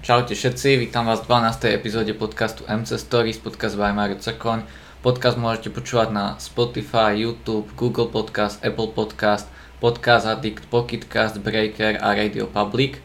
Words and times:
Čaute 0.00 0.32
všetci, 0.32 0.80
vítam 0.80 1.04
vás 1.04 1.20
v 1.20 1.28
12. 1.28 1.76
epizóde 1.76 2.16
podcastu 2.16 2.64
MC 2.64 2.96
Stories, 2.96 3.36
podcast 3.36 3.76
by 3.76 3.92
Mario 3.92 4.16
Crkoň. 4.16 4.64
Podcast 5.04 5.36
môžete 5.36 5.68
počúvať 5.68 6.08
na 6.08 6.40
Spotify, 6.40 7.12
YouTube, 7.20 7.68
Google 7.76 8.08
Podcast, 8.08 8.64
Apple 8.64 8.96
Podcast, 8.96 9.44
Podcast 9.76 10.24
Addict, 10.24 10.64
Pocketcast, 10.72 11.44
Breaker 11.44 12.00
a 12.00 12.16
Radio 12.16 12.48
Public. 12.48 12.96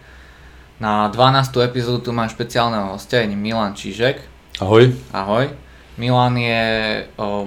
Na 0.80 1.12
12. 1.12 1.68
epizódu 1.68 2.16
mám 2.16 2.32
špeciálneho 2.32 2.96
hostia, 2.96 3.28
je 3.28 3.36
Milan 3.36 3.76
Čižek. 3.76 4.24
Ahoj. 4.64 4.96
Ahoj. 5.12 5.52
Milan 6.00 6.40
je, 6.40 6.64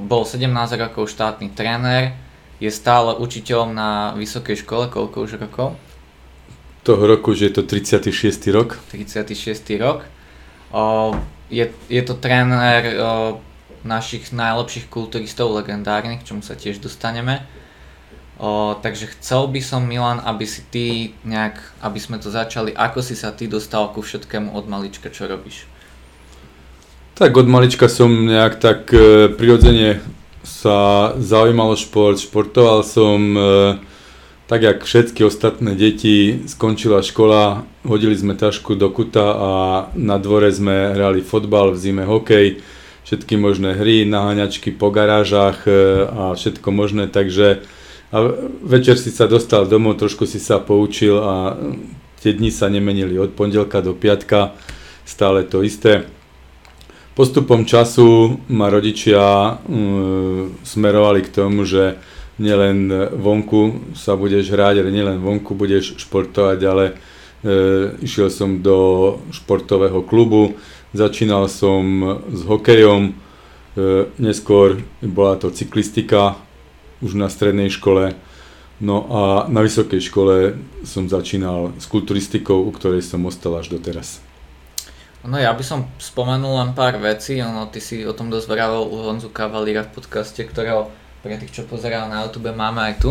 bol 0.04 0.28
17 0.28 0.44
rokov 0.76 1.08
štátny 1.08 1.56
tréner, 1.56 2.12
je 2.60 2.68
stále 2.68 3.16
učiteľom 3.16 3.72
na 3.72 4.12
vysokej 4.12 4.60
škole, 4.60 4.92
koľko 4.92 5.24
už 5.24 5.40
rokov? 5.40 5.72
Toho 6.88 7.04
roku, 7.04 7.36
že 7.36 7.52
je 7.52 7.60
to 7.60 7.62
36. 7.68 8.48
rok. 8.48 8.80
36. 8.88 9.60
rok. 9.76 10.08
O, 10.72 11.12
je, 11.52 11.68
je 11.92 12.02
to 12.02 12.16
tréner 12.16 12.96
o, 12.96 13.40
našich 13.84 14.32
najlepších 14.32 14.88
kulturistov 14.88 15.52
legendárnych, 15.52 16.24
k 16.24 16.32
čomu 16.32 16.40
sa 16.40 16.56
tiež 16.56 16.80
dostaneme. 16.80 17.44
O, 18.40 18.72
takže 18.80 19.12
chcel 19.20 19.52
by 19.52 19.60
som 19.60 19.84
Milan, 19.84 20.24
aby 20.24 20.48
si 20.48 20.64
ty 20.64 21.12
nejak, 21.28 21.60
aby 21.84 22.00
sme 22.00 22.16
to 22.16 22.32
začali, 22.32 22.72
ako 22.72 23.04
si 23.04 23.12
sa 23.12 23.36
ty 23.36 23.44
dostal 23.44 23.92
ku 23.92 24.00
všetkému 24.00 24.56
od 24.56 24.64
malička, 24.64 25.12
čo 25.12 25.28
robíš? 25.28 25.68
Tak 27.20 27.36
od 27.36 27.50
malička 27.50 27.90
som 27.92 28.08
nejak 28.30 28.62
tak 28.62 28.88
e, 28.94 29.28
prirodzene 29.28 30.00
sa 30.40 31.12
zaujímal 31.20 31.74
o 31.74 31.76
šport, 31.76 32.16
športoval 32.16 32.86
som 32.86 33.18
e, 33.34 33.40
tak 34.48 34.64
jak 34.64 34.84
všetky 34.84 35.28
ostatné 35.28 35.76
deti, 35.76 36.40
skončila 36.48 37.04
škola, 37.04 37.68
hodili 37.84 38.16
sme 38.16 38.32
tašku 38.32 38.80
do 38.80 38.88
kuta 38.88 39.36
a 39.36 39.50
na 39.92 40.16
dvore 40.16 40.48
sme 40.48 40.96
hrali 40.96 41.20
fotbal, 41.20 41.76
v 41.76 41.78
zime 41.78 42.08
hokej, 42.08 42.64
všetky 43.04 43.36
možné 43.36 43.76
hry, 43.76 44.08
naháňačky 44.08 44.72
po 44.72 44.88
garážach 44.88 45.68
e, 45.68 46.08
a 46.08 46.32
všetko 46.32 46.64
možné, 46.72 47.12
takže 47.12 47.60
a 48.08 48.24
večer 48.64 48.96
si 48.96 49.12
sa 49.12 49.28
dostal 49.28 49.68
domov, 49.68 50.00
trošku 50.00 50.24
si 50.24 50.40
sa 50.40 50.56
poučil 50.56 51.20
a 51.20 51.52
tie 52.24 52.32
dni 52.32 52.48
sa 52.48 52.72
nemenili 52.72 53.20
od 53.20 53.36
pondelka 53.36 53.84
do 53.84 53.92
piatka, 53.92 54.56
stále 55.04 55.44
to 55.44 55.60
isté. 55.60 56.08
Postupom 57.12 57.68
času 57.68 58.40
ma 58.48 58.72
rodičia 58.72 59.60
um, 59.60 60.56
smerovali 60.64 61.20
k 61.20 61.32
tomu, 61.36 61.68
že 61.68 62.00
nielen 62.38 62.90
vonku 63.18 63.94
sa 63.98 64.14
budeš 64.14 64.54
hrať, 64.54 64.80
ale 64.80 64.90
nielen 64.94 65.18
vonku 65.18 65.58
budeš 65.58 65.98
športovať, 65.98 66.58
ale 66.64 66.84
e, 66.90 66.94
išiel 68.02 68.30
som 68.30 68.62
do 68.62 69.18
športového 69.34 70.06
klubu, 70.06 70.54
začínal 70.94 71.50
som 71.50 71.82
s 72.30 72.40
hokejom, 72.46 73.10
e, 73.10 73.12
neskôr 74.22 74.80
bola 75.02 75.34
to 75.36 75.50
cyklistika 75.50 76.38
už 77.02 77.18
na 77.18 77.26
strednej 77.26 77.70
škole, 77.70 78.14
no 78.78 78.96
a 79.10 79.22
na 79.50 79.60
vysokej 79.62 80.02
škole 80.02 80.58
som 80.86 81.10
začínal 81.10 81.74
s 81.78 81.86
kulturistikou, 81.90 82.62
u 82.62 82.70
ktorej 82.70 83.02
som 83.02 83.26
ostal 83.26 83.58
až 83.58 83.74
doteraz. 83.74 84.22
No 85.26 85.34
ja 85.34 85.50
by 85.50 85.64
som 85.66 85.90
spomenul 85.98 86.62
len 86.62 86.70
pár 86.78 86.94
vecí, 87.02 87.42
ono, 87.42 87.66
ty 87.66 87.82
si 87.82 88.06
o 88.06 88.14
tom 88.14 88.30
dosť 88.30 88.48
u 88.86 88.96
Honzu 89.02 89.34
Kavalíra 89.34 89.82
v 89.82 89.98
podcaste, 89.98 90.40
ktorého 90.46 90.94
pre 91.22 91.34
tých, 91.34 91.50
čo 91.50 91.62
pozerajú 91.66 92.06
na 92.06 92.22
YouTube, 92.26 92.54
máme 92.54 92.78
aj 92.78 92.94
tu. 93.02 93.10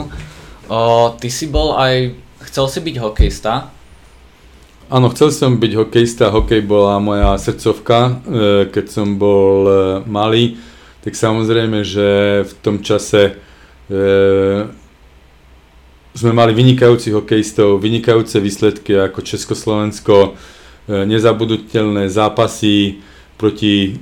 O, 0.71 1.11
ty 1.19 1.27
si 1.27 1.51
bol 1.51 1.75
aj, 1.75 2.15
chcel 2.47 2.65
si 2.71 2.79
byť 2.79 2.95
hokejista? 3.03 3.71
Áno, 4.87 5.11
chcel 5.11 5.35
som 5.35 5.59
byť 5.59 5.71
hokejista, 5.75 6.31
hokej 6.31 6.63
bola 6.63 6.95
moja 7.03 7.35
srdcovka, 7.35 7.99
e, 7.99 8.11
keď 8.71 8.85
som 8.87 9.19
bol 9.19 9.67
e, 9.67 9.73
malý, 10.07 10.55
tak 11.03 11.19
samozrejme, 11.19 11.83
že 11.83 12.07
v 12.47 12.53
tom 12.63 12.79
čase 12.79 13.35
e, 13.91 14.01
sme 16.15 16.31
mali 16.31 16.55
vynikajúcich 16.55 17.11
hokejistov, 17.11 17.83
vynikajúce 17.83 18.39
výsledky 18.39 18.95
ako 18.95 19.21
Československo, 19.21 20.39
nezabudnutelné 20.87 22.07
zápasy 22.07 23.03
proti 23.35 23.99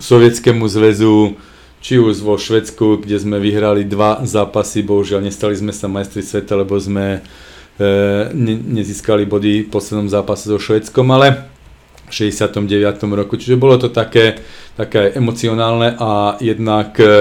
Sovietskému 0.00 0.64
zväzu, 0.66 1.36
či 1.80 2.00
už 2.00 2.24
vo 2.24 2.40
Švedsku, 2.40 3.04
kde 3.04 3.16
sme 3.20 3.36
vyhrali 3.38 3.86
dva 3.86 4.24
zápasy, 4.24 4.82
bohužiaľ 4.82 5.22
nestali 5.22 5.54
sme 5.54 5.70
sa 5.70 5.86
majstri 5.86 6.24
sveta, 6.24 6.56
lebo 6.58 6.74
sme 6.80 7.20
e, 7.78 7.88
ne, 8.32 8.54
nezískali 8.56 9.28
body 9.28 9.66
v 9.66 9.72
poslednom 9.72 10.08
zápase 10.10 10.50
so 10.50 10.58
Švedskom, 10.58 11.06
ale 11.12 11.46
v 12.06 12.12
69. 12.12 13.02
roku, 13.18 13.34
čiže 13.34 13.58
bolo 13.58 13.76
to 13.82 13.90
také, 13.90 14.38
také 14.78 15.14
emocionálne 15.18 15.98
a 15.98 16.38
jednak 16.38 16.94
e, 16.98 17.06
e 17.06 17.14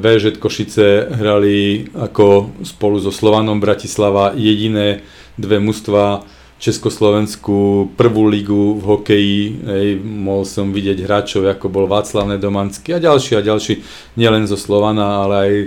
VŽ 0.00 0.40
Košice 0.40 1.12
hrali 1.12 1.84
ako 1.92 2.56
spolu 2.64 2.96
so 3.00 3.12
Slovanom 3.12 3.60
Bratislava 3.60 4.32
jediné 4.32 5.04
dve 5.36 5.60
mužstva 5.60 6.24
Československú 6.62 7.90
prvú 7.98 8.30
ligu 8.30 8.78
v 8.78 8.82
hokeji, 8.86 9.38
hej, 9.66 9.88
mohol 9.98 10.46
som 10.46 10.70
vidieť 10.70 11.02
hráčov, 11.02 11.42
ako 11.50 11.66
bol 11.66 11.90
Václav 11.90 12.30
Nedomanský 12.30 12.94
a 12.94 13.02
ďalší 13.02 13.34
a 13.34 13.42
ďalší, 13.42 13.82
nielen 14.14 14.46
zo 14.46 14.54
Slovana, 14.54 15.26
ale 15.26 15.34
aj 15.34 15.52
e, 15.58 15.66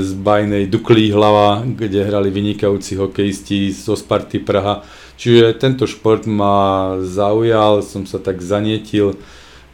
z 0.00 0.10
bajnej 0.16 0.64
Duklí 0.72 1.12
hlava, 1.12 1.60
kde 1.68 2.08
hrali 2.08 2.32
vynikajúci 2.32 2.96
hokejisti 2.96 3.68
zo 3.68 4.00
Sparty 4.00 4.40
Praha. 4.40 4.80
Čiže 5.20 5.60
tento 5.60 5.84
šport 5.84 6.24
ma 6.24 6.96
zaujal, 7.04 7.84
som 7.84 8.08
sa 8.08 8.16
tak 8.16 8.40
zanietil, 8.40 9.20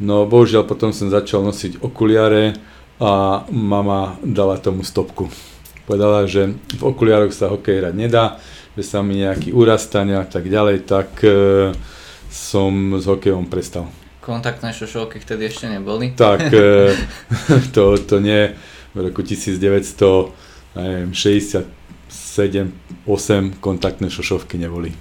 no 0.03 0.27
bohužiaľ 0.27 0.67
potom 0.67 0.91
som 0.91 1.15
začal 1.15 1.47
nosiť 1.47 1.79
okuliare 1.79 2.59
a 2.99 3.47
mama 3.55 4.19
dala 4.27 4.59
tomu 4.59 4.83
stopku. 4.83 5.31
Povedala, 5.87 6.27
že 6.27 6.59
v 6.75 6.83
okuliároch 6.83 7.31
sa 7.31 7.55
hokej 7.55 7.87
hrať 7.87 7.95
nedá, 7.95 8.43
že 8.81 8.97
sa 8.97 9.05
mi 9.05 9.21
nejaký 9.21 9.53
úraz 9.53 9.85
stane 9.85 10.17
a 10.17 10.25
tak 10.25 10.49
ďalej, 10.49 10.89
tak 10.89 11.21
e, 11.21 11.77
som 12.33 12.97
s 12.97 13.05
hokejom 13.05 13.53
prestal. 13.53 13.93
Kontaktné 14.25 14.73
šošovky 14.73 15.21
vtedy 15.21 15.53
ešte 15.53 15.69
neboli? 15.69 16.17
Tak, 16.17 16.49
e, 16.49 16.97
to, 17.77 18.01
to 18.01 18.17
nie. 18.25 18.57
V 18.97 19.05
roku 19.05 19.21
1967 19.21 20.33
8 23.05 23.61
kontaktné 23.61 24.09
šošovky 24.09 24.57
neboli. 24.57 24.97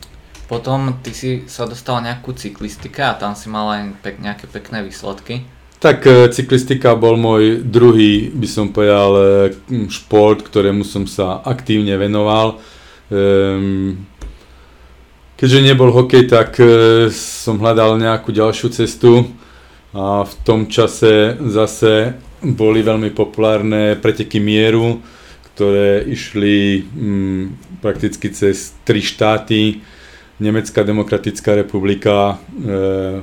Potom 0.51 0.99
ty 0.99 1.15
si 1.15 1.47
sa 1.47 1.63
dostal 1.63 2.03
nejakú 2.03 2.35
cyklistika 2.35 3.15
a 3.15 3.17
tam 3.17 3.31
si 3.31 3.47
mal 3.47 3.71
aj 3.79 3.95
pek, 4.03 4.19
nejaké 4.19 4.51
pekné 4.51 4.83
výsledky. 4.83 5.47
Tak 5.79 6.03
e, 6.03 6.27
cyklistika 6.35 6.99
bol 6.99 7.15
môj 7.15 7.63
druhý, 7.63 8.27
by 8.35 8.47
som 8.51 8.75
povedal, 8.75 9.11
e, 9.15 9.55
šport, 9.87 10.43
ktorému 10.43 10.83
som 10.83 11.07
sa 11.07 11.39
aktívne 11.47 11.95
venoval 11.95 12.59
Um, 13.09 14.05
keďže 15.33 15.65
nebol 15.65 15.89
hokej, 15.89 16.29
tak 16.29 16.61
uh, 16.61 17.09
som 17.09 17.57
hľadal 17.57 17.97
nejakú 17.97 18.29
ďalšiu 18.29 18.69
cestu 18.69 19.25
a 19.97 20.21
v 20.21 20.33
tom 20.45 20.69
čase 20.69 21.33
zase 21.49 22.21
boli 22.45 22.85
veľmi 22.85 23.09
populárne 23.09 23.97
preteky 23.97 24.37
mieru, 24.37 25.01
ktoré 25.51 26.05
išli 26.05 26.85
um, 26.85 27.57
prakticky 27.81 28.29
cez 28.29 28.77
tri 28.85 29.01
štáty, 29.01 29.81
Nemecká 30.39 30.85
demokratická 30.85 31.57
republika, 31.57 32.37
uh, 32.37 33.19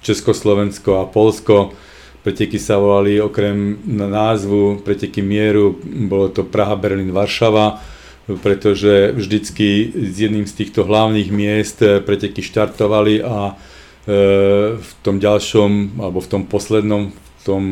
Československo 0.00 0.98
a 0.98 1.04
Polsko. 1.04 1.76
Preteky 2.24 2.56
sa 2.56 2.80
volali 2.80 3.20
okrem 3.20 3.84
názvu 3.86 4.80
Preteky 4.80 5.20
mieru, 5.20 5.76
bolo 5.84 6.32
to 6.32 6.42
Praha, 6.42 6.74
Berlin, 6.74 7.12
Varšava 7.12 7.95
pretože 8.26 9.14
vždycky 9.14 9.94
z 9.94 10.26
jedným 10.26 10.46
z 10.50 10.52
týchto 10.52 10.82
hlavných 10.82 11.30
miest 11.30 11.78
eh, 11.82 12.02
preteky 12.02 12.42
štartovali 12.42 13.22
a 13.22 13.54
eh, 13.54 14.74
v 14.74 14.90
tom 15.06 15.22
ďalšom, 15.22 16.02
alebo 16.02 16.18
v 16.18 16.30
tom 16.30 16.42
poslednom, 16.50 17.14
v 17.14 17.42
tom 17.46 17.62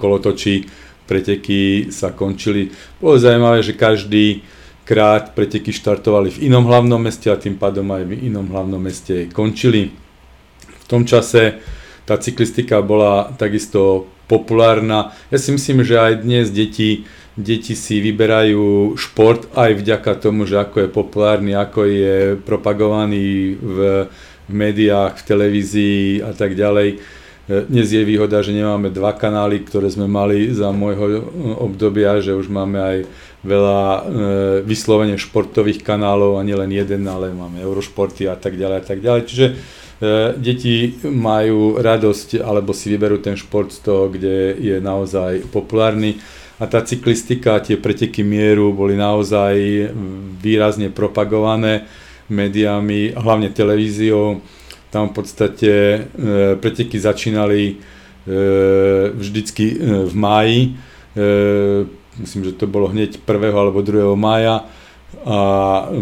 kolotočí 0.00 0.64
preteky 1.04 1.92
sa 1.92 2.12
končili. 2.12 2.72
Bolo 3.00 3.20
zaujímavé, 3.20 3.64
že 3.64 3.76
každý 3.76 4.44
krát 4.88 5.36
preteky 5.36 5.68
štartovali 5.68 6.32
v 6.32 6.48
inom 6.48 6.64
hlavnom 6.64 6.96
meste 6.96 7.28
a 7.28 7.36
tým 7.36 7.60
pádom 7.60 7.84
aj 7.92 8.08
v 8.08 8.32
inom 8.32 8.48
hlavnom 8.48 8.80
meste 8.80 9.28
končili. 9.28 9.92
V 10.64 10.84
tom 10.88 11.04
čase 11.04 11.60
tá 12.08 12.16
cyklistika 12.16 12.80
bola 12.80 13.36
takisto 13.36 14.08
populárna. 14.24 15.12
Ja 15.28 15.36
si 15.36 15.52
myslím, 15.52 15.84
že 15.84 16.00
aj 16.00 16.24
dnes 16.24 16.48
deti 16.48 17.04
deti 17.38 17.78
si 17.78 18.02
vyberajú 18.02 18.98
šport 18.98 19.46
aj 19.54 19.78
vďaka 19.78 20.12
tomu, 20.18 20.42
že 20.42 20.58
ako 20.58 20.84
je 20.84 20.88
populárny, 20.90 21.54
ako 21.54 21.86
je 21.86 22.16
propagovaný 22.42 23.54
v, 23.54 23.78
v 24.50 24.52
médiách, 24.52 25.22
v 25.22 25.26
televízii 25.30 26.26
a 26.26 26.34
tak 26.34 26.58
ďalej. 26.58 26.98
Dnes 27.48 27.88
je 27.88 28.04
výhoda, 28.04 28.44
že 28.44 28.52
nemáme 28.52 28.92
dva 28.92 29.16
kanály, 29.16 29.64
ktoré 29.64 29.88
sme 29.88 30.04
mali 30.04 30.52
za 30.52 30.68
môjho 30.68 31.32
obdobia, 31.64 32.20
že 32.20 32.36
už 32.36 32.52
máme 32.52 32.76
aj 32.76 32.96
veľa 33.40 33.80
e, 33.80 34.00
vyslovene 34.68 35.16
športových 35.16 35.80
kanálov 35.80 36.36
a 36.36 36.44
nielen 36.44 36.68
jeden, 36.68 37.08
ale 37.08 37.32
máme 37.32 37.64
Eurošporty 37.64 38.28
a 38.28 38.36
tak 38.36 38.60
ďalej 38.60 38.76
a 38.76 38.84
tak 38.84 38.98
ďalej. 39.00 39.22
Čiže 39.24 39.46
e, 39.48 39.54
deti 40.36 41.00
majú 41.08 41.80
radosť 41.80 42.44
alebo 42.44 42.76
si 42.76 42.92
vyberú 42.92 43.22
ten 43.24 43.38
šport 43.38 43.72
z 43.72 43.80
toho, 43.80 44.12
kde 44.12 44.58
je 44.58 44.76
naozaj 44.82 45.48
populárny 45.48 46.20
a 46.58 46.64
tá 46.66 46.82
cyklistika, 46.82 47.62
tie 47.62 47.78
preteky 47.78 48.26
mieru 48.26 48.74
boli 48.74 48.98
naozaj 48.98 49.54
výrazne 50.42 50.90
propagované 50.90 51.86
médiami, 52.28 53.14
hlavne 53.14 53.54
televíziou 53.54 54.42
tam 54.90 55.12
v 55.12 55.14
podstate 55.20 55.72
e, 55.72 55.98
preteky 56.56 56.96
začínali 56.96 57.62
e, 57.70 57.74
vždycky 59.12 59.64
e, 59.68 59.76
v 60.08 60.14
máji. 60.16 60.60
E, 60.64 61.26
myslím, 62.20 62.42
že 62.48 62.56
to 62.56 62.66
bolo 62.66 62.88
hneď 62.88 63.20
1. 63.20 63.28
alebo 63.52 63.84
2. 63.84 64.16
mája 64.16 64.64
a 65.24 65.38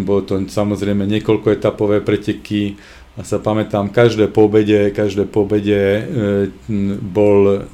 bolo 0.03 0.23
to 0.23 0.39
samozrejme 0.47 1.07
niekoľko 1.07 1.55
etapové 1.55 2.03
preteky 2.03 2.79
a 3.17 3.25
sa 3.25 3.41
pamätám, 3.41 3.89
každé 3.89 4.29
pobede, 4.29 4.93
každé 4.93 5.25
pobede 5.31 5.83
e, 5.83 6.03
bol 7.01 7.65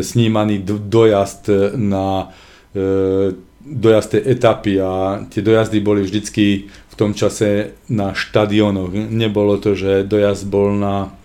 snímaný 0.00 0.64
dojazd 0.64 1.50
na 1.76 2.32
e, 2.72 3.36
dojazd 3.64 4.10
tej 4.10 4.22
etapy 4.36 4.72
a 4.80 5.24
tie 5.32 5.40
dojazdy 5.40 5.80
boli 5.80 6.04
vždycky 6.04 6.68
v 6.68 6.94
tom 6.94 7.16
čase 7.16 7.72
na 7.88 8.12
štadionoch. 8.12 8.92
Nebolo 8.92 9.56
to, 9.56 9.72
že 9.72 10.04
dojazd 10.04 10.44
bol 10.46 10.76
na 10.76 11.16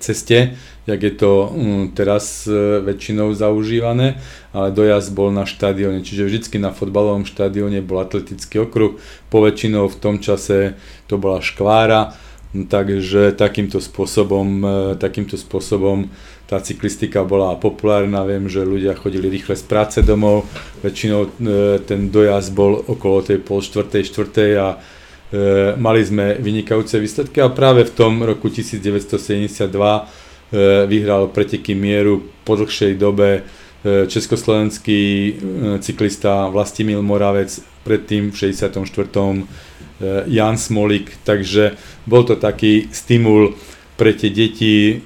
ceste, 0.00 0.56
jak 0.86 1.00
je 1.02 1.12
to 1.14 1.50
um, 1.50 1.90
teraz 1.92 2.48
väčšinou 2.82 3.34
zaužívané, 3.34 4.16
ale 4.56 4.72
dojazd 4.72 5.12
bol 5.12 5.28
na 5.34 5.44
štadióne. 5.44 6.00
Čiže 6.00 6.26
vždycky 6.26 6.56
na 6.56 6.72
fotbalovom 6.72 7.28
štadióne 7.28 7.84
bol 7.84 8.00
atletický 8.00 8.64
okruh, 8.64 8.96
poväčšinou 9.28 9.90
v 9.92 10.00
tom 10.00 10.16
čase 10.16 10.78
to 11.10 11.20
bola 11.20 11.44
škvára, 11.44 12.16
takže 12.56 13.36
takýmto 13.36 13.84
spôsobom, 13.84 14.64
takýmto 14.96 15.36
spôsobom 15.36 16.08
tá 16.46 16.62
cyklistika 16.62 17.26
bola 17.26 17.58
populárna, 17.58 18.22
viem, 18.22 18.46
že 18.46 18.62
ľudia 18.62 18.94
chodili 18.94 19.26
rýchle 19.26 19.58
z 19.58 19.64
práce 19.66 19.98
domov, 20.02 20.46
väčšinou 20.80 21.20
uh, 21.26 21.30
ten 21.82 22.08
dojazd 22.08 22.54
bol 22.54 22.86
okolo 22.86 23.26
tej 23.26 23.42
pol 23.42 23.58
štvrtej, 23.58 24.02
štvrtej 24.06 24.50
a 24.58 24.68
E, 25.26 25.74
mali 25.74 26.06
sme 26.06 26.38
vynikajúce 26.38 27.02
výsledky 27.02 27.42
a 27.42 27.50
práve 27.50 27.82
v 27.82 27.90
tom 27.98 28.22
roku 28.22 28.46
1972 28.46 29.66
e, 29.66 30.02
vyhral 30.86 31.26
preteky 31.34 31.74
mieru 31.74 32.30
po 32.46 32.54
dlhšej 32.54 32.94
dobe 32.94 33.42
e, 33.82 34.06
československý 34.06 35.00
cyklista 35.82 36.46
Vlastimil 36.46 37.02
Moravec, 37.02 37.58
predtým 37.82 38.30
v 38.30 38.54
64. 38.54 38.86
Jan 40.28 40.60
Smolik, 40.60 41.16
takže 41.24 41.72
bol 42.04 42.22
to 42.22 42.36
taký 42.36 42.92
stimul 42.92 43.56
pre 43.96 44.12
tie 44.12 44.28
deti. 44.28 45.00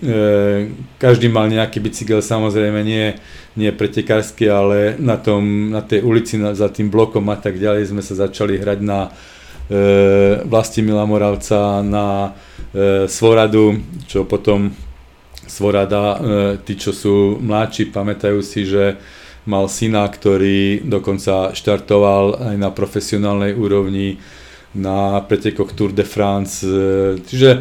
Každý 0.99 1.31
mal 1.31 1.47
nejaký 1.47 1.79
bicykel, 1.79 2.19
samozrejme 2.19 2.83
nie, 2.83 3.15
nie 3.55 3.71
pretekársky, 3.71 4.51
ale 4.51 4.99
na, 4.99 5.15
tom, 5.15 5.71
na 5.71 5.79
tej 5.79 6.03
ulici 6.03 6.35
za 6.37 6.67
tým 6.69 6.91
blokom 6.91 7.23
a 7.31 7.39
tak 7.39 7.57
ďalej 7.57 7.95
sme 7.95 8.03
sa 8.03 8.19
začali 8.19 8.59
hrať 8.59 8.79
na 8.83 9.15
E, 9.71 10.43
Vlastimila 10.45 11.07
Moravca 11.07 11.79
na 11.83 12.35
e, 12.75 13.07
Svoradu, 13.07 13.79
čo 14.11 14.27
potom 14.27 14.75
Svorada, 15.47 16.03
e, 16.03 16.19
tí, 16.67 16.75
čo 16.75 16.91
sú 16.91 17.39
mladší, 17.39 17.95
pamätajú 17.95 18.43
si, 18.43 18.67
že 18.67 18.99
mal 19.47 19.71
syna, 19.71 20.11
ktorý 20.11 20.83
dokonca 20.83 21.55
štartoval 21.55 22.51
aj 22.51 22.57
na 22.59 22.75
profesionálnej 22.75 23.55
úrovni 23.55 24.19
na 24.75 25.21
pretekoch 25.21 25.75
Tour 25.75 25.91
de 25.91 26.07
France. 26.07 26.63
Čiže 27.27 27.51
e, 27.51 27.59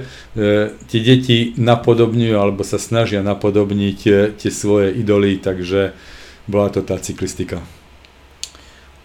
tie 0.85 1.01
deti 1.01 1.57
napodobňujú 1.57 2.35
alebo 2.37 2.61
sa 2.61 2.77
snažia 2.77 3.25
napodobniť 3.25 3.99
tie 4.37 4.51
svoje 4.53 4.93
idoly, 4.93 5.41
takže 5.41 5.97
bola 6.45 6.69
to 6.69 6.85
tá 6.85 7.01
cyklistika. 7.01 7.65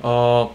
O, 0.05 0.53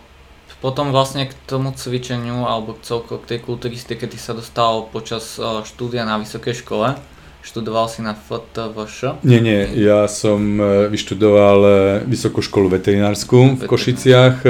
potom 0.62 0.94
vlastne 0.94 1.26
k 1.26 1.34
tomu 1.50 1.74
cvičeniu 1.74 2.46
alebo 2.46 2.78
celko 2.86 3.18
k 3.18 3.34
tej 3.34 3.40
kulturistike 3.42 4.06
ty 4.06 4.18
sa 4.22 4.38
dostal 4.38 4.86
počas 4.86 5.42
štúdia 5.66 6.06
na 6.06 6.22
vysokej 6.22 6.62
škole. 6.62 6.94
Študoval 7.40 7.88
si 7.88 8.04
na 8.04 8.14
FTVŠ? 8.14 9.24
Nie, 9.24 9.40
nie, 9.40 9.64
ja 9.80 10.12
som 10.12 10.60
e, 10.60 10.92
vyštudoval 10.92 11.60
e, 11.64 11.72
Vysokú 12.04 12.44
školu 12.44 12.68
veterinárskú 12.68 13.56
v 13.56 13.64
Košiciach. 13.64 14.44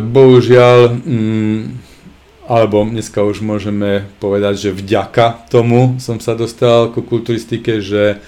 Bohužiaľ, 0.00 0.78
mm, 0.98 1.62
alebo 2.50 2.82
dneska 2.82 3.22
už 3.22 3.38
môžeme 3.38 4.10
povedať, 4.18 4.68
že 4.68 4.70
vďaka 4.74 5.46
tomu 5.46 5.96
som 6.02 6.18
sa 6.18 6.34
dostal 6.34 6.90
ku 6.90 7.06
kulturistike, 7.06 7.78
že 7.78 8.18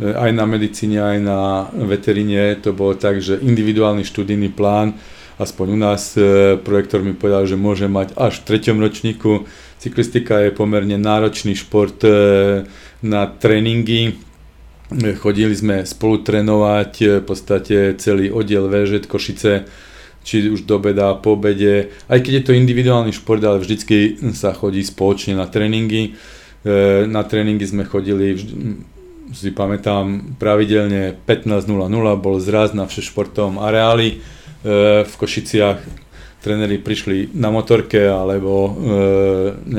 aj 0.00 0.30
na 0.32 0.48
medicíne, 0.48 1.02
aj 1.02 1.18
na 1.20 1.40
veteríne 1.74 2.56
to 2.56 2.72
bolo 2.72 2.96
tak, 2.96 3.20
že 3.20 3.36
individuálny 3.36 4.00
študijný 4.06 4.48
plán, 4.48 4.96
aspoň 5.36 5.66
u 5.76 5.78
nás 5.78 6.16
e, 6.16 6.56
projektor 6.56 7.04
mi 7.04 7.12
povedal, 7.12 7.44
že 7.44 7.60
môže 7.60 7.84
mať 7.84 8.16
až 8.16 8.40
v 8.40 8.46
treťom 8.48 8.80
ročníku. 8.80 9.44
Cyklistika 9.80 10.40
je 10.44 10.56
pomerne 10.56 10.96
náročný 10.96 11.52
šport 11.52 12.00
e, 12.04 12.64
na 13.04 13.22
tréningy. 13.28 14.16
E, 14.92 15.16
chodili 15.20 15.52
sme 15.52 15.84
spolu 15.84 16.24
trénovať, 16.24 17.20
v 17.20 17.24
podstate 17.24 17.96
celý 18.00 18.32
oddiel 18.32 18.72
VŽ 18.72 19.04
Košice, 19.04 19.68
či 20.24 20.52
už 20.52 20.68
do 20.68 20.76
beda, 20.76 21.16
po 21.16 21.36
obede. 21.36 21.92
Aj 22.06 22.20
keď 22.20 22.32
je 22.40 22.44
to 22.44 22.52
individuálny 22.52 23.12
šport, 23.12 23.40
ale 23.40 23.60
vždycky 23.60 24.20
sa 24.36 24.52
chodí 24.52 24.84
spoločne 24.84 25.36
na 25.36 25.48
tréningy. 25.48 26.16
Na 27.08 27.24
tréningy 27.24 27.64
sme 27.64 27.88
chodili 27.88 28.36
si 29.32 29.54
pamätám, 29.54 30.36
pravidelne 30.42 31.14
15.00 31.26 31.70
bol 32.18 32.36
zraz 32.42 32.74
na 32.74 32.86
všešportovom 32.90 33.62
areáli 33.62 34.18
e, 34.18 35.06
v 35.06 35.12
Košiciach. 35.14 35.78
Tréneri 36.40 36.80
prišli 36.80 37.36
na 37.36 37.52
motorke 37.52 38.00
alebo 38.10 38.52
e, 38.66 38.70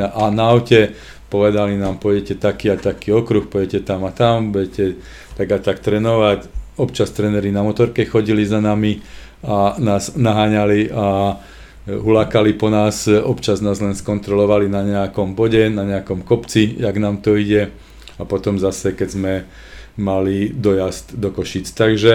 a 0.07 0.23
na 0.31 0.45
aute, 0.53 0.95
povedali 1.27 1.75
nám, 1.75 1.99
pôjdete 1.99 2.39
taký 2.39 2.71
a 2.71 2.77
taký 2.79 3.11
okruh, 3.11 3.43
pôjdete 3.47 3.83
tam 3.83 4.07
a 4.07 4.11
tam, 4.15 4.55
budete 4.55 5.01
tak 5.35 5.51
a 5.51 5.59
tak 5.59 5.83
trénovať. 5.83 6.47
Občas 6.79 7.11
tréneri 7.11 7.51
na 7.51 7.65
motorke 7.65 8.07
chodili 8.07 8.47
za 8.47 8.63
nami 8.63 9.03
a 9.41 9.75
nás 9.81 10.15
naháňali 10.15 10.93
a 10.93 11.37
hulákali 11.89 12.53
po 12.53 12.69
nás, 12.69 13.09
občas 13.09 13.61
nás 13.61 13.81
len 13.81 13.97
skontrolovali 13.97 14.69
na 14.69 14.85
nejakom 14.85 15.33
bode, 15.33 15.65
na 15.73 15.81
nejakom 15.81 16.21
kopci, 16.21 16.77
jak 16.77 16.97
nám 16.97 17.25
to 17.25 17.33
ide 17.33 17.73
a 18.21 18.23
potom 18.25 18.61
zase, 18.61 18.93
keď 18.93 19.09
sme 19.09 19.33
mali 19.97 20.53
dojazd 20.53 21.17
do 21.17 21.33
Košic. 21.33 21.67
Takže 21.73 22.13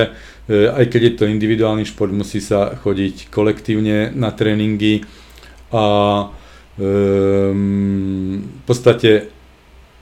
e, 0.49 0.71
aj 0.71 0.87
keď 0.89 1.01
je 1.03 1.13
to 1.19 1.25
individuálny 1.29 1.85
šport, 1.85 2.15
musí 2.15 2.41
sa 2.41 2.73
chodiť 2.79 3.29
kolektívne 3.29 4.15
na 4.15 4.33
tréningy 4.33 5.05
a 5.75 5.85
um, 6.79 8.41
v 8.41 8.63
podstate, 8.65 9.29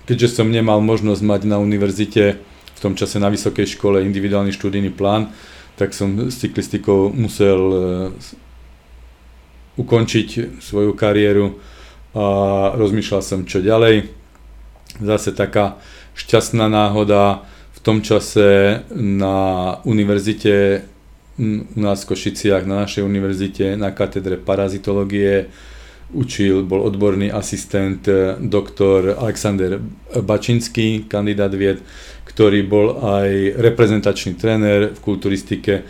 keďže 0.05 0.39
som 0.39 0.53
nemal 0.53 0.85
možnosť 0.85 1.23
mať 1.25 1.41
na 1.49 1.57
univerzite 1.59 2.37
v 2.75 2.79
tom 2.79 2.95
čase 2.95 3.17
na 3.17 3.33
vysokej 3.33 3.75
škole 3.75 4.05
individuálny 4.05 4.53
študijný 4.53 4.93
plán, 4.93 5.33
tak 5.75 5.95
som 5.95 6.31
s 6.31 6.39
cyklistikou 6.39 7.11
musel 7.11 7.61
uh, 7.61 7.81
ukončiť 9.77 10.61
svoju 10.63 10.95
kariéru 10.95 11.59
a 12.15 12.27
rozmýšľal 12.79 13.23
som 13.23 13.41
čo 13.43 13.59
ďalej. 13.59 14.07
Zase 15.03 15.35
taká 15.35 15.83
šťastná 16.15 16.71
náhoda 16.71 17.43
v 17.75 17.79
tom 17.83 17.99
čase 17.99 18.81
na 18.95 19.77
univerzite 19.83 20.87
u 21.39 21.81
nás 21.83 22.07
v 22.07 22.15
Košiciach, 22.15 22.63
na 22.63 22.87
našej 22.87 23.03
univerzite, 23.03 23.75
na 23.75 23.91
katedre 23.91 24.39
parazitológie 24.39 25.51
učil, 26.15 26.63
bol 26.63 26.87
odborný 26.87 27.35
asistent 27.35 28.07
doktor 28.39 29.19
Alexander 29.19 29.83
Bačinský, 30.15 31.11
kandidát 31.11 31.51
vied, 31.51 31.83
ktorý 32.35 32.61
bol 32.67 32.99
aj 32.99 33.57
reprezentačný 33.63 34.35
tréner 34.35 34.93
v 34.93 35.01
kulturistike. 35.01 35.87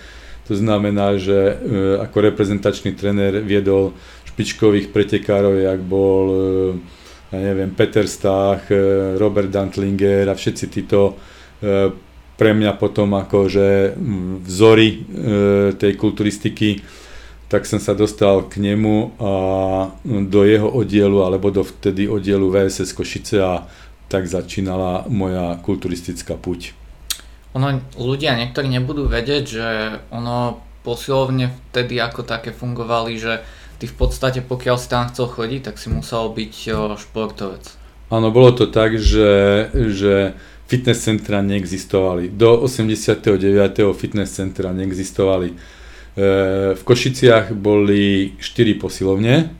To 0.46 0.54
znamená, 0.54 1.16
že 1.16 1.36
eh, 1.36 1.56
ako 2.04 2.16
reprezentačný 2.30 2.92
tréner 2.94 3.40
viedol 3.40 3.96
špičkových 4.28 4.92
pretekárov, 4.92 5.56
jak 5.58 5.80
bol 5.80 6.24
eh, 6.28 7.02
ja 7.34 7.40
neviem, 7.50 7.74
Peter 7.74 8.06
Stach, 8.06 8.70
e, 8.70 9.18
Robert 9.18 9.50
Dantlinger 9.50 10.30
a 10.30 10.38
všetci 10.38 10.64
títo 10.70 11.00
e, 11.10 11.12
pre 12.34 12.50
mňa 12.54 12.78
potom 12.78 13.14
akože 13.18 13.98
vzory 14.46 14.88
e, 14.90 14.96
tej 15.74 15.92
kulturistiky, 15.98 16.82
tak 17.50 17.66
som 17.66 17.78
sa 17.78 17.94
dostal 17.94 18.50
k 18.50 18.58
nemu 18.58 19.14
a 19.22 19.32
do 20.26 20.42
jeho 20.42 20.66
oddielu, 20.66 21.22
alebo 21.22 21.54
do 21.54 21.62
vtedy 21.62 22.10
oddielu 22.10 22.50
VSS 22.50 22.90
Košice 22.90 23.38
a 23.38 23.62
tak 24.14 24.30
začínala 24.30 25.10
moja 25.10 25.58
kulturistická 25.58 26.38
puť. 26.38 26.70
Ono, 27.58 27.82
ľudia 27.98 28.38
niektorí 28.38 28.70
nebudú 28.70 29.10
vedieť, 29.10 29.44
že 29.46 29.68
ono 30.14 30.62
posilovne 30.86 31.50
vtedy 31.74 31.98
ako 31.98 32.22
také 32.22 32.54
fungovali, 32.54 33.18
že 33.18 33.42
ty 33.82 33.90
v 33.90 33.96
podstate 33.98 34.38
pokiaľ 34.46 34.76
si 34.78 34.86
tam 34.86 35.10
chcel 35.10 35.26
chodiť, 35.26 35.60
tak 35.66 35.82
si 35.82 35.90
musel 35.90 36.30
byť 36.30 36.52
športovec. 36.94 37.64
Áno, 38.14 38.30
bolo 38.30 38.54
to 38.54 38.70
tak, 38.70 38.94
že, 39.02 39.66
že 39.74 40.38
fitness 40.70 41.02
centra 41.02 41.42
neexistovali. 41.42 42.30
Do 42.30 42.62
89. 42.62 43.18
fitness 43.98 44.38
centra 44.38 44.70
neexistovali. 44.70 45.48
E, 45.50 45.56
v 46.78 46.82
Košiciach 46.84 47.50
boli 47.56 48.38
4 48.38 48.78
posilovne, 48.78 49.50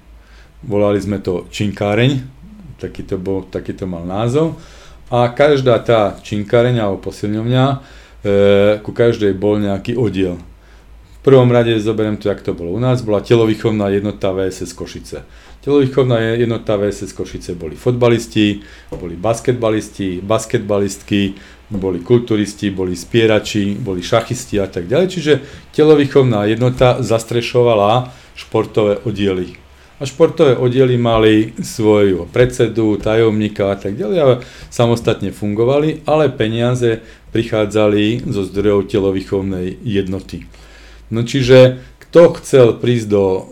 volali 0.63 1.03
sme 1.03 1.19
to 1.19 1.51
Činkáreň, 1.51 2.34
taký 2.85 3.03
to, 3.09 3.17
bol, 3.17 3.49
taký 3.49 3.73
to 3.73 3.89
mal 3.89 4.05
názov. 4.05 4.61
A 5.09 5.29
každá 5.33 5.81
tá 5.81 6.17
činkáreň 6.21 6.81
alebo 6.81 7.09
posilňovňa, 7.09 7.65
e, 7.65 7.77
ku 8.81 8.93
každej 8.93 9.33
bol 9.37 9.61
nejaký 9.61 9.97
oddiel. 9.97 10.37
V 11.21 11.33
prvom 11.33 11.49
rade 11.49 11.73
zoberiem 11.81 12.21
to, 12.21 12.29
jak 12.29 12.45
to 12.45 12.53
bolo 12.53 12.77
u 12.77 12.81
nás, 12.81 13.01
bola 13.01 13.25
telovýchovná 13.25 13.89
jednota 13.89 14.33
VSS 14.33 14.77
Košice. 14.77 15.25
Telovýchovná 15.65 16.37
jednota 16.37 16.77
VSS 16.77 17.17
Košice 17.17 17.57
boli 17.57 17.77
fotbalisti, 17.77 18.61
boli 18.93 19.17
basketbalisti, 19.17 20.21
basketbalistky, 20.21 21.41
boli 21.73 22.05
kulturisti, 22.05 22.69
boli 22.69 22.93
spierači, 22.93 23.73
boli 23.81 24.05
šachisti 24.05 24.61
a 24.61 24.69
tak 24.69 24.85
ďalej. 24.85 25.09
Čiže 25.09 25.33
telovýchovná 25.73 26.45
jednota 26.45 27.01
zastrešovala 27.01 28.13
športové 28.37 29.01
oddiely 29.09 29.64
a 29.95 30.03
športové 30.03 30.59
oddiely 30.59 30.99
mali 30.99 31.55
svojho 31.63 32.27
predsedu, 32.27 32.99
tajomníka 32.99 33.71
a 33.71 33.77
tak 33.79 33.95
ďalej 33.95 34.19
a 34.19 34.27
samostatne 34.67 35.31
fungovali, 35.31 36.03
ale 36.03 36.35
peniaze 36.35 36.99
prichádzali 37.31 38.27
zo 38.27 38.43
zdrojov 38.43 38.91
telovýchovnej 38.91 39.79
jednoty. 39.87 40.51
No 41.15 41.23
čiže 41.23 41.79
kto 42.03 42.35
chcel 42.43 42.67
prísť 42.79 43.07
do 43.07 43.25
e, 43.27 43.43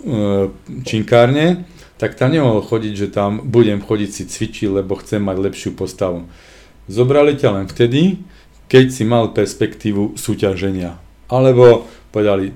činkárne, 0.83 1.67
tak 1.99 2.19
tam 2.19 2.35
nemohol 2.35 2.67
chodiť, 2.67 2.95
že 2.99 3.09
tam 3.15 3.47
budem 3.47 3.79
chodiť 3.79 4.11
si 4.11 4.23
cvičiť, 4.27 4.83
lebo 4.83 4.99
chcem 4.99 5.23
mať 5.23 5.37
lepšiu 5.39 5.71
postavu. 5.79 6.27
Zobrali 6.91 7.39
ťa 7.39 7.49
len 7.55 7.67
vtedy, 7.71 8.19
keď 8.67 8.91
si 8.91 9.07
mal 9.07 9.31
perspektívu 9.31 10.19
súťaženia. 10.19 10.99
Alebo 11.31 11.87
povedali, 12.11 12.51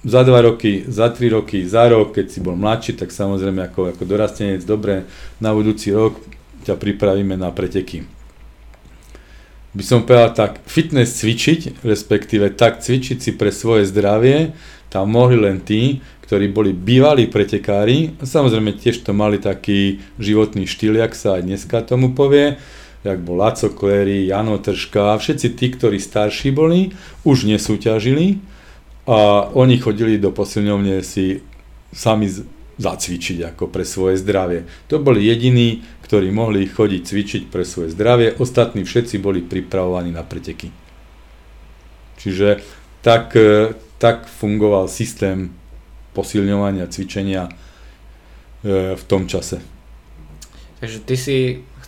za 0.00 0.24
dva 0.24 0.40
roky, 0.40 0.88
za 0.88 1.12
tri 1.12 1.28
roky, 1.28 1.68
za 1.68 1.88
rok, 1.88 2.16
keď 2.16 2.26
si 2.32 2.40
bol 2.40 2.56
mladší, 2.56 2.96
tak 2.96 3.12
samozrejme 3.12 3.68
ako, 3.68 3.92
ako 3.92 4.02
dorastenec, 4.08 4.64
dobre, 4.64 5.04
na 5.40 5.52
budúci 5.52 5.92
rok 5.92 6.16
ťa 6.64 6.76
pripravíme 6.76 7.36
na 7.36 7.52
preteky. 7.52 8.08
By 9.70 9.84
som 9.86 10.02
povedal 10.02 10.34
tak, 10.34 10.52
fitness 10.66 11.22
cvičiť, 11.22 11.84
respektíve 11.86 12.50
tak 12.58 12.82
cvičiť 12.82 13.18
si 13.22 13.30
pre 13.36 13.54
svoje 13.54 13.86
zdravie, 13.86 14.56
tam 14.90 15.14
mohli 15.14 15.38
len 15.38 15.62
tí, 15.62 16.02
ktorí 16.26 16.50
boli 16.50 16.74
bývalí 16.74 17.30
pretekári, 17.30 18.18
a 18.18 18.26
samozrejme 18.26 18.74
tiež 18.74 19.06
to 19.06 19.14
mali 19.14 19.38
taký 19.38 20.02
životný 20.18 20.66
štýl, 20.66 20.98
jak 20.98 21.14
sa 21.14 21.38
aj 21.38 21.46
dneska 21.46 21.86
tomu 21.86 22.18
povie, 22.18 22.58
jak 23.06 23.22
bol 23.22 23.38
Laco 23.38 23.70
Kléry, 23.70 24.26
Jano 24.26 24.58
Tržka, 24.58 25.16
všetci 25.16 25.48
tí, 25.54 25.66
ktorí 25.70 26.02
starší 26.02 26.50
boli, 26.50 26.90
už 27.22 27.46
nesúťažili, 27.46 28.42
a 29.10 29.50
oni 29.58 29.82
chodili 29.82 30.22
do 30.22 30.30
posilňovne 30.30 31.02
si 31.02 31.42
sami 31.90 32.30
zacvičiť 32.78 33.42
ako 33.50 33.66
pre 33.66 33.82
svoje 33.82 34.22
zdravie. 34.22 34.70
To 34.86 35.02
boli 35.02 35.26
jediní, 35.26 35.82
ktorí 36.06 36.30
mohli 36.30 36.70
chodiť 36.70 37.02
cvičiť 37.02 37.42
pre 37.50 37.66
svoje 37.66 37.90
zdravie, 37.90 38.38
ostatní 38.38 38.86
všetci 38.86 39.18
boli 39.18 39.42
pripravovaní 39.42 40.14
na 40.14 40.22
preteky. 40.22 40.70
Čiže 42.22 42.62
tak, 43.02 43.34
e, 43.34 43.74
tak 43.98 44.30
fungoval 44.30 44.86
systém 44.86 45.50
posilňovania, 46.14 46.86
cvičenia 46.86 47.50
e, 47.50 48.94
v 48.94 49.04
tom 49.10 49.26
čase. 49.26 49.58
Takže 50.78 50.98
ty 51.02 51.16
si 51.18 51.36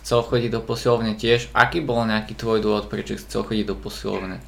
chcel 0.03 0.21
chodiť 0.27 0.51
do 0.51 0.61
posilovne 0.61 1.15
tiež. 1.15 1.47
Aký 1.55 1.79
bol 1.79 2.03
nejaký 2.03 2.35
tvoj 2.35 2.59
dôvod, 2.59 2.91
prečo 2.91 3.15
chcel 3.15 3.47
chodiť 3.47 3.65
do 3.71 3.75
posilovne? 3.79 4.43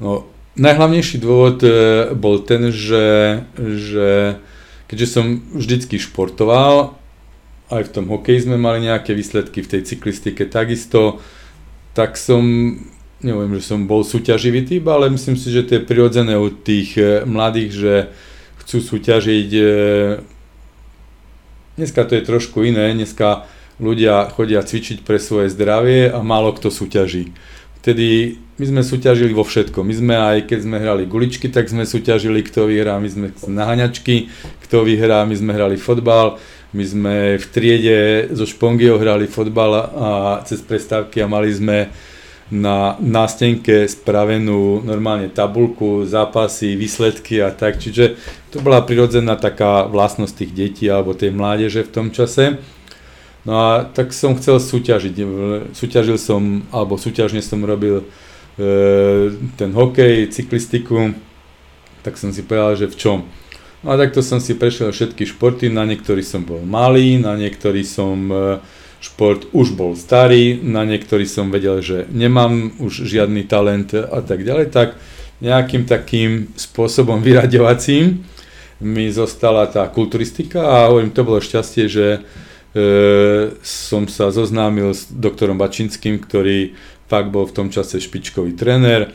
No, 0.00 0.26
Najhlavnejší 0.58 1.22
dôvod 1.22 1.62
e, 1.62 1.70
bol 2.18 2.42
ten, 2.42 2.74
že, 2.74 3.42
že 3.54 4.40
keďže 4.90 5.06
som 5.06 5.24
vždycky 5.54 6.02
športoval, 6.02 6.98
aj 7.70 7.86
v 7.86 7.92
tom 7.94 8.10
hokeji 8.10 8.50
sme 8.50 8.58
mali 8.58 8.82
nejaké 8.82 9.14
výsledky, 9.14 9.62
v 9.62 9.70
tej 9.78 9.82
cyklistike 9.86 10.42
takisto, 10.50 11.22
tak 11.94 12.18
som, 12.18 12.42
neviem, 13.22 13.54
že 13.58 13.62
som 13.62 13.86
bol 13.86 14.02
súťaživý 14.02 14.66
typ, 14.66 14.90
ale 14.90 15.14
myslím 15.14 15.38
si, 15.38 15.54
že 15.54 15.62
to 15.62 15.78
je 15.78 15.86
prirodzené 15.86 16.34
u 16.34 16.50
tých 16.50 16.98
e, 16.98 17.22
mladých, 17.22 17.70
že 17.70 17.94
chcú 18.66 18.78
súťažiť. 18.82 19.50
E, 19.54 19.64
dneska 21.78 22.02
to 22.02 22.18
je 22.18 22.26
trošku 22.26 22.66
iné, 22.66 22.90
dneska 22.90 23.46
ľudia 23.80 24.28
chodia 24.34 24.60
cvičiť 24.66 25.06
pre 25.06 25.22
svoje 25.22 25.48
zdravie 25.48 26.10
a 26.10 26.20
málo 26.20 26.52
kto 26.52 26.68
súťaží. 26.68 27.32
Vtedy 27.80 28.36
my 28.60 28.64
sme 28.68 28.82
súťažili 28.84 29.32
vo 29.32 29.40
všetkom. 29.40 29.88
My 29.88 29.94
sme 29.96 30.14
aj 30.20 30.44
keď 30.44 30.58
sme 30.68 30.76
hrali 30.76 31.08
guličky, 31.08 31.48
tak 31.48 31.72
sme 31.72 31.88
súťažili, 31.88 32.44
kto 32.44 32.68
vyhrá. 32.68 33.00
My 33.00 33.08
sme 33.08 33.32
naháňačky, 33.32 34.28
kto 34.68 34.84
vyhrá. 34.84 35.24
My 35.24 35.32
sme 35.32 35.56
hrali 35.56 35.80
fotbal. 35.80 36.36
My 36.76 36.84
sme 36.84 37.14
v 37.40 37.46
triede 37.50 38.30
zo 38.36 38.44
Špongiou 38.44 39.00
hrali 39.00 39.26
fotbal 39.26 39.72
a 39.90 40.08
cez 40.44 40.60
prestávky 40.60 41.24
a 41.24 41.26
mali 41.26 41.50
sme 41.50 41.90
na 42.50 42.98
nástenke 42.98 43.86
spravenú 43.86 44.82
normálne 44.82 45.30
tabulku, 45.30 46.02
zápasy, 46.04 46.74
výsledky 46.74 47.38
a 47.40 47.54
tak. 47.54 47.78
Čiže 47.78 48.18
to 48.50 48.58
bola 48.60 48.82
prirodzená 48.82 49.38
taká 49.38 49.86
vlastnosť 49.86 50.34
tých 50.34 50.52
detí 50.52 50.86
alebo 50.90 51.14
tej 51.14 51.30
mládeže 51.30 51.86
v 51.86 51.94
tom 51.94 52.06
čase. 52.10 52.58
No 53.44 53.52
a 53.56 53.88
tak 53.88 54.12
som 54.12 54.36
chcel 54.36 54.60
súťažiť. 54.60 55.14
Súťažil 55.72 56.20
som, 56.20 56.64
alebo 56.72 57.00
súťažne 57.00 57.40
som 57.40 57.64
robil 57.64 58.04
E, 58.60 59.30
ten 59.56 59.72
hokej, 59.72 60.28
cyklistiku, 60.28 61.16
tak 62.04 62.20
som 62.20 62.28
si 62.28 62.44
povedal, 62.44 62.76
že 62.76 62.92
v 62.92 62.96
čom. 62.98 63.18
No 63.80 63.94
a 63.94 63.96
takto 63.96 64.20
som 64.20 64.36
si 64.36 64.52
prešiel 64.52 64.92
všetky 64.92 65.24
športy, 65.24 65.72
na 65.72 65.88
niektorý 65.88 66.20
som 66.20 66.44
bol 66.44 66.60
malý, 66.60 67.16
na 67.16 67.40
niektorý 67.40 67.80
som 67.88 68.28
e, 68.28 68.60
šport 69.00 69.48
už 69.56 69.72
bol 69.72 69.96
starý, 69.96 70.60
na 70.60 70.84
niektorý 70.84 71.24
som 71.24 71.48
vedel, 71.48 71.80
že 71.80 72.04
nemám 72.12 72.76
už 72.84 73.08
žiadny 73.08 73.48
talent 73.48 73.96
a 73.96 74.20
tak 74.20 74.44
ďalej, 74.44 74.76
tak 74.76 75.00
nejakým 75.40 75.88
takým 75.88 76.52
spôsobom 76.52 77.22
vyraďovacím 77.26 78.28
mi 78.80 79.08
zostala 79.08 79.72
tá 79.72 79.88
kulturistika 79.88 80.68
a 80.68 80.92
hovorím, 80.92 81.16
to 81.16 81.24
bolo 81.24 81.40
šťastie, 81.40 81.88
že 81.88 82.06
som 83.66 84.06
sa 84.06 84.30
zoznámil 84.30 84.94
s 84.94 85.10
doktorom 85.10 85.58
Bačinským, 85.58 86.22
ktorý 86.22 86.78
fakt 87.10 87.34
bol 87.34 87.50
v 87.50 87.54
tom 87.58 87.68
čase 87.74 87.98
špičkový 87.98 88.54
tréner. 88.54 89.10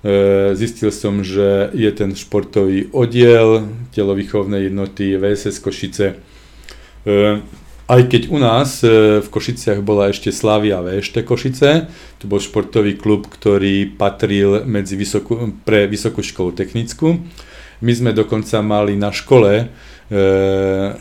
E, 0.00 0.54
zistil 0.54 0.94
som, 0.94 1.26
že 1.26 1.74
je 1.74 1.90
ten 1.90 2.14
športový 2.14 2.94
oddiel 2.94 3.66
telovýchovnej 3.90 4.70
jednoty 4.70 5.18
VSS 5.18 5.58
Košice. 5.58 6.14
E, 7.04 7.42
aj 7.90 8.02
keď 8.06 8.22
u 8.30 8.38
nás 8.38 8.86
e, 8.86 9.18
v 9.18 9.28
Košiciach 9.28 9.82
bola 9.82 10.14
ešte 10.14 10.30
Slavia 10.30 10.78
VŠT 10.78 11.26
Košice, 11.26 11.90
to 12.22 12.30
bol 12.30 12.38
športový 12.38 12.94
klub, 12.94 13.26
ktorý 13.26 13.90
patril 13.98 14.62
medzi 14.62 14.94
vysokú, 14.94 15.50
pre 15.66 15.90
Vysokú 15.90 16.22
školu 16.22 16.54
technickú. 16.54 17.18
My 17.82 17.92
sme 17.92 18.14
dokonca 18.14 18.62
mali 18.62 18.94
na 18.94 19.10
škole 19.10 19.68
E, 19.68 19.99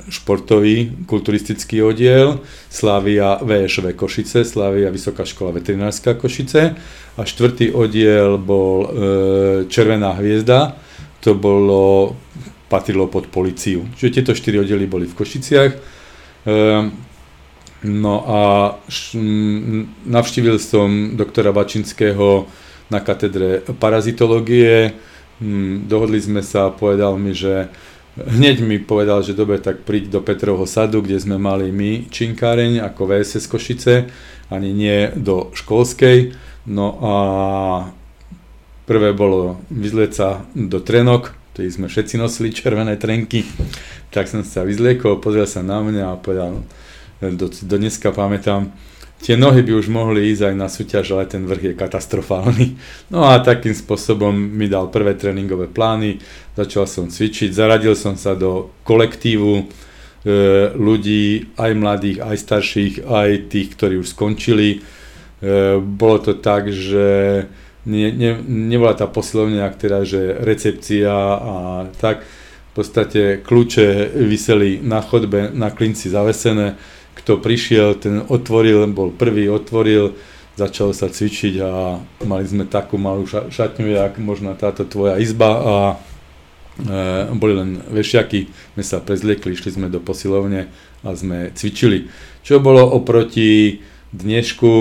športový 0.09 1.05
kulturistický 1.09 1.81
oddiel, 1.81 2.45
Slavia 2.69 3.41
VŠV 3.41 3.97
Košice, 3.97 4.45
Slavia 4.45 4.93
Vysoká 4.93 5.25
škola 5.25 5.57
veterinárska 5.57 6.13
Košice 6.13 6.77
a 7.17 7.21
štvrtý 7.25 7.73
oddiel 7.73 8.37
bol 8.37 8.85
e, 8.85 8.89
Červená 9.65 10.13
hviezda, 10.13 10.77
to 11.25 11.33
bolo, 11.33 12.13
patrilo 12.69 13.09
pod 13.09 13.33
policiu. 13.33 13.89
Čiže 13.97 14.21
tieto 14.21 14.31
štyri 14.37 14.61
oddiely 14.61 14.85
boli 14.85 15.09
v 15.09 15.17
Košiciach. 15.17 15.71
E, 15.73 15.79
no 17.89 18.15
a 18.29 18.41
navštívil 20.05 20.61
som 20.61 21.17
doktora 21.17 21.49
Bačinského 21.49 22.45
na 22.93 23.01
katedre 23.01 23.65
parazitológie, 23.73 24.93
hm, 25.41 25.89
dohodli 25.89 26.21
sme 26.21 26.45
sa, 26.45 26.69
povedal 26.69 27.17
mi, 27.17 27.33
že 27.33 27.73
Hneď 28.27 28.59
mi 28.65 28.81
povedal, 28.81 29.23
že 29.23 29.37
dobre, 29.37 29.63
tak 29.63 29.87
príď 29.87 30.19
do 30.19 30.19
Petrovho 30.19 30.67
sadu, 30.67 30.99
kde 30.99 31.19
sme 31.21 31.39
mali 31.39 31.71
my 31.71 32.11
činkáreň 32.11 32.83
ako 32.83 33.07
VSS 33.07 33.45
Košice, 33.47 33.93
ani 34.51 34.75
nie 34.75 35.13
do 35.15 35.53
školskej. 35.55 36.35
No 36.67 36.99
a 36.99 37.13
prvé 38.83 39.15
bolo 39.15 39.61
vyzlieť 39.71 40.11
sa 40.11 40.43
do 40.51 40.83
trenok, 40.83 41.37
tedy 41.53 41.71
sme 41.71 41.87
všetci 41.87 42.19
nosili 42.19 42.51
červené 42.51 42.99
trenky, 42.99 43.45
tak 44.09 44.27
som 44.27 44.41
sa 44.41 44.65
vyzliekol, 44.65 45.21
pozrel 45.21 45.45
sa 45.45 45.61
na 45.61 45.79
mňa 45.79 46.05
a 46.09 46.19
povedal, 46.19 46.65
do, 47.21 47.45
do 47.47 47.75
dneska 47.77 48.11
pamätám, 48.11 48.73
tie 49.19 49.35
nohy 49.35 49.61
by 49.61 49.73
už 49.75 49.87
mohli 49.91 50.31
ísť 50.31 50.51
aj 50.51 50.55
na 50.55 50.67
súťaž, 50.71 51.05
ale 51.11 51.27
ten 51.27 51.43
vrch 51.43 51.71
je 51.71 51.73
katastrofálny. 51.75 52.65
No 53.11 53.27
a 53.27 53.39
takým 53.43 53.75
spôsobom 53.75 54.31
mi 54.31 54.71
dal 54.71 54.87
prvé 54.87 55.15
tréningové 55.19 55.67
plány, 55.67 56.23
začal 56.55 56.87
som 56.87 57.11
cvičiť, 57.11 57.51
zaradil 57.51 57.95
som 57.99 58.15
sa 58.15 58.35
do 58.35 58.71
kolektívu 58.87 59.53
e, 59.59 59.63
ľudí, 60.71 61.51
aj 61.59 61.71
mladých, 61.75 62.17
aj 62.23 62.37
starších, 62.39 62.93
aj 63.03 63.29
tých, 63.51 63.67
ktorí 63.75 63.99
už 63.99 64.15
skončili. 64.15 64.79
E, 64.79 64.79
bolo 65.83 66.17
to 66.23 66.39
tak, 66.39 66.71
že 66.71 67.43
nie, 67.87 68.11
nie, 68.11 68.35
nebola 68.47 68.95
tá 68.95 69.07
posilovňa, 69.07 69.75
teda, 69.75 70.03
že 70.07 70.35
recepcia 70.39 71.11
a 71.11 71.55
tak. 71.99 72.23
V 72.69 72.85
podstate 72.85 73.41
kľúče 73.43 74.13
vyseli 74.13 74.79
na 74.79 75.01
chodbe, 75.03 75.51
na 75.51 75.73
klinci 75.73 76.07
zavesené 76.07 76.79
kto 77.19 77.37
prišiel, 77.43 77.99
ten 77.99 78.23
otvoril, 78.25 78.87
bol 78.91 79.11
prvý, 79.11 79.51
otvoril, 79.51 80.15
začalo 80.59 80.91
sa 80.91 81.07
cvičiť 81.07 81.53
a 81.63 81.99
mali 82.27 82.45
sme 82.47 82.67
takú 82.67 82.99
malú 82.99 83.23
šatňu, 83.27 83.87
jak 83.95 84.19
možno 84.19 84.55
táto 84.59 84.83
tvoja 84.83 85.15
izba 85.19 85.49
a 85.55 85.75
e, 85.95 85.95
boli 87.31 87.53
len 87.55 87.79
vešiaky, 87.87 88.51
sme 88.75 88.83
sa 88.83 88.99
prezliekli, 88.99 89.55
išli 89.55 89.79
sme 89.79 89.87
do 89.87 90.03
posilovne 90.03 90.67
a 91.03 91.09
sme 91.15 91.55
cvičili. 91.55 92.11
Čo 92.43 92.59
bolo 92.59 92.83
oproti 92.83 93.79
dnešku, 94.11 94.71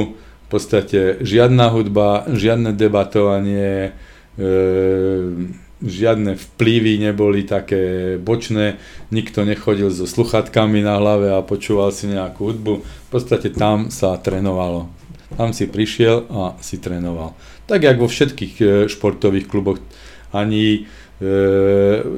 v 0.49 0.49
podstate 0.49 1.21
žiadna 1.21 1.69
hudba, 1.71 2.25
žiadne 2.27 2.73
debatovanie, 2.75 3.93
e, 4.35 4.49
žiadne 5.79 6.35
vplyvy 6.35 6.99
neboli 6.99 7.47
také 7.47 8.15
bočné, 8.19 8.83
nikto 9.15 9.47
nechodil 9.47 9.95
so 9.95 10.11
sluchatkami 10.11 10.83
na 10.83 10.99
hlave 10.99 11.31
a 11.31 11.47
počúval 11.47 11.95
si 11.95 12.11
nejakú 12.11 12.51
hudbu. 12.51 12.83
V 12.83 13.11
podstate 13.11 13.55
tam 13.55 13.89
sa 13.95 14.19
trénovalo. 14.19 14.91
Tam 15.39 15.55
si 15.55 15.71
prišiel 15.71 16.27
a 16.33 16.59
si 16.59 16.83
trénoval. 16.83 17.37
Tak 17.69 17.85
jak 17.85 18.01
vo 18.01 18.09
všetkých 18.09 18.55
e, 18.59 18.65
športových 18.89 19.47
kluboch, 19.47 19.79
ani 20.33 20.65
e, 20.75 21.31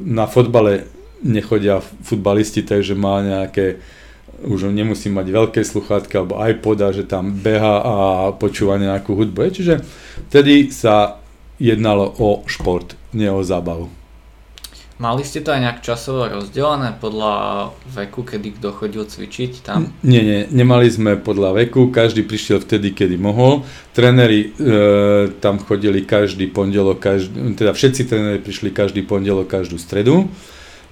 na 0.07 0.25
fotbale 0.25 0.87
nechodia 1.21 1.83
futbalisti, 1.83 2.65
takže 2.65 2.97
má 2.97 3.21
nejaké 3.21 3.77
už 4.41 4.73
nemusí 4.73 5.05
mať 5.13 5.27
veľké 5.29 5.61
sluchátka 5.61 6.25
alebo 6.25 6.41
iPoda, 6.41 6.89
že 6.89 7.05
tam 7.05 7.29
beha 7.29 7.77
a 7.77 7.93
počúva 8.33 8.81
nejakú 8.81 9.13
hudbu. 9.13 9.53
Čiže 9.53 9.85
vtedy 10.33 10.73
sa 10.73 11.20
jednalo 11.61 12.09
o 12.17 12.41
šport, 12.49 12.97
nie 13.13 13.29
o 13.29 13.45
zábavu. 13.45 14.01
Mali 15.01 15.25
ste 15.25 15.41
to 15.41 15.49
aj 15.49 15.65
nejak 15.65 15.79
časovo 15.81 16.29
rozdelené 16.29 16.93
podľa 17.01 17.73
veku, 17.89 18.21
kedy 18.21 18.61
kto 18.61 18.69
chodil 18.69 19.01
cvičiť 19.01 19.65
tam? 19.65 19.89
Nie, 20.05 20.21
nie, 20.21 20.39
nemali 20.53 20.93
sme 20.93 21.17
podľa 21.17 21.57
veku, 21.57 21.89
každý 21.89 22.21
prišiel 22.21 22.61
vtedy, 22.61 22.93
kedy 22.93 23.17
mohol. 23.17 23.65
Tréneri 23.97 24.53
e, 24.53 25.29
tam 25.41 25.57
chodili 25.57 26.05
každý 26.05 26.53
pondelok, 26.53 27.01
každý, 27.01 27.33
teda 27.57 27.73
všetci 27.73 28.01
tréneri 28.05 28.39
prišli 28.45 28.69
každý 28.69 29.01
pondelok, 29.01 29.49
každú 29.49 29.81
stredu. 29.81 30.29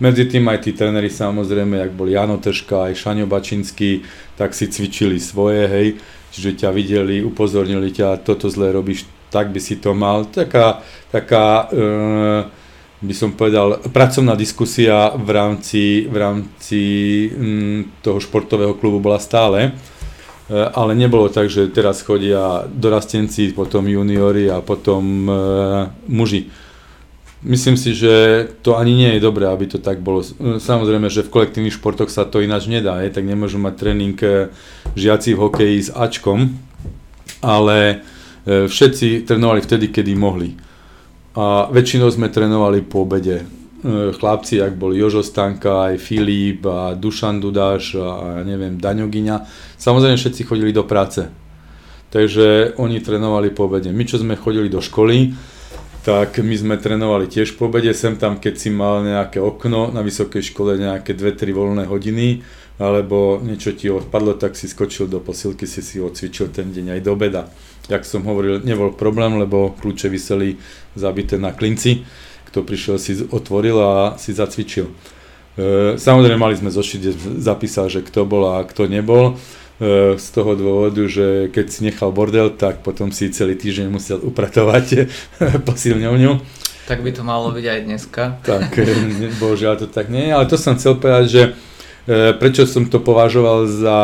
Medzi 0.02 0.26
tým 0.26 0.50
aj 0.50 0.66
tí 0.66 0.74
tréneri 0.74 1.14
samozrejme, 1.14 1.78
jak 1.78 1.94
bol 1.94 2.10
Jano 2.10 2.42
Tržka, 2.42 2.90
aj 2.90 2.98
Šaňo 2.98 3.30
Bačinský, 3.30 4.02
tak 4.42 4.58
si 4.58 4.74
cvičili 4.74 5.22
svoje, 5.22 5.70
hej, 5.70 5.88
čiže 6.34 6.66
ťa 6.66 6.74
videli, 6.74 7.22
upozornili 7.22 7.94
ťa, 7.94 8.26
toto 8.26 8.50
zle 8.50 8.74
robíš, 8.74 9.06
tak 9.29 9.53
by 9.53 9.59
si 9.62 9.77
to 9.77 9.93
mal. 9.93 10.25
Taká, 10.25 10.81
taká 11.13 11.69
e, 11.69 11.86
by 13.00 13.13
som 13.15 13.31
povedal, 13.31 13.79
pracovná 13.93 14.36
diskusia 14.36 15.13
v 15.15 15.29
rámci, 15.31 16.09
v 16.09 16.15
rámci 16.17 16.81
m, 17.31 17.88
toho 18.03 18.19
športového 18.19 18.75
klubu 18.75 19.00
bola 19.00 19.21
stále. 19.21 19.59
E, 19.63 19.71
ale 20.74 20.98
nebolo 20.98 21.29
tak, 21.29 21.48
že 21.48 21.69
teraz 21.69 22.01
chodia 22.01 22.65
dorastenci, 22.67 23.53
potom 23.53 23.88
juniori 23.88 24.50
a 24.50 24.59
potom 24.65 25.29
e, 25.29 25.33
muži. 26.09 26.50
Myslím 27.39 27.79
si, 27.79 27.95
že 27.95 28.43
to 28.59 28.75
ani 28.75 28.91
nie 28.91 29.15
je 29.15 29.24
dobré, 29.24 29.48
aby 29.48 29.63
to 29.63 29.79
tak 29.79 30.03
bolo. 30.03 30.19
Samozrejme, 30.59 31.07
že 31.07 31.24
v 31.24 31.31
kolektívnych 31.31 31.79
športoch 31.79 32.12
sa 32.12 32.27
to 32.27 32.43
ináč 32.43 32.67
nedá, 32.67 33.00
je, 33.00 33.15
tak 33.15 33.24
nemôžu 33.24 33.63
mať 33.63 33.74
tréning 33.79 34.17
e, 34.19 34.51
žiaci 35.00 35.38
v 35.38 35.41
hokeji 35.48 35.88
s 35.88 35.89
Ačkom, 35.95 36.51
ale 37.39 38.03
E, 38.03 38.19
všetci 38.50 39.29
trénovali 39.29 39.62
vtedy, 39.62 39.94
kedy 39.94 40.18
mohli. 40.18 40.57
A 41.38 41.70
väčšinou 41.70 42.09
sme 42.09 42.33
trénovali 42.33 42.81
po 42.81 43.05
obede. 43.05 43.46
E, 43.79 44.12
chlapci, 44.12 44.57
ak 44.59 44.75
boli 44.75 44.98
Jožo 44.98 45.22
Stanka, 45.22 45.94
aj 45.94 46.01
Filip 46.01 46.66
a 46.66 46.98
Dušan 46.98 47.38
Dudáš 47.38 47.94
a 47.96 48.42
neviem, 48.42 48.81
Daňogyňa, 48.81 49.46
samozrejme 49.77 50.18
všetci 50.18 50.42
chodili 50.50 50.74
do 50.74 50.83
práce. 50.83 51.29
Takže 52.09 52.74
oni 52.81 53.00
trénovali 53.05 53.53
po 53.53 53.70
obede. 53.70 53.94
My, 53.94 54.03
čo 54.03 54.18
sme 54.18 54.33
chodili 54.33 54.66
do 54.66 54.81
školy, 54.81 55.31
tak 56.01 56.42
my 56.42 56.55
sme 56.57 56.75
trénovali 56.81 57.29
tiež 57.29 57.53
po 57.53 57.70
obede, 57.70 57.94
sem 57.94 58.18
tam, 58.18 58.42
keď 58.42 58.53
si 58.57 58.74
mal 58.74 59.05
nejaké 59.05 59.38
okno 59.38 59.94
na 59.94 60.01
vysokej 60.01 60.42
škole, 60.42 60.81
nejaké 60.81 61.14
2-3 61.14 61.53
voľné 61.53 61.83
hodiny, 61.85 62.42
alebo 62.81 63.38
niečo 63.38 63.77
ti 63.77 63.94
odpadlo, 63.94 64.42
tak 64.42 64.57
si 64.57 64.66
skočil 64.66 65.05
do 65.05 65.22
posilky, 65.22 65.70
si 65.70 65.85
si 65.85 66.01
odcvičil 66.01 66.50
ten 66.50 66.74
deň 66.74 66.98
aj 66.98 67.01
do 67.05 67.14
obeda 67.14 67.46
jak 67.90 68.06
som 68.06 68.22
hovoril, 68.22 68.62
nebol 68.62 68.94
problém, 68.94 69.42
lebo 69.42 69.74
kľúče 69.82 70.08
vyseli 70.14 70.62
zabité 70.94 71.42
na 71.42 71.50
klinci. 71.52 72.06
Kto 72.50 72.66
prišiel, 72.66 72.98
si 73.02 73.18
otvoril 73.30 73.78
a 73.78 73.94
si 74.18 74.34
zacvičil. 74.34 74.90
E, 74.90 74.94
samozrejme 76.00 76.40
mali 76.40 76.56
sme 76.56 76.72
zošiť, 76.72 76.98
kde 76.98 77.12
zapísal, 77.42 77.92
že 77.92 78.06
kto 78.06 78.24
bol 78.24 78.58
a 78.58 78.64
kto 78.64 78.88
nebol. 78.88 79.36
E, 79.82 80.16
z 80.16 80.28
toho 80.32 80.56
dôvodu, 80.56 81.04
že 81.06 81.52
keď 81.52 81.66
si 81.68 81.80
nechal 81.84 82.10
bordel, 82.16 82.54
tak 82.54 82.82
potom 82.82 83.12
si 83.12 83.30
celý 83.30 83.60
týždeň 83.60 83.92
musel 83.92 84.18
upratovať 84.24 85.10
posilňovňu. 85.68 86.32
Tak 86.90 87.06
by 87.06 87.12
to 87.14 87.22
malo 87.22 87.54
byť 87.54 87.66
aj 87.70 87.80
dneska. 87.86 88.24
Tak, 88.42 88.78
e, 88.82 88.88
bohužiaľ 89.42 89.84
to 89.84 89.88
tak 89.92 90.08
nie 90.08 90.30
je, 90.30 90.34
ale 90.34 90.46
to 90.48 90.58
som 90.58 90.78
chcel 90.80 90.98
povedať, 90.98 91.28
že 91.30 91.44
prečo 92.10 92.66
som 92.66 92.90
to 92.90 92.98
považoval 92.98 93.70
za 93.70 94.00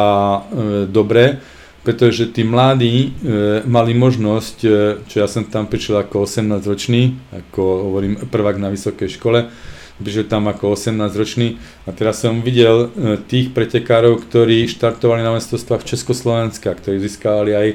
dobré, 0.86 1.42
pretože 1.86 2.34
tí 2.34 2.42
mladí 2.42 3.14
e, 3.14 3.62
mali 3.70 3.94
možnosť, 3.94 4.58
e, 4.66 4.70
čo 5.06 5.22
ja 5.22 5.30
som 5.30 5.46
tam 5.46 5.70
prišiel 5.70 6.02
ako 6.02 6.26
18 6.26 6.66
ročný, 6.66 7.14
ako 7.30 7.62
hovorím 7.94 8.18
prvák 8.26 8.58
na 8.58 8.74
vysokej 8.74 9.22
škole, 9.22 9.54
prišiel 10.02 10.26
tam 10.26 10.50
ako 10.50 10.74
18 10.74 10.98
ročný 11.14 11.62
a 11.86 11.94
teraz 11.94 12.26
som 12.26 12.42
videl 12.42 12.90
e, 12.90 13.22
tých 13.22 13.54
pretekárov, 13.54 14.26
ktorí 14.26 14.66
štartovali 14.66 15.22
na 15.22 15.38
majstrovstvách 15.38 15.86
Československa, 15.86 16.74
ktorí 16.74 16.98
získali 17.06 17.54
aj 17.54 17.68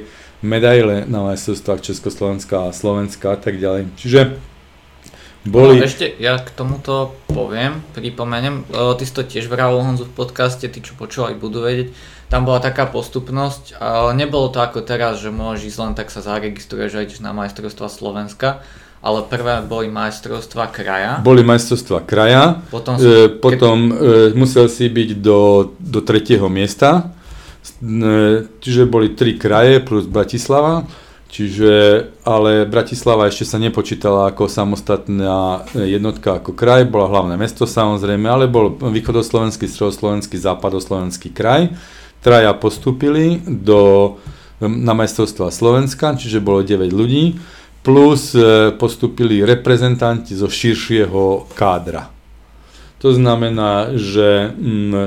medaile 0.43 1.07
na 1.07 1.31
majstrovstvách 1.31 1.79
Československa 1.79 2.67
a 2.67 2.75
Slovenska 2.75 3.33
a 3.33 3.39
tak 3.39 3.63
ďalej. 3.63 3.95
Čiže 3.95 4.21
boli... 5.47 5.81
No, 5.81 5.87
ešte 5.87 6.05
ja 6.21 6.37
k 6.37 6.51
tomuto 6.53 7.17
poviem, 7.31 7.81
pripomeniem, 7.97 8.69
ty 8.69 9.03
si 9.09 9.15
to 9.15 9.25
tiež 9.25 9.49
vral 9.49 9.73
Honzu 9.81 10.05
v 10.05 10.13
podcaste, 10.13 10.69
tí 10.69 10.85
čo 10.85 10.93
počúvali 10.99 11.33
budú 11.33 11.65
vedieť, 11.65 11.97
tam 12.31 12.47
bola 12.47 12.63
taká 12.63 12.87
postupnosť, 12.87 13.83
ale 13.83 14.15
nebolo 14.15 14.55
to 14.55 14.63
ako 14.63 14.87
teraz, 14.87 15.19
že 15.19 15.35
môžeš 15.35 15.75
ísť 15.75 15.81
len 15.83 15.93
tak 15.99 16.15
sa 16.15 16.23
zaregistruješ 16.23 16.93
a 16.95 17.03
ideš 17.03 17.19
na 17.19 17.35
majstrovstva 17.35 17.91
Slovenska, 17.91 18.63
ale 19.03 19.27
prvé 19.27 19.67
boli 19.67 19.91
majstrovstva 19.91 20.71
kraja. 20.71 21.19
Boli 21.27 21.43
majstrovstva 21.43 22.07
kraja, 22.07 22.63
potom, 22.71 22.95
e, 23.03 23.27
potom 23.35 23.77
e, 23.91 23.93
musel 24.39 24.71
si 24.71 24.87
byť 24.87 25.19
do, 25.19 25.75
do 25.83 26.01
tretieho 26.07 26.47
miesta, 26.47 27.11
e, 27.83 28.47
čiže 28.63 28.87
boli 28.87 29.19
tri 29.19 29.35
kraje 29.35 29.83
plus 29.83 30.07
Bratislava, 30.07 30.87
čiže, 31.35 32.07
ale 32.23 32.63
Bratislava 32.63 33.27
ešte 33.27 33.43
sa 33.43 33.59
nepočítala 33.59 34.31
ako 34.31 34.47
samostatná 34.47 35.67
jednotka 35.75 36.39
ako 36.39 36.55
kraj, 36.55 36.87
bola 36.87 37.11
hlavné 37.11 37.35
mesto 37.35 37.67
samozrejme, 37.67 38.31
ale 38.31 38.47
bol 38.47 38.79
východoslovenský, 38.79 39.67
stredoslovenský, 39.67 40.39
západoslovenský 40.39 41.35
kraj 41.35 41.75
traja 42.21 42.53
postupili 42.55 43.41
do, 43.45 44.17
na 44.61 44.93
majstrovstva 44.93 45.49
Slovenska, 45.49 46.17
čiže 46.17 46.45
bolo 46.45 46.61
9 46.61 46.93
ľudí, 46.93 47.41
plus 47.81 48.37
e, 48.37 48.73
postupili 48.77 49.41
reprezentanti 49.41 50.37
zo 50.37 50.53
širšieho 50.53 51.49
kádra. 51.57 52.13
To 53.01 53.17
znamená, 53.17 53.97
že 53.97 54.53
mm, 54.53 55.05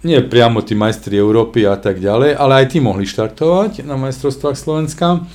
nie 0.00 0.20
priamo 0.24 0.64
tí 0.64 0.72
majstri 0.72 1.20
Európy 1.20 1.68
a 1.68 1.76
tak 1.76 2.00
ďalej, 2.00 2.32
ale 2.40 2.52
aj 2.64 2.66
tí 2.72 2.78
mohli 2.80 3.04
štartovať 3.04 3.84
na 3.84 4.00
majstrovstvách 4.00 4.56
Slovenska. 4.56 5.28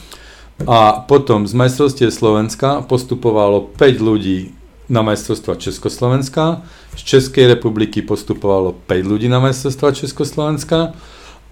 A 0.65 1.01
potom 1.05 1.49
z 1.49 1.53
majstrovstiev 1.57 2.09
Slovenska 2.13 2.85
postupovalo 2.85 3.69
5 3.77 3.97
ľudí 4.01 4.53
na 4.91 5.01
majstrovstva 5.01 5.55
Československa. 5.55 6.67
Z 6.99 7.01
Českej 7.07 7.47
republiky 7.55 8.03
postupovalo 8.03 8.75
5 8.83 9.07
ľudí 9.07 9.31
na 9.31 9.39
majstrovstva 9.39 9.95
Československa 9.95 10.91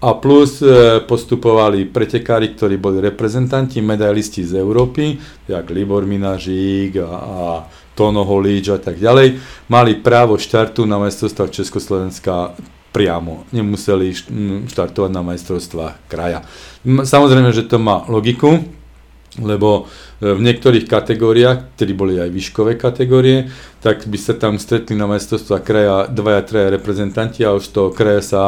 a 0.00 0.08
plus 0.16 0.60
e, 0.60 1.00
postupovali 1.04 1.88
pretekári, 1.88 2.52
ktorí 2.52 2.76
boli 2.76 3.00
reprezentanti, 3.00 3.80
medailisti 3.80 4.44
z 4.44 4.60
Európy, 4.60 5.16
jak 5.48 5.72
Libor 5.72 6.04
Minažík 6.04 7.00
a, 7.00 7.08
a 7.08 7.38
Tono 7.96 8.24
Holíč 8.24 8.68
a 8.72 8.80
tak 8.80 9.00
ďalej, 9.00 9.40
mali 9.68 9.92
právo 10.00 10.36
štartu 10.40 10.84
na 10.84 11.00
majstrovstvách 11.00 11.52
Československa 11.52 12.56
priamo, 12.92 13.44
nemuseli 13.52 14.12
štartovať 14.66 15.10
na 15.12 15.22
majstrovstvách 15.22 16.08
kraja. 16.08 16.42
Samozrejme, 16.84 17.52
že 17.52 17.68
to 17.68 17.76
má 17.76 18.08
logiku, 18.08 18.60
lebo 19.38 19.86
v 20.20 20.40
niektorých 20.40 20.84
kategóriách, 20.84 21.80
ktorí 21.80 21.92
boli 21.96 22.20
aj 22.20 22.28
výškové 22.28 22.76
kategórie, 22.76 23.48
tak 23.80 24.04
by 24.04 24.18
sa 24.20 24.36
tam 24.36 24.60
stretli 24.60 24.92
na 24.92 25.08
majstrovstvách 25.08 25.62
kraja 25.64 25.96
dvaja, 26.12 26.44
traja 26.44 26.68
reprezentanti 26.68 27.40
a 27.40 27.56
už 27.56 27.72
toho 27.72 27.88
kraja 27.88 28.20
sa 28.20 28.42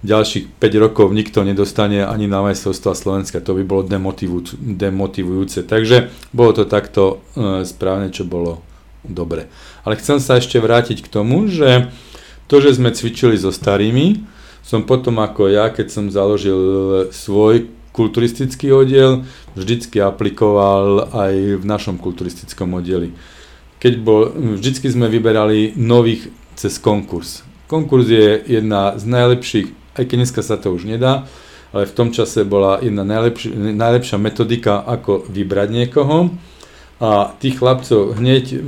ďalších 0.00 0.56
5 0.56 0.84
rokov 0.86 1.12
nikto 1.12 1.44
nedostane 1.44 2.06
ani 2.06 2.24
na 2.24 2.40
majstrovstva 2.40 2.96
Slovenska, 2.96 3.44
to 3.44 3.58
by 3.58 3.62
bolo 3.66 3.82
demotivujúce. 3.84 5.66
Takže 5.66 6.08
bolo 6.32 6.56
to 6.56 6.64
takto 6.64 7.20
e, 7.36 7.66
správne, 7.68 8.08
čo 8.08 8.24
bolo 8.24 8.64
dobre. 9.04 9.52
Ale 9.84 10.00
chcem 10.00 10.22
sa 10.22 10.40
ešte 10.40 10.56
vrátiť 10.56 11.04
k 11.04 11.12
tomu, 11.12 11.50
že 11.50 11.92
to, 12.48 12.62
že 12.62 12.80
sme 12.80 12.94
cvičili 12.94 13.36
so 13.36 13.52
starými, 13.52 14.24
som 14.64 14.86
potom 14.86 15.18
ako 15.20 15.50
ja, 15.50 15.68
keď 15.68 15.86
som 15.90 16.04
založil 16.08 16.58
svoj 17.12 17.79
kulturistický 17.92 18.70
oddiel, 18.72 19.26
vždycky 19.58 19.98
aplikoval 19.98 21.10
aj 21.10 21.34
v 21.58 21.64
našom 21.66 21.98
kulturistickom 21.98 22.74
oddieli. 22.74 23.12
Keď 23.80 23.92
bol, 23.98 24.30
vždycky 24.60 24.92
sme 24.92 25.08
vyberali 25.08 25.74
nových 25.74 26.28
cez 26.54 26.76
konkurs. 26.76 27.42
Konkurs 27.66 28.06
je 28.10 28.42
jedna 28.46 28.98
z 28.98 29.04
najlepších, 29.08 29.68
aj 29.96 30.04
keď 30.04 30.16
dneska 30.20 30.40
sa 30.42 30.60
to 30.60 30.74
už 30.74 30.84
nedá, 30.84 31.26
ale 31.70 31.86
v 31.86 31.96
tom 31.96 32.10
čase 32.10 32.42
bola 32.42 32.82
jedna 32.82 33.06
najlepši, 33.06 33.54
najlepšia 33.78 34.18
metodika, 34.18 34.82
ako 34.82 35.24
vybrať 35.30 35.68
niekoho 35.70 36.34
a 37.00 37.32
tých 37.40 37.56
chlapcov 37.62 38.18
hneď 38.20 38.44
e, 38.52 38.58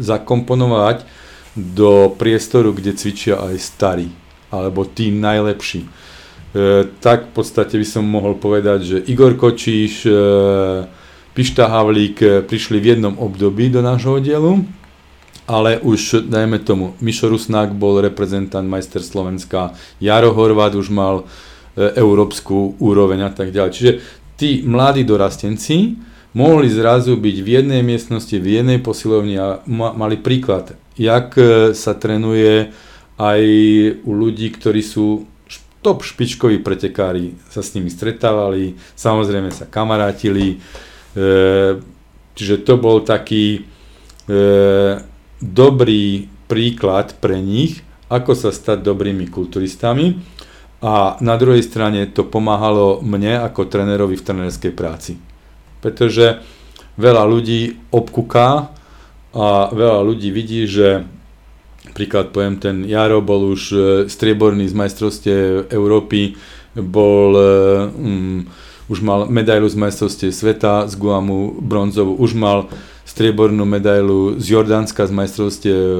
zakomponovať 0.00 0.98
do 1.56 2.12
priestoru, 2.14 2.72
kde 2.72 2.96
cvičia 2.96 3.36
aj 3.36 3.56
starí, 3.60 4.08
alebo 4.48 4.88
tí 4.88 5.12
najlepší. 5.12 5.84
E, 6.56 6.88
tak 7.04 7.28
v 7.28 7.32
podstate 7.36 7.76
by 7.76 7.84
som 7.84 8.08
mohol 8.08 8.40
povedať, 8.40 8.80
že 8.80 8.98
Igor 9.12 9.36
Kočíš, 9.36 10.08
e, 10.08 10.12
Pišta 11.36 11.68
Havlík 11.68 12.16
e, 12.24 12.40
prišli 12.40 12.80
v 12.80 12.96
jednom 12.96 13.12
období 13.20 13.68
do 13.68 13.84
nášho 13.84 14.16
oddielu, 14.16 14.64
ale 15.44 15.76
už, 15.84 16.24
dajme 16.24 16.56
tomu, 16.64 16.96
Mišo 17.04 17.28
Rusnák 17.28 17.76
bol 17.76 18.00
reprezentant 18.00 18.64
majster 18.64 19.04
Slovenska, 19.04 19.76
Jaro 20.00 20.32
Horvát 20.32 20.72
už 20.72 20.88
mal 20.88 21.28
európsku 21.76 22.72
úroveň 22.80 23.28
a 23.28 23.30
tak 23.36 23.52
ďalej. 23.52 23.72
Čiže 23.76 23.92
tí 24.40 24.64
mladí 24.64 25.04
dorastenci 25.04 25.92
mohli 26.32 26.72
zrazu 26.72 27.20
byť 27.20 27.36
v 27.44 27.48
jednej 27.52 27.84
miestnosti, 27.84 28.32
v 28.32 28.64
jednej 28.64 28.80
posilovni 28.80 29.36
a 29.36 29.60
ma, 29.68 29.92
mali 29.92 30.16
príklad 30.16 30.72
jak 30.96 31.36
sa 31.76 31.92
trénuje 31.92 32.72
aj 33.20 33.42
u 34.08 34.12
ľudí, 34.16 34.48
ktorí 34.56 34.80
sú 34.80 35.28
top 35.86 36.02
špičkoví 36.02 36.66
pretekári, 36.66 37.38
sa 37.46 37.62
s 37.62 37.70
nimi 37.78 37.94
stretávali, 37.94 38.74
samozrejme 38.98 39.54
sa 39.54 39.70
kamarátili, 39.70 40.58
e, 41.14 41.28
čiže 42.34 42.66
to 42.66 42.74
bol 42.74 43.06
taký 43.06 43.62
e, 44.26 44.40
dobrý 45.38 46.26
príklad 46.50 47.14
pre 47.22 47.38
nich, 47.38 47.86
ako 48.10 48.34
sa 48.34 48.50
stať 48.50 48.82
dobrými 48.82 49.30
kulturistami 49.30 50.18
a 50.82 51.22
na 51.22 51.34
druhej 51.38 51.62
strane 51.62 52.10
to 52.10 52.26
pomáhalo 52.26 52.98
mne 52.98 53.46
ako 53.46 53.70
trénerovi 53.70 54.18
v 54.18 54.26
trénerskej 54.26 54.72
práci. 54.74 55.22
Pretože 55.86 56.42
veľa 56.98 57.22
ľudí 57.30 57.78
obkúká 57.94 58.74
a 59.38 59.46
veľa 59.70 60.02
ľudí 60.02 60.34
vidí, 60.34 60.66
že 60.66 61.06
príklad 61.96 62.36
poviem, 62.36 62.60
ten 62.60 62.84
Jaro 62.84 63.24
bol 63.24 63.56
už 63.56 63.62
e, 63.72 63.78
strieborný 64.12 64.68
z 64.68 64.76
majstrovstie 64.76 65.64
Európy, 65.72 66.36
bol, 66.76 67.32
um, 67.96 68.44
už 68.92 69.00
mal 69.00 69.24
medailu 69.32 69.64
z 69.64 69.80
majstrovstie 69.80 70.28
sveta 70.28 70.84
z 70.84 70.94
Guamu, 71.00 71.56
bronzovú, 71.56 72.20
už 72.20 72.36
mal 72.36 72.68
striebornú 73.08 73.64
medailu 73.64 74.36
z 74.36 74.60
Jordánska 74.60 75.08
z 75.08 75.12
majstrovstie 75.16 75.72
e, 75.72 75.92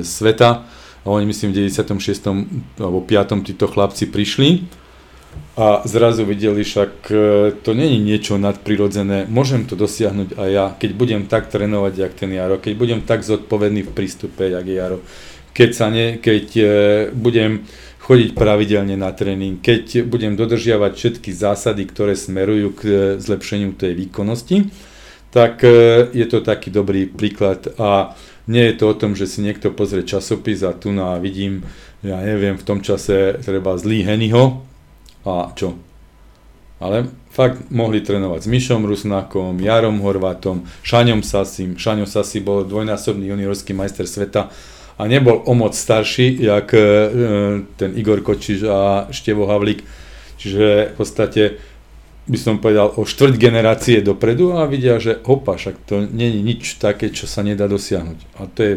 sveta 0.00 0.64
a 1.04 1.06
oni 1.12 1.28
myslím 1.28 1.52
v 1.52 1.68
96. 1.68 2.80
alebo 2.80 3.04
5. 3.04 3.44
títo 3.44 3.68
chlapci 3.68 4.08
prišli 4.08 4.64
a 5.54 5.86
zrazu 5.86 6.26
videli, 6.26 6.66
však 6.66 6.90
to 7.62 7.70
není 7.74 8.02
niečo 8.02 8.38
nadprirodzené, 8.38 9.30
môžem 9.30 9.62
to 9.66 9.78
dosiahnuť 9.78 10.34
aj 10.34 10.50
ja, 10.50 10.66
keď 10.74 10.90
budem 10.98 11.22
tak 11.30 11.46
trénovať, 11.46 11.94
jak 11.94 12.12
ten 12.18 12.30
Jaro, 12.34 12.58
keď 12.58 12.72
budem 12.74 13.00
tak 13.06 13.22
zodpovedný 13.22 13.86
v 13.86 13.94
prístupe, 13.94 14.50
jak 14.50 14.66
je 14.66 14.74
Jaro, 14.74 14.98
keď, 15.54 15.70
sa 15.70 15.88
ne, 15.88 16.18
keď 16.18 16.46
e, 16.58 16.64
budem 17.14 17.64
chodiť 18.04 18.36
pravidelne 18.36 18.98
na 18.98 19.14
tréning, 19.16 19.62
keď 19.62 20.04
budem 20.04 20.36
dodržiavať 20.36 20.92
všetky 20.92 21.30
zásady, 21.32 21.88
ktoré 21.88 22.12
smerujú 22.18 22.76
k 22.76 22.80
e, 22.84 22.94
zlepšeniu 23.22 23.72
tej 23.78 23.96
výkonnosti, 23.96 24.68
tak 25.34 25.66
je 26.14 26.26
to 26.30 26.46
taký 26.46 26.70
dobrý 26.70 27.10
príklad 27.10 27.74
a 27.74 28.14
nie 28.46 28.70
je 28.70 28.78
to 28.78 28.94
o 28.94 28.94
tom, 28.94 29.18
že 29.18 29.26
si 29.26 29.42
niekto 29.42 29.74
pozrie 29.74 30.06
časopis 30.06 30.62
a 30.62 30.70
tu 30.70 30.94
na 30.94 31.18
vidím, 31.18 31.66
ja 32.06 32.22
neviem, 32.22 32.54
v 32.54 32.62
tom 32.62 32.78
čase 32.86 33.42
treba 33.42 33.74
zlý 33.74 34.06
Hennyho, 34.06 34.62
a 35.24 35.50
čo? 35.56 35.80
Ale 36.84 37.08
fakt 37.32 37.72
mohli 37.72 38.04
trénovať 38.04 38.44
s 38.44 38.48
Mišom 38.52 38.84
Rusnákom, 38.84 39.56
Jarom 39.56 40.04
Horvátom, 40.04 40.68
Šaňom 40.84 41.24
Sasim. 41.24 41.80
Šaňo 41.80 42.04
Sasi 42.04 42.44
bol 42.44 42.68
dvojnásobný 42.68 43.32
juniorský 43.32 43.72
majster 43.72 44.04
sveta 44.04 44.52
a 44.98 45.02
nebol 45.06 45.42
o 45.44 45.52
moc 45.54 45.74
starší, 45.74 46.38
jak 46.42 46.74
e, 46.74 46.80
ten 47.76 47.90
Igor 47.98 48.22
Kočiš 48.22 48.62
a 48.70 49.06
Števo 49.10 49.50
Havlík. 49.50 49.82
Čiže 50.38 50.92
v 50.92 50.96
podstate 50.96 51.42
by 52.24 52.38
som 52.40 52.56
povedal 52.56 52.88
o 52.96 53.04
štvrť 53.04 53.34
generácie 53.36 54.00
dopredu 54.00 54.56
a 54.56 54.64
vidia, 54.64 54.96
že 54.96 55.20
opa, 55.28 55.60
však 55.60 55.76
to 55.84 56.08
není 56.08 56.40
nič 56.40 56.80
také, 56.80 57.12
čo 57.12 57.28
sa 57.28 57.44
nedá 57.44 57.68
dosiahnuť. 57.68 58.18
A 58.40 58.48
to 58.48 58.60
je 58.64 58.74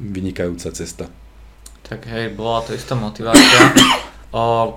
vynikajúca 0.00 0.72
cesta. 0.72 1.10
Tak 1.86 2.08
hej, 2.08 2.32
bola 2.34 2.64
to 2.64 2.72
istá 2.72 2.96
motivácia. 2.96 3.58
O, 4.34 4.76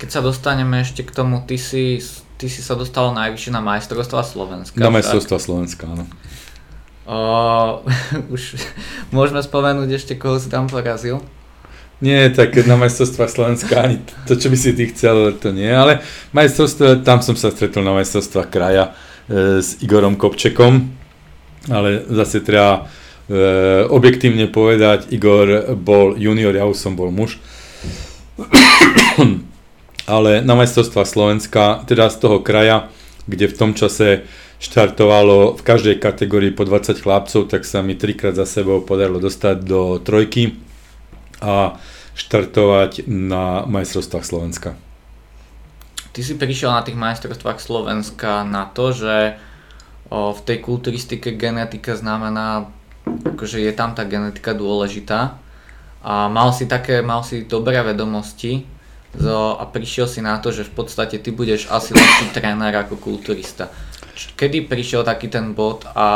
keď 0.00 0.08
sa 0.08 0.20
dostaneme 0.24 0.80
ešte 0.80 1.04
k 1.04 1.12
tomu, 1.12 1.44
ty 1.44 1.60
si, 1.60 2.00
ty 2.40 2.46
si 2.48 2.64
sa 2.64 2.78
dostal 2.78 3.12
najvyššie 3.12 3.50
na 3.52 3.60
majstrovstva 3.60 4.24
Slovenska. 4.24 4.78
Na 4.80 4.88
majstrovstva 4.88 5.36
Slovenska, 5.36 5.84
áno. 5.90 6.08
O, 7.06 7.18
už 8.34 8.58
môžeme 9.14 9.40
spomenúť 9.40 9.90
ešte, 9.94 10.12
koho 10.18 10.42
si 10.42 10.50
tam 10.50 10.66
porazil? 10.66 11.22
Nie, 12.02 12.28
tak 12.28 12.52
na 12.68 12.76
majstrovstva 12.76 13.24
Slovenska 13.24 13.80
ani 13.80 14.04
to, 14.28 14.36
čo 14.36 14.52
by 14.52 14.56
si 14.58 14.76
ty 14.76 14.84
chcel, 14.92 15.32
to 15.40 15.48
nie, 15.48 15.72
ale 15.72 16.04
majstrovstva, 16.36 17.00
tam 17.00 17.24
som 17.24 17.32
sa 17.40 17.48
stretol 17.48 17.80
na 17.80 17.96
majstrovstva 17.96 18.44
kraja 18.52 18.92
e, 19.24 19.64
s 19.64 19.80
Igorom 19.80 20.20
Kopčekom, 20.20 20.92
ale 21.72 22.04
zase 22.12 22.44
treba 22.44 22.84
e, 23.32 23.88
objektívne 23.88 24.44
povedať, 24.52 25.08
Igor 25.08 25.72
bol 25.72 26.20
junior, 26.20 26.52
ja 26.52 26.68
už 26.68 26.76
som 26.76 26.92
bol 27.00 27.08
muž 27.08 27.40
ale 30.06 30.40
na 30.40 30.54
majstrovstva 30.54 31.02
Slovenska, 31.04 31.82
teda 31.88 32.06
z 32.10 32.16
toho 32.22 32.38
kraja, 32.38 32.88
kde 33.26 33.50
v 33.50 33.58
tom 33.58 33.70
čase 33.74 34.22
štartovalo 34.56 35.56
v 35.56 35.62
každej 35.62 36.00
kategórii 36.00 36.50
po 36.50 36.64
20 36.64 37.02
chlapcov, 37.02 37.52
tak 37.52 37.68
sa 37.68 37.84
mi 37.84 37.92
trikrát 37.92 38.32
za 38.32 38.48
sebou 38.48 38.80
podarilo 38.80 39.20
dostať 39.20 39.56
do 39.60 40.00
trojky 40.00 40.56
a 41.44 41.76
štartovať 42.16 43.04
na 43.04 43.68
majstrovstvách 43.68 44.24
Slovenska. 44.24 44.72
Ty 46.16 46.20
si 46.24 46.40
prišiel 46.40 46.72
na 46.72 46.80
tých 46.80 46.96
majstrovstvách 46.96 47.60
Slovenska 47.60 48.40
na 48.48 48.64
to, 48.72 48.96
že 48.96 49.36
v 50.08 50.40
tej 50.48 50.64
kulturistike 50.64 51.36
genetika 51.36 51.92
znamená, 51.92 52.72
akože 53.04 53.60
je 53.60 53.72
tam 53.76 53.92
tá 53.92 54.08
genetika 54.08 54.56
dôležitá 54.56 55.36
a 56.00 56.32
mal 56.32 56.56
si 56.56 56.64
také, 56.64 57.04
mal 57.04 57.20
si 57.20 57.44
dobré 57.44 57.76
vedomosti 57.84 58.64
a 59.28 59.64
prišiel 59.68 60.08
si 60.08 60.24
na 60.24 60.40
to, 60.40 60.48
že 60.56 60.64
v 60.64 60.72
podstate 60.72 61.20
ty 61.20 61.28
budeš 61.36 61.68
asi 61.68 61.92
lepší 61.92 62.32
tréner 62.32 62.72
ako 62.80 62.96
kulturista. 62.96 63.68
Kedy 64.36 64.68
prišiel 64.68 65.04
taký 65.04 65.28
ten 65.28 65.52
bod 65.52 65.84
a 65.92 66.08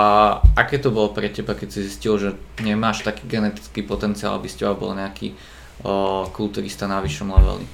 aké 0.56 0.80
to 0.80 0.92
bolo 0.92 1.12
pre 1.12 1.28
teba, 1.28 1.52
keď 1.56 1.68
si 1.68 1.80
zistil, 1.84 2.16
že 2.16 2.28
nemáš 2.60 3.04
taký 3.04 3.28
genetický 3.28 3.84
potenciál, 3.84 4.36
aby 4.36 4.48
ste 4.48 4.68
bol 4.72 4.96
nejaký 4.96 5.36
o, 5.84 6.24
kulturista 6.32 6.88
na 6.88 7.00
vyššom 7.04 7.28
leveli? 7.28 7.64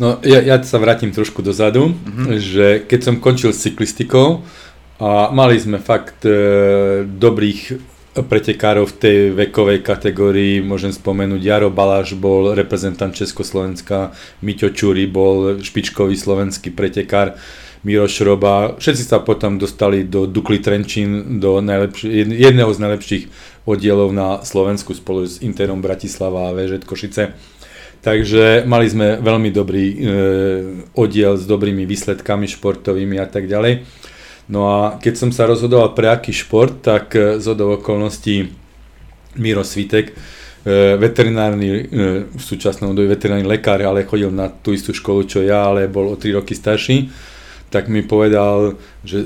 No 0.00 0.20
ja, 0.24 0.40
ja 0.40 0.56
sa 0.64 0.80
vrátim 0.80 1.12
trošku 1.12 1.44
dozadu, 1.44 1.92
mm-hmm. 1.92 2.28
že 2.40 2.66
keď 2.88 3.00
som 3.00 3.20
končil 3.20 3.52
s 3.52 3.64
cyklistikou 3.64 4.44
a 5.00 5.28
mali 5.32 5.60
sme 5.60 5.80
fakt 5.80 6.24
e, 6.24 7.04
dobrých 7.04 7.92
pretekárov 8.12 8.92
v 8.92 8.96
tej 9.00 9.18
vekovej 9.32 9.80
kategórii 9.80 10.60
môžem 10.60 10.92
spomenúť 10.92 11.40
Jaro 11.40 11.70
Baláš 11.72 12.12
bol 12.12 12.52
reprezentant 12.52 13.16
Československa, 13.16 14.12
Miťo 14.44 14.68
Čuri 14.76 15.08
bol 15.08 15.64
špičkový 15.64 16.12
slovenský 16.12 16.76
pretekár, 16.76 17.40
Miro 17.82 18.06
Šroba, 18.06 18.78
všetci 18.78 19.02
sa 19.02 19.18
potom 19.18 19.58
dostali 19.58 20.06
do 20.06 20.30
Dukly 20.30 20.62
Trenčín, 20.62 21.42
do 21.42 21.58
najlepši- 21.58 22.30
jedného 22.30 22.70
z 22.70 22.78
najlepších 22.78 23.24
oddielov 23.66 24.14
na 24.14 24.38
Slovensku 24.46 24.94
spolu 24.94 25.26
s 25.26 25.42
Interom 25.42 25.82
Bratislava 25.82 26.50
a 26.50 26.54
VŽ 26.54 26.86
Košice. 26.86 27.34
Takže 28.02 28.66
mali 28.66 28.86
sme 28.90 29.18
veľmi 29.18 29.50
dobrý 29.54 29.86
e, 29.86 29.96
oddiel 30.94 31.38
s 31.38 31.46
dobrými 31.46 31.86
výsledkami 31.86 32.50
športovými 32.50 33.18
a 33.18 33.26
tak 33.30 33.46
ďalej. 33.46 33.86
No 34.50 34.66
a 34.66 34.98
keď 34.98 35.14
som 35.18 35.30
sa 35.30 35.46
rozhodoval 35.46 35.94
pre 35.94 36.10
aký 36.10 36.34
šport, 36.34 36.82
tak 36.82 37.14
e, 37.14 37.38
z 37.38 37.46
okolností 37.54 38.50
Miro 39.38 39.62
Svitek, 39.62 40.10
e, 40.10 40.14
veterinárny, 40.98 41.66
e, 41.66 41.80
v 42.26 42.42
súčasnom 42.42 42.90
dobe 42.90 43.10
veterinárny 43.14 43.46
lekár, 43.46 43.78
ale 43.86 44.02
chodil 44.02 44.34
na 44.34 44.50
tú 44.50 44.74
istú 44.74 44.90
školu, 44.90 45.26
čo 45.26 45.38
ja, 45.42 45.70
ale 45.70 45.86
bol 45.86 46.10
o 46.10 46.18
3 46.18 46.42
roky 46.42 46.58
starší, 46.58 47.06
tak 47.72 47.88
mi 47.88 48.04
povedal, 48.04 48.76
že 49.02 49.24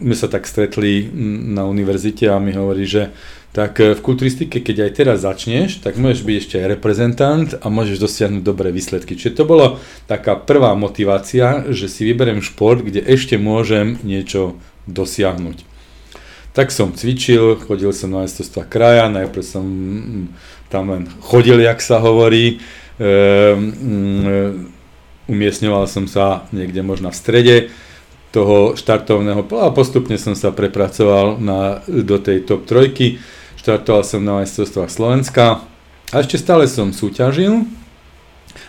sme 0.00 0.16
sa 0.16 0.26
tak 0.32 0.48
stretli 0.48 1.12
na 1.52 1.68
univerzite 1.68 2.32
a 2.32 2.40
mi 2.40 2.56
hovorí, 2.56 2.88
že 2.88 3.12
tak 3.52 3.84
v 3.84 4.00
kulturistike, 4.00 4.64
keď 4.64 4.88
aj 4.88 4.92
teraz 4.96 5.18
začneš, 5.28 5.84
tak 5.84 6.00
môžeš 6.00 6.24
byť 6.24 6.36
ešte 6.40 6.56
aj 6.56 6.72
reprezentant 6.72 7.48
a 7.60 7.68
môžeš 7.68 8.00
dosiahnuť 8.00 8.40
dobré 8.40 8.72
výsledky. 8.72 9.12
Čiže 9.12 9.36
to 9.36 9.44
bolo 9.44 9.76
taká 10.08 10.40
prvá 10.40 10.72
motivácia, 10.72 11.68
že 11.68 11.84
si 11.92 12.08
vyberiem 12.08 12.40
šport, 12.40 12.80
kde 12.80 13.04
ešte 13.04 13.36
môžem 13.36 14.00
niečo 14.00 14.56
dosiahnuť. 14.88 15.68
Tak 16.56 16.72
som 16.72 16.96
cvičil, 16.96 17.60
chodil 17.60 17.92
som 17.92 18.16
na 18.16 18.24
majstrovstvá 18.24 18.64
kraja, 18.64 19.12
najprv 19.12 19.44
som 19.44 19.64
tam 20.72 20.88
len 20.88 21.04
chodil, 21.20 21.60
jak 21.60 21.84
sa 21.84 22.00
hovorí, 22.00 22.56
ehm, 22.96 24.71
umiestňoval 25.30 25.84
som 25.86 26.10
sa 26.10 26.46
niekde 26.50 26.82
možno 26.82 27.10
v 27.10 27.18
strede 27.18 27.56
toho 28.32 28.74
štartovného 28.74 29.44
a 29.60 29.68
postupne 29.76 30.16
som 30.16 30.32
sa 30.32 30.50
prepracoval 30.50 31.36
na, 31.36 31.84
do 31.84 32.16
tej 32.16 32.48
top 32.48 32.64
trojky, 32.64 33.20
štartoval 33.60 34.02
som 34.02 34.24
na 34.24 34.40
majstrovstvách 34.40 34.88
Slovenska 34.88 35.60
a 36.10 36.14
ešte 36.16 36.40
stále 36.40 36.64
som 36.64 36.90
súťažil. 36.90 37.68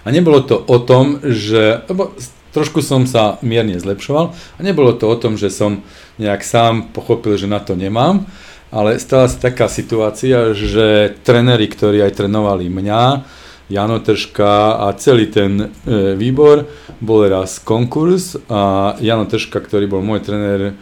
A 0.03 0.07
nebolo 0.11 0.43
to 0.43 0.59
o 0.59 0.77
tom, 0.79 1.19
že, 1.23 1.83
lebo 1.87 2.11
trošku 2.55 2.83
som 2.83 3.07
sa 3.07 3.39
mierne 3.39 3.79
zlepšoval 3.79 4.35
a 4.35 4.59
nebolo 4.59 4.93
to 4.95 5.07
o 5.07 5.15
tom, 5.15 5.39
že 5.39 5.49
som 5.51 5.83
nejak 6.19 6.43
sám 6.43 6.93
pochopil, 6.93 7.35
že 7.39 7.49
na 7.49 7.59
to 7.59 7.73
nemám, 7.73 8.27
ale 8.69 8.99
stala 8.99 9.27
sa 9.27 9.49
taká 9.49 9.71
situácia, 9.71 10.51
že 10.53 11.17
tréneri, 11.25 11.65
ktorí 11.67 12.03
aj 12.03 12.19
trénovali 12.19 12.67
mňa, 12.67 13.03
Jano 13.69 13.99
Tržka 13.99 14.83
a 14.83 14.93
celý 14.99 15.27
ten 15.31 15.71
e, 15.85 16.17
výbor, 16.19 16.67
bol 16.99 17.27
raz 17.27 17.59
konkurs 17.59 18.35
a 18.49 18.93
Jano 18.99 19.27
Tržka, 19.29 19.63
ktorý 19.63 19.87
bol 19.87 20.01
môj 20.03 20.23
tréner, 20.23 20.75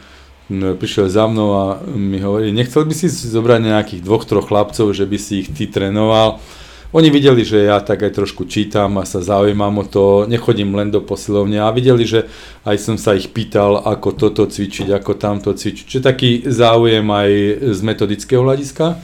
prišiel 0.51 1.07
za 1.07 1.31
mnou 1.31 1.49
a 1.55 1.63
mi 1.95 2.19
hovorí, 2.19 2.51
nechcel 2.51 2.83
by 2.83 2.91
si 2.91 3.07
zobrať 3.07 3.59
nejakých 3.71 4.01
dvoch, 4.03 4.27
troch 4.27 4.51
chlapcov, 4.51 4.91
že 4.91 5.07
by 5.07 5.17
si 5.17 5.47
ich 5.47 5.49
ty 5.55 5.71
trénoval 5.71 6.43
oni 6.91 7.07
videli, 7.07 7.47
že 7.47 7.71
ja 7.71 7.79
tak 7.79 8.03
aj 8.03 8.19
trošku 8.19 8.43
čítam 8.51 8.99
a 8.99 9.07
sa 9.07 9.23
zaujímam 9.23 9.79
o 9.79 9.85
to, 9.87 10.27
nechodím 10.27 10.75
len 10.75 10.91
do 10.91 10.99
posilovne 10.99 11.63
a 11.63 11.71
videli, 11.71 12.03
že 12.03 12.27
aj 12.67 12.77
som 12.83 12.95
sa 12.99 13.15
ich 13.15 13.31
pýtal, 13.31 13.79
ako 13.79 14.11
toto 14.11 14.43
cvičiť, 14.43 14.91
ako 14.91 15.15
tamto 15.15 15.55
cvičiť. 15.55 15.87
Čiže 15.87 16.03
taký 16.03 16.43
záujem 16.51 17.07
aj 17.07 17.31
z 17.71 17.79
metodického 17.79 18.43
hľadiska. 18.43 18.99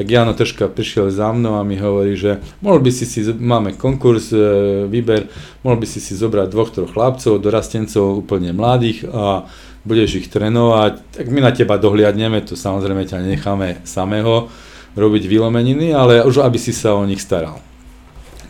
Tak 0.00 0.08
Jano 0.08 0.32
Tržka 0.32 0.72
prišiel 0.72 1.12
za 1.12 1.28
mnou 1.28 1.60
a 1.60 1.62
mi 1.62 1.76
hovorí, 1.76 2.16
že 2.16 2.40
mohol 2.64 2.80
by 2.80 2.88
si 2.88 3.04
si, 3.04 3.20
máme 3.36 3.76
konkurs, 3.76 4.32
e, 4.32 4.88
výber, 4.88 5.28
mohol 5.60 5.76
by 5.76 5.84
si 5.84 6.00
si 6.00 6.16
zobrať 6.16 6.48
dvoch, 6.48 6.72
troch 6.72 6.96
chlapcov, 6.96 7.36
dorastencov 7.36 8.24
úplne 8.24 8.56
mladých 8.56 9.04
a 9.12 9.44
budeš 9.84 10.24
ich 10.24 10.32
trénovať, 10.32 11.04
tak 11.12 11.28
my 11.28 11.44
na 11.44 11.52
teba 11.52 11.76
dohliadneme, 11.76 12.40
to 12.48 12.56
samozrejme 12.56 13.04
ťa 13.04 13.28
necháme 13.28 13.84
samého 13.84 14.48
robiť 14.96 15.28
vylomeniny, 15.28 15.92
ale 15.92 16.24
už 16.24 16.48
aby 16.48 16.56
si 16.56 16.72
sa 16.72 16.96
o 16.96 17.04
nich 17.04 17.20
staral. 17.20 17.60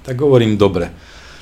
Tak 0.07 0.23
hovorím, 0.23 0.55
dobre. 0.55 0.95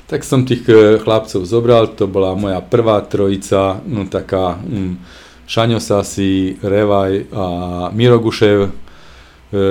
Tak 0.09 0.25
som 0.25 0.41
tých 0.41 0.65
e, 0.65 0.97
chlapcov 0.97 1.45
zobral, 1.45 1.93
to 1.93 2.09
bola 2.09 2.33
moja 2.33 2.65
prvá 2.65 2.97
trojica, 3.05 3.77
no 3.85 4.09
taká 4.09 4.57
um, 4.57 4.97
Šaňo 5.45 5.77
Sasi, 5.77 6.57
Revaj 6.65 7.29
a 7.29 7.45
Mirogušev. 7.93 8.88
E, 9.49 9.61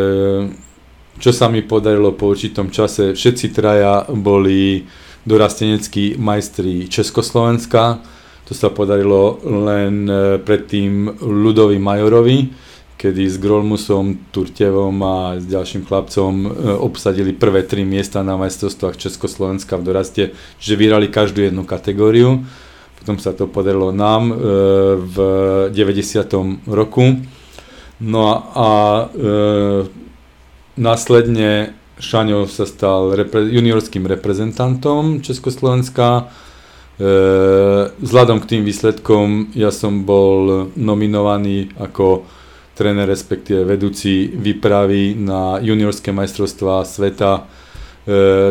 čo 1.18 1.30
sa 1.34 1.50
mi 1.50 1.66
podarilo 1.66 2.14
po 2.14 2.30
určitom 2.30 2.70
čase, 2.70 3.14
všetci 3.14 3.50
traja 3.50 4.06
boli 4.06 4.86
dorasteneckí 5.26 6.16
majstri 6.18 6.86
Československa. 6.86 7.98
To 8.48 8.52
sa 8.56 8.72
podarilo 8.72 9.42
len 9.44 10.08
e, 10.08 10.40
predtým 10.40 11.20
Ludovi 11.20 11.76
Majorovi, 11.76 12.48
kedy 12.96 13.22
s 13.28 13.36
Grolmusom, 13.38 14.32
Turtevom 14.32 14.96
a 15.04 15.36
s 15.36 15.44
ďalším 15.44 15.84
chlapcom 15.84 16.32
e, 16.32 16.48
obsadili 16.80 17.36
prvé 17.36 17.62
tri 17.62 17.84
miesta 17.84 18.24
na 18.24 18.40
majstrovstvách 18.40 18.96
Československa 18.96 19.76
v 19.76 19.86
doraste, 19.86 20.22
že 20.58 20.80
vyrali 20.80 21.12
každú 21.12 21.44
jednu 21.44 21.68
kategóriu. 21.68 22.42
Potom 22.98 23.20
sa 23.20 23.36
to 23.36 23.46
podarilo 23.46 23.92
nám 23.92 24.32
e, 24.32 24.34
v 24.96 25.16
90. 25.70 26.72
roku. 26.72 27.20
No 27.98 28.30
a, 28.30 28.40
a 28.54 28.70
e, 29.10 29.28
následne 30.78 31.74
Šaňo 31.98 32.46
sa 32.46 32.62
stal 32.62 33.18
repre, 33.18 33.42
juniorským 33.50 34.06
reprezentantom 34.06 35.18
Československa. 35.18 36.06
E, 36.22 37.10
vzhľadom 37.90 38.38
k 38.38 38.48
tým 38.54 38.62
výsledkom 38.62 39.50
ja 39.58 39.74
som 39.74 40.06
bol 40.06 40.70
nominovaný 40.78 41.74
ako 41.74 42.22
tréner, 42.78 43.10
respektíve 43.10 43.66
vedúci 43.66 44.30
výpravy 44.30 45.18
na 45.18 45.58
juniorské 45.58 46.14
majstrovstvá 46.14 46.86
sveta 46.86 47.32
e, 47.34 47.42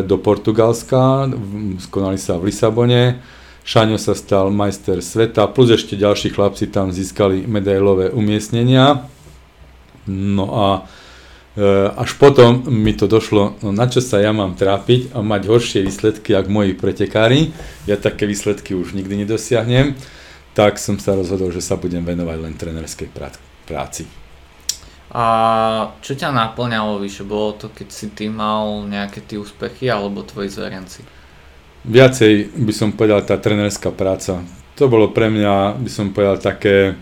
do 0.04 0.20
Portugalska, 0.20 1.32
skonali 1.80 2.20
sa 2.20 2.36
v 2.36 2.52
Lisabone. 2.52 3.24
Šaňo 3.64 3.96
sa 3.96 4.12
stal 4.12 4.52
majster 4.52 5.00
sveta, 5.00 5.48
plus 5.48 5.72
ešte 5.72 5.96
ďalší 5.96 6.36
chlapci 6.36 6.68
tam 6.68 6.92
získali 6.92 7.48
medailové 7.48 8.12
umiestnenia. 8.12 9.08
No 10.08 10.44
a 10.56 10.66
e, 11.52 11.62
až 11.92 12.16
potom 12.16 12.64
mi 12.66 12.96
to 12.96 13.04
došlo, 13.04 13.60
no 13.60 13.70
na 13.70 13.84
čo 13.86 14.00
sa 14.00 14.18
ja 14.18 14.32
mám 14.32 14.56
trápiť 14.56 15.12
a 15.12 15.20
mať 15.20 15.42
horšie 15.44 15.80
výsledky, 15.84 16.32
ako 16.32 16.48
moji 16.48 16.72
pretekári. 16.72 17.52
Ja 17.84 18.00
také 18.00 18.24
výsledky 18.24 18.72
už 18.72 18.96
nikdy 18.96 19.28
nedosiahnem. 19.28 19.92
Tak 20.56 20.80
som 20.80 20.98
sa 20.98 21.14
rozhodol, 21.14 21.54
že 21.54 21.62
sa 21.62 21.78
budem 21.78 22.02
venovať 22.02 22.38
len 22.40 22.58
trenerskej 22.58 23.12
práci. 23.68 24.08
A 25.08 25.24
čo 26.04 26.12
ťa 26.12 26.34
naplňalo 26.34 27.00
vyššie? 27.00 27.24
Bolo 27.24 27.56
to, 27.56 27.72
keď 27.72 27.88
si 27.88 28.12
ty 28.12 28.28
mal 28.28 28.84
nejaké 28.84 29.24
tie 29.24 29.40
úspechy 29.40 29.88
alebo 29.88 30.20
tvoji 30.20 30.52
zverenci? 30.52 31.00
Viacej 31.88 32.58
by 32.58 32.72
som 32.74 32.92
povedal 32.92 33.24
tá 33.24 33.40
trenerská 33.40 33.88
práca. 33.88 34.44
To 34.76 34.84
bolo 34.90 35.08
pre 35.14 35.32
mňa, 35.32 35.80
by 35.80 35.90
som 35.90 36.12
povedal, 36.12 36.36
také... 36.42 36.98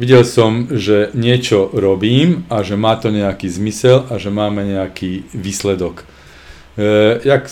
Videl 0.00 0.24
som, 0.24 0.64
že 0.72 1.12
niečo 1.12 1.68
robím 1.76 2.48
a 2.48 2.64
že 2.64 2.72
má 2.72 2.96
to 2.96 3.12
nejaký 3.12 3.52
zmysel 3.52 4.08
a 4.08 4.16
že 4.16 4.32
máme 4.32 4.64
nejaký 4.64 5.28
výsledok. 5.36 6.08
E, 6.80 7.20
jak 7.20 7.44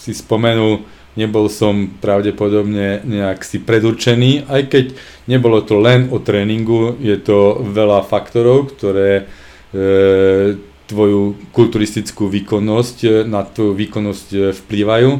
si 0.00 0.16
spomenul, 0.16 0.88
nebol 1.20 1.52
som 1.52 1.92
pravdepodobne 2.00 3.04
nejak 3.04 3.44
si 3.44 3.60
predurčený, 3.60 4.48
aj 4.48 4.62
keď 4.72 4.84
nebolo 5.28 5.60
to 5.60 5.76
len 5.76 6.08
o 6.08 6.16
tréningu, 6.16 6.96
je 6.96 7.20
to 7.20 7.60
veľa 7.60 8.08
faktorov, 8.08 8.72
ktoré 8.72 9.28
e, 9.76 10.56
tvoju 10.88 11.52
kulturistickú 11.52 12.24
výkonnosť, 12.32 12.96
e, 13.04 13.08
na 13.28 13.44
tvoju 13.44 13.76
výkonnosť 13.76 14.28
e, 14.32 14.38
vplývajú. 14.56 15.10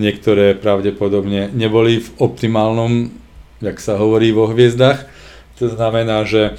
Niektoré 0.00 0.56
pravdepodobne 0.56 1.52
neboli 1.52 2.00
v 2.00 2.08
optimálnom, 2.16 3.12
jak 3.60 3.76
sa 3.76 4.00
hovorí 4.00 4.32
vo 4.32 4.48
hviezdach. 4.48 5.12
To 5.58 5.66
znamená, 5.70 6.26
že 6.26 6.58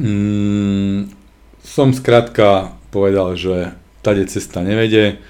mm, 0.00 1.12
som 1.64 1.92
skrátka 1.92 2.76
povedal, 2.88 3.36
že 3.36 3.76
tade 4.00 4.24
cesta 4.28 4.64
nevede. 4.64 5.20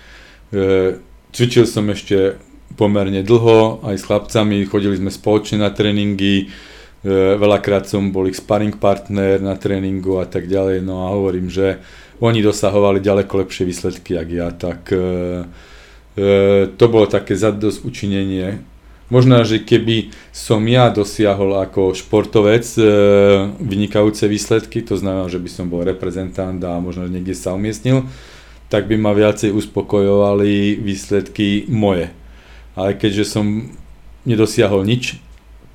E, 0.54 0.98
Cvičil 1.34 1.66
som 1.66 1.90
ešte 1.90 2.38
pomerne 2.78 3.26
dlho, 3.26 3.82
aj 3.82 3.96
s 3.98 4.06
chlapcami, 4.06 4.70
chodili 4.70 4.98
sme 4.98 5.10
spoločne 5.10 5.62
na 5.62 5.70
tréningy, 5.70 6.46
e, 6.46 7.36
veľakrát 7.38 7.90
som 7.90 8.14
bol 8.14 8.26
ich 8.30 8.38
sparring 8.38 8.78
partner 8.78 9.42
na 9.42 9.58
tréningu 9.58 10.22
a 10.22 10.26
tak 10.26 10.46
ďalej, 10.46 10.82
no 10.82 11.06
a 11.06 11.14
hovorím, 11.14 11.50
že 11.50 11.82
oni 12.22 12.42
dosahovali 12.42 13.02
ďaleko 13.02 13.46
lepšie 13.46 13.66
výsledky, 13.66 14.14
jak 14.14 14.28
ja, 14.30 14.48
tak 14.54 14.90
e, 14.94 14.98
e, 16.14 16.26
to 16.74 16.84
bolo 16.86 17.10
také 17.10 17.34
zadosť 17.34 17.82
učinenie. 17.82 18.73
Možno, 19.12 19.44
že 19.44 19.60
keby 19.60 20.16
som 20.32 20.64
ja 20.64 20.88
dosiahol 20.88 21.60
ako 21.60 21.92
športovec 21.92 22.64
e, 22.80 22.82
vynikajúce 23.60 24.24
výsledky, 24.24 24.80
to 24.80 24.96
znamená, 24.96 25.28
že 25.28 25.36
by 25.36 25.50
som 25.52 25.68
bol 25.68 25.84
reprezentant 25.84 26.56
a 26.64 26.80
možno 26.80 27.04
niekde 27.04 27.36
sa 27.36 27.52
umiestnil, 27.52 28.08
tak 28.72 28.88
by 28.88 28.96
ma 28.96 29.12
viacej 29.12 29.52
uspokojovali 29.52 30.80
výsledky 30.80 31.68
moje. 31.68 32.08
Ale 32.72 32.96
keďže 32.96 33.24
som 33.28 33.76
nedosiahol 34.24 34.88
nič, 34.88 35.20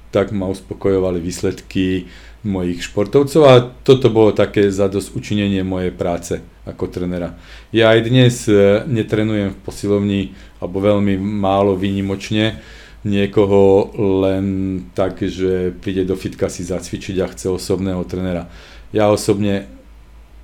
tak 0.10 0.34
ma 0.34 0.50
uspokojovali 0.50 1.22
výsledky 1.22 2.10
mojich 2.42 2.82
športovcov 2.90 3.42
a 3.46 3.62
toto 3.86 4.10
bolo 4.10 4.34
také 4.34 4.74
zadosť 4.74 5.14
učinenie 5.14 5.62
mojej 5.62 5.94
práce 5.94 6.42
ako 6.66 6.90
trenera. 6.90 7.38
Ja 7.70 7.94
aj 7.94 8.10
dnes 8.10 8.50
e, 8.50 8.82
netrenujem 8.90 9.54
v 9.54 9.62
posilovni 9.62 10.22
alebo 10.58 10.82
veľmi 10.82 11.14
málo 11.22 11.78
výnimočne 11.78 12.58
niekoho 13.04 13.96
len 13.96 14.46
tak, 14.92 15.24
že 15.24 15.72
príde 15.80 16.04
do 16.04 16.20
fitka 16.20 16.52
si 16.52 16.68
zacvičiť 16.68 17.16
a 17.24 17.32
chce 17.32 17.48
osobného 17.48 18.04
trenera. 18.04 18.52
Ja 18.92 19.08
osobne, 19.08 19.72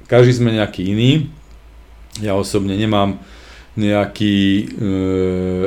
každý 0.08 0.40
sme 0.40 0.56
nejaký 0.56 0.88
iný, 0.88 1.28
ja 2.24 2.38
osobne 2.40 2.80
nemám 2.80 3.20
nejaký 3.76 4.36
e, 4.40 4.66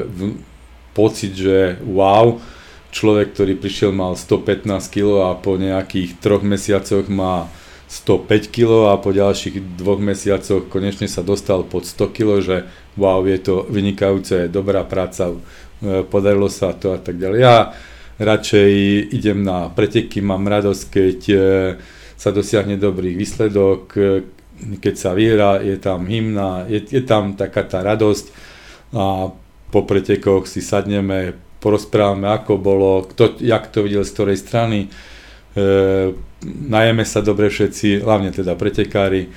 v, 0.09 0.21
pocit, 0.97 1.37
že 1.37 1.77
wow, 1.85 2.41
človek, 2.89 3.37
ktorý 3.37 3.61
prišiel 3.61 3.93
mal 3.93 4.17
115 4.17 4.65
kg 4.89 5.29
a 5.29 5.37
po 5.37 5.61
nejakých 5.61 6.17
troch 6.17 6.41
mesiacoch 6.41 7.05
má 7.13 7.53
105 7.89 8.53
kg 8.53 8.93
a 8.93 9.01
po 9.01 9.13
ďalších 9.13 9.81
dvoch 9.81 10.01
mesiacoch 10.01 10.69
konečne 10.69 11.09
sa 11.09 11.25
dostal 11.25 11.65
pod 11.65 11.89
100 11.89 12.17
kg, 12.17 12.31
že 12.41 12.57
wow, 12.97 13.25
je 13.25 13.39
to 13.41 13.65
vynikajúce, 13.69 14.49
dobrá 14.49 14.85
práca, 14.85 15.37
podarilo 16.11 16.51
sa 16.51 16.75
to 16.75 16.95
a 16.95 16.99
tak 16.99 17.19
ďalej. 17.19 17.39
Ja 17.39 17.73
radšej 18.19 18.71
idem 19.15 19.47
na 19.47 19.71
preteky, 19.71 20.19
mám 20.19 20.43
radosť, 20.51 20.85
keď 20.91 21.19
e, 21.31 21.39
sa 22.19 22.35
dosiahne 22.35 22.75
dobrý 22.75 23.15
výsledok, 23.15 23.83
e, 23.95 24.03
keď 24.83 24.95
sa 24.99 25.15
vyhrá, 25.15 25.63
je 25.63 25.79
tam 25.79 26.03
hymna, 26.11 26.67
je, 26.67 26.83
je 26.83 27.03
tam 27.07 27.39
taká 27.39 27.63
tá 27.63 27.79
radosť 27.79 28.27
a 28.91 29.31
po 29.69 29.81
pretekoch 29.87 30.51
si 30.51 30.59
sadneme, 30.59 31.39
porozprávame, 31.63 32.27
ako 32.27 32.59
bolo, 32.59 33.07
kto, 33.07 33.39
jak 33.39 33.71
to 33.71 33.87
videl 33.87 34.03
z 34.03 34.15
ktorej 34.15 34.39
strany, 34.43 34.79
e, 34.87 34.89
najeme 36.43 37.07
sa 37.07 37.23
dobre 37.23 37.51
všetci, 37.51 38.03
hlavne 38.03 38.35
teda 38.35 38.59
pretekári, 38.59 39.27
e, 39.27 39.31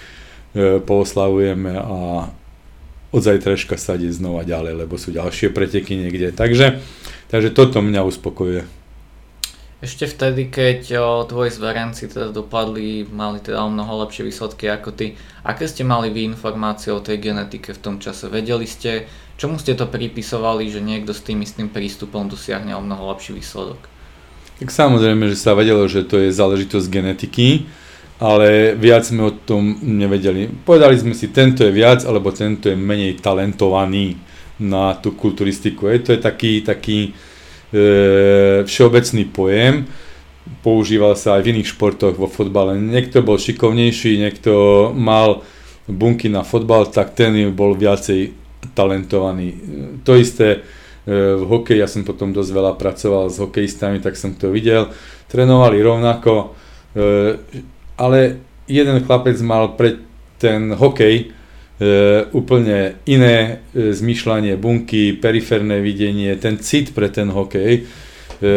pooslavujeme 0.81 1.73
a 1.77 1.97
od 3.11 3.23
sa 3.75 3.91
ide 3.99 4.07
znova 4.11 4.47
ďalej, 4.47 4.87
lebo 4.87 4.95
sú 4.95 5.11
ďalšie 5.11 5.51
preteky 5.51 5.99
niekde. 5.99 6.31
Takže, 6.31 6.79
takže 7.27 7.51
toto 7.51 7.83
mňa 7.83 8.07
uspokojuje. 8.07 8.63
Ešte 9.81 10.05
vtedy, 10.05 10.53
keď 10.53 11.01
o, 11.01 11.25
tvoji 11.25 11.49
zverenci 11.49 12.05
teda 12.05 12.29
dopadli, 12.29 13.01
mali 13.01 13.41
teda 13.41 13.65
o 13.65 13.69
mnoho 13.73 14.05
lepšie 14.05 14.29
výsledky 14.29 14.69
ako 14.69 14.93
ty, 14.93 15.17
aké 15.41 15.65
ste 15.65 15.81
mali 15.81 16.13
vy 16.13 16.29
informácie 16.29 16.93
o 16.93 17.01
tej 17.01 17.17
genetike 17.17 17.73
v 17.73 17.81
tom 17.81 17.95
čase? 17.97 18.29
Vedeli 18.29 18.69
ste, 18.69 19.09
čomu 19.41 19.57
ste 19.57 19.73
to 19.73 19.89
pripisovali, 19.89 20.69
že 20.69 20.85
niekto 20.85 21.17
s 21.17 21.25
tým 21.25 21.41
istým 21.41 21.65
prístupom 21.65 22.29
dosiahne 22.29 22.77
o 22.77 22.81
mnoho 22.85 23.09
lepší 23.09 23.33
výsledok? 23.33 23.81
Tak 24.61 24.69
samozrejme, 24.69 25.25
že 25.33 25.41
sa 25.41 25.57
vedelo, 25.57 25.89
že 25.89 26.05
to 26.05 26.21
je 26.21 26.29
záležitosť 26.29 26.85
genetiky, 26.85 27.65
ale 28.21 28.77
viac 28.77 29.01
sme 29.01 29.33
o 29.33 29.33
tom 29.33 29.81
nevedeli. 29.81 30.45
Povedali 30.45 30.93
sme 30.93 31.17
si, 31.17 31.33
tento 31.33 31.65
je 31.65 31.73
viac, 31.73 32.05
alebo 32.05 32.29
tento 32.29 32.69
je 32.69 32.77
menej 32.77 33.17
talentovaný 33.17 34.13
na 34.61 34.93
tú 34.93 35.17
kulturistiku. 35.17 35.89
Je 35.89 35.99
to 36.05 36.09
je 36.13 36.21
taký, 36.21 36.61
taký, 36.61 37.17
e, 37.73 38.61
všeobecný 38.61 39.25
pojem, 39.33 39.89
používal 40.61 41.17
sa 41.17 41.41
aj 41.41 41.41
v 41.41 41.49
iných 41.57 41.73
športoch, 41.73 42.13
vo 42.13 42.29
fotbale. 42.29 42.77
Niekto 42.77 43.25
bol 43.25 43.41
šikovnejší, 43.41 44.21
niekto 44.21 44.53
mal 44.93 45.41
bunky 45.89 46.29
na 46.29 46.45
fotbal, 46.45 46.93
tak 46.93 47.17
ten 47.17 47.33
bol 47.57 47.73
viacej 47.73 48.37
talentovaný. 48.77 49.57
To 50.05 50.13
isté 50.13 50.61
e, 51.09 51.39
v 51.41 51.43
hokeji, 51.49 51.81
ja 51.81 51.89
som 51.89 52.05
potom 52.05 52.29
dosť 52.29 52.51
veľa 52.53 52.77
pracoval 52.77 53.33
s 53.33 53.41
hokejistami, 53.41 53.97
tak 53.97 54.13
som 54.13 54.37
to 54.37 54.53
videl. 54.53 54.93
Trénovali 55.25 55.81
rovnako, 55.81 56.53
e, 56.93 57.73
ale 58.01 58.41
jeden 58.65 58.97
chlapec 59.05 59.37
mal 59.45 59.77
pre 59.77 60.01
ten 60.41 60.73
hokej 60.73 61.37
E, 61.81 62.29
úplne 62.37 63.01
iné 63.09 63.65
e, 63.73 63.89
zmýšľanie 63.89 64.53
bunky, 64.53 65.17
periférne 65.17 65.81
videnie, 65.81 66.37
ten 66.37 66.61
cit 66.61 66.93
pre 66.93 67.09
ten 67.09 67.33
hokej. 67.33 67.89
E, 68.37 68.51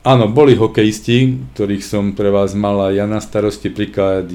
áno, 0.00 0.32
boli 0.32 0.56
hokejisti, 0.56 1.52
ktorých 1.52 1.84
som 1.84 2.16
pre 2.16 2.32
vás 2.32 2.56
mala 2.56 2.88
ja 2.88 3.04
na 3.04 3.20
starosti, 3.20 3.68
príklad 3.68 4.32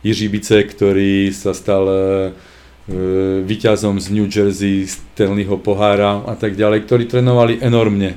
Jiří 0.00 0.32
Bice, 0.32 0.64
ktorý 0.64 1.28
sa 1.36 1.52
stal 1.52 1.84
e, 1.84 2.00
vyťazom 3.44 4.00
z 4.00 4.06
New 4.16 4.24
Jersey, 4.24 4.88
Stanleyho 4.88 5.60
pohára 5.60 6.24
a 6.24 6.32
tak 6.32 6.56
ďalej, 6.56 6.88
ktorí 6.88 7.12
trénovali 7.12 7.60
enormne, 7.60 8.16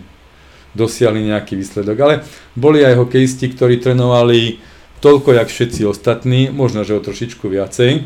dosiahli 0.75 1.31
nejaký 1.31 1.55
výsledok, 1.55 1.97
ale 2.03 2.15
boli 2.53 2.83
aj 2.83 2.99
hokejisti, 2.99 3.49
ktorí 3.55 3.79
trénovali 3.79 4.59
toľko, 4.99 5.39
jak 5.39 5.49
všetci 5.49 5.81
ostatní, 5.88 6.51
možno, 6.51 6.83
že 6.83 6.95
o 6.95 7.03
trošičku 7.03 7.47
viacej, 7.47 8.03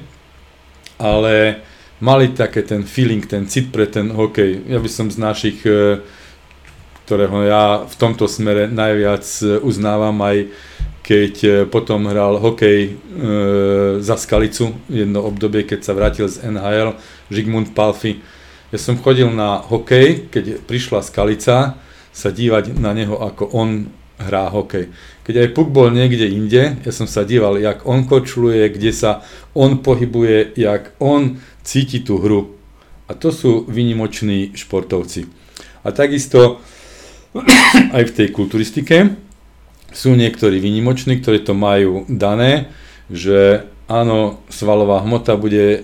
ale 1.01 1.33
mali 1.99 2.31
také 2.31 2.61
ten 2.61 2.85
feeling, 2.85 3.25
ten 3.25 3.49
cit 3.49 3.73
pre 3.73 3.89
ten 3.89 4.13
hokej. 4.13 4.69
Ja 4.69 4.79
by 4.79 4.89
som 4.89 5.09
z 5.09 5.17
našich, 5.19 5.65
e, 5.65 5.99
ktorého 7.05 7.41
ja 7.43 7.63
v 7.89 7.95
tomto 7.97 8.29
smere 8.29 8.69
najviac 8.69 9.25
e, 9.41 9.57
uznávam 9.59 10.15
aj 10.21 10.37
keď 11.09 11.35
e, 11.41 11.49
potom 11.65 12.05
hral 12.05 12.37
hokej 12.37 12.79
e, 12.85 12.89
za 13.97 14.13
Skalicu, 14.13 14.77
jedno 14.85 15.25
obdobie, 15.25 15.65
keď 15.65 15.81
sa 15.81 15.97
vrátil 15.97 16.29
z 16.29 16.45
NHL, 16.45 16.93
Žigmund 17.33 17.73
Palfi. 17.73 18.21
Ja 18.69 18.77
som 18.77 19.01
chodil 19.01 19.25
na 19.33 19.57
hokej, 19.57 20.29
keď 20.29 20.61
prišla 20.69 21.01
Skalica, 21.01 21.81
sa 22.13 22.29
dívať 22.33 22.75
na 22.77 22.91
neho, 22.93 23.15
ako 23.17 23.49
on 23.53 23.89
hrá 24.19 24.51
hokej. 24.51 24.91
Keď 25.23 25.35
aj 25.35 25.49
puk 25.55 25.71
bol 25.71 25.87
niekde 25.93 26.27
inde, 26.27 26.75
ja 26.83 26.91
som 26.91 27.07
sa 27.07 27.23
díval, 27.23 27.55
jak 27.61 27.87
on 27.87 28.03
kočluje, 28.03 28.67
kde 28.75 28.91
sa 28.91 29.23
on 29.55 29.79
pohybuje, 29.79 30.59
jak 30.59 30.91
on 30.99 31.39
cíti 31.63 32.03
tú 32.03 32.19
hru. 32.19 32.59
A 33.07 33.15
to 33.15 33.31
sú 33.31 33.65
vynimoční 33.65 34.53
športovci. 34.53 35.25
A 35.85 35.95
takisto 35.95 36.59
aj 37.97 38.03
v 38.09 38.15
tej 38.15 38.27
kulturistike 38.35 39.15
sú 39.89 40.13
niektorí 40.13 40.61
vynimoční, 40.61 41.17
ktorí 41.23 41.41
to 41.41 41.57
majú 41.57 42.05
dané, 42.05 42.69
že 43.09 43.65
áno, 43.89 44.45
svalová 44.53 45.01
hmota 45.01 45.33
bude 45.33 45.65
e, 45.73 45.79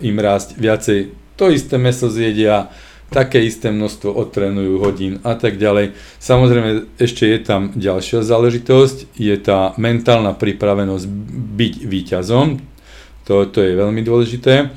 im 0.00 0.16
rásť 0.16 0.56
viacej. 0.56 0.98
To 1.36 1.52
isté 1.52 1.76
meso 1.76 2.08
zjedia, 2.08 2.72
také 3.10 3.44
isté 3.44 3.70
množstvo 3.70 4.10
odtrénujú 4.10 4.80
hodín 4.80 5.20
a 5.22 5.36
tak 5.36 5.60
ďalej. 5.60 5.94
Samozrejme, 6.18 6.98
ešte 6.98 7.28
je 7.28 7.38
tam 7.42 7.70
ďalšia 7.76 8.24
záležitosť, 8.24 9.18
je 9.18 9.36
tá 9.38 9.76
mentálna 9.76 10.32
pripravenosť 10.34 11.06
byť 11.54 11.74
výťazom, 11.84 12.48
to, 13.24 13.34
to 13.48 13.58
je 13.60 13.72
veľmi 13.78 14.00
dôležité, 14.04 14.74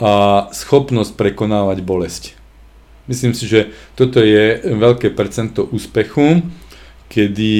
a 0.00 0.12
schopnosť 0.50 1.12
prekonávať 1.14 1.84
bolesť. 1.84 2.24
Myslím 3.04 3.34
si, 3.36 3.44
že 3.44 3.74
toto 3.98 4.22
je 4.22 4.60
veľké 4.64 5.12
percento 5.12 5.66
úspechu, 5.66 6.40
kedy 7.10 7.52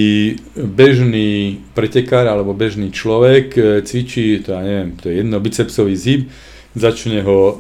bežný 0.55 1.59
pretekár 1.75 2.31
alebo 2.31 2.55
bežný 2.55 2.95
človek 2.95 3.47
e, 3.59 3.61
cvičí, 3.83 4.39
to 4.47 4.55
ja 4.55 4.63
neviem, 4.63 4.95
to 4.95 5.11
je 5.11 5.19
jedno 5.21 5.43
bicepsový 5.43 5.99
zib, 5.99 6.31
začne 6.79 7.19
ho 7.27 7.39
e, 7.51 7.55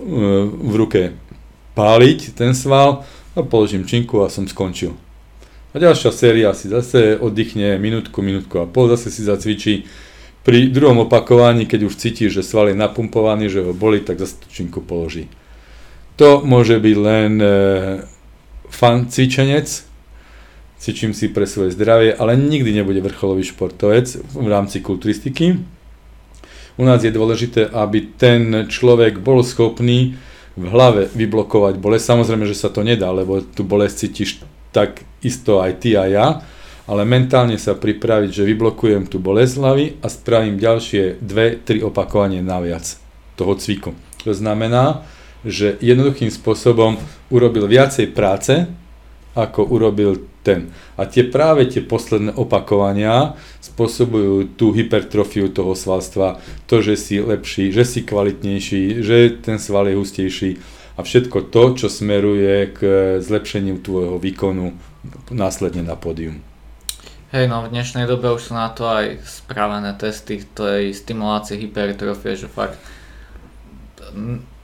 v 0.54 0.74
ruke 0.78 1.00
páliť 1.80 2.36
ten 2.36 2.52
sval 2.52 3.08
a 3.32 3.40
položím 3.40 3.88
činku 3.88 4.20
a 4.20 4.28
som 4.28 4.44
skončil. 4.44 4.92
A 5.72 5.80
ďalšia 5.80 6.12
séria 6.12 6.52
si 6.52 6.68
zase 6.68 7.16
oddychne 7.16 7.80
minútku, 7.80 8.20
minútku 8.20 8.60
a 8.60 8.68
pol, 8.68 8.92
zase 8.92 9.08
si 9.08 9.24
zacvičí. 9.24 9.88
Pri 10.44 10.68
druhom 10.68 11.08
opakovaní, 11.08 11.64
keď 11.64 11.88
už 11.88 11.96
cíti, 11.96 12.28
že 12.28 12.44
sval 12.44 12.68
je 12.68 12.76
napumpovaný, 12.76 13.48
že 13.48 13.64
ho 13.64 13.72
boli, 13.72 14.04
tak 14.04 14.20
zase 14.20 14.36
činku 14.52 14.84
položí. 14.84 15.32
To 16.20 16.44
môže 16.44 16.76
byť 16.76 16.96
len 17.00 17.32
e, 17.40 17.48
fan 18.68 19.08
cvičenec, 19.08 19.68
cvičím 20.76 21.16
si 21.16 21.32
pre 21.32 21.48
svoje 21.48 21.72
zdravie, 21.72 22.12
ale 22.12 22.36
nikdy 22.36 22.76
nebude 22.76 23.00
vrcholový 23.00 23.46
športovec 23.46 24.20
v 24.20 24.48
rámci 24.52 24.84
kulturistiky. 24.84 25.64
U 26.76 26.84
nás 26.84 27.00
je 27.00 27.12
dôležité, 27.12 27.72
aby 27.72 28.20
ten 28.20 28.68
človek 28.68 29.20
bol 29.20 29.40
schopný 29.40 30.20
v 30.60 30.68
hlave 30.68 31.02
vyblokovať 31.16 31.80
bolesť. 31.80 32.14
Samozrejme, 32.16 32.44
že 32.44 32.58
sa 32.58 32.68
to 32.68 32.84
nedá, 32.84 33.08
lebo 33.08 33.40
tú 33.40 33.64
bolesť 33.64 33.94
cítiš 34.06 34.44
tak 34.70 35.02
isto 35.24 35.58
aj 35.58 35.82
ty 35.82 35.98
a 35.98 36.06
ja, 36.06 36.26
ale 36.86 37.02
mentálne 37.06 37.58
sa 37.58 37.74
pripraviť, 37.74 38.30
že 38.30 38.48
vyblokujem 38.48 39.10
tú 39.10 39.18
bolesť 39.18 39.52
hlavy 39.58 39.86
a 40.02 40.06
spravím 40.06 40.58
ďalšie 40.58 41.22
2-3 41.22 41.86
opakovanie 41.86 42.42
naviac 42.42 42.98
toho 43.34 43.54
cviku. 43.58 43.94
To 44.26 44.32
znamená, 44.36 45.06
že 45.46 45.80
jednoduchým 45.80 46.28
spôsobom 46.28 47.00
urobil 47.32 47.64
viacej 47.64 48.12
práce, 48.12 48.68
ako 49.32 49.64
urobil 49.64 50.29
ten. 50.40 50.72
A 50.96 51.04
tie 51.04 51.24
práve 51.28 51.68
tie 51.68 51.84
posledné 51.84 52.32
opakovania 52.36 53.36
spôsobujú 53.60 54.56
tú 54.56 54.72
hypertrofiu 54.72 55.52
toho 55.52 55.76
svalstva, 55.76 56.40
to, 56.64 56.80
že 56.80 56.96
si 56.96 57.20
lepší, 57.20 57.72
že 57.72 57.84
si 57.84 58.00
kvalitnejší, 58.04 59.04
že 59.04 59.36
ten 59.40 59.60
sval 59.60 59.92
je 59.92 59.98
hustejší 60.00 60.50
a 60.96 61.00
všetko 61.00 61.48
to, 61.48 61.62
čo 61.80 61.86
smeruje 61.88 62.76
k 62.76 62.80
zlepšeniu 63.24 63.80
tvojho 63.80 64.20
výkonu 64.20 64.76
následne 65.32 65.80
na 65.80 65.96
pódium. 65.96 66.44
Hej, 67.30 67.46
no 67.46 67.62
v 67.62 67.70
dnešnej 67.70 68.10
dobe 68.10 68.26
už 68.34 68.50
sú 68.50 68.52
na 68.58 68.74
to 68.74 68.90
aj 68.90 69.22
spravené 69.22 69.94
testy 69.94 70.42
tej 70.42 70.90
stimulácie 70.90 71.54
hypertrofie, 71.56 72.34
že 72.34 72.50
fakt 72.50 72.74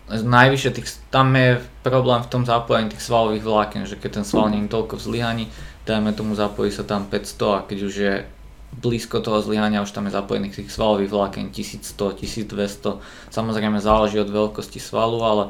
najvyššie 0.07 0.71
tých, 0.71 0.89
tam 1.11 1.35
je 1.35 1.59
problém 1.83 2.23
v 2.23 2.31
tom 2.31 2.43
zapojení 2.47 2.95
tých 2.95 3.03
svalových 3.03 3.43
vlákien, 3.43 3.85
že 3.91 3.99
keď 3.99 4.23
ten 4.23 4.27
sval 4.27 4.55
nie 4.55 4.63
je 4.63 4.71
toľko 4.71 5.03
v 5.03 5.03
zlyhaní, 5.03 5.45
dajme 5.83 6.15
tomu 6.15 6.39
zapojí 6.39 6.71
sa 6.71 6.87
tam 6.87 7.11
500 7.11 7.59
a 7.59 7.59
keď 7.67 7.79
už 7.83 7.95
je 7.95 8.15
blízko 8.77 9.19
toho 9.25 9.43
zlyhania, 9.43 9.83
už 9.83 9.91
tam 9.91 10.07
je 10.07 10.15
zapojených 10.15 10.63
tých 10.63 10.71
svalových 10.71 11.11
vlákien 11.11 11.47
1100, 11.51 12.23
1200, 12.23 13.35
samozrejme 13.35 13.83
záleží 13.83 14.21
od 14.23 14.31
veľkosti 14.31 14.79
svalu, 14.79 15.19
ale 15.23 15.45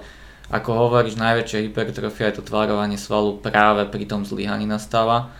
ako 0.46 0.88
hovoríš, 0.88 1.18
najväčšia 1.18 1.66
hypertrofia 1.66 2.30
je 2.30 2.38
to 2.38 2.48
tvarovanie 2.48 2.94
svalu 2.94 3.42
práve 3.42 3.82
pri 3.90 4.06
tom 4.06 4.22
zlyhaní 4.22 4.62
nastáva. 4.62 5.34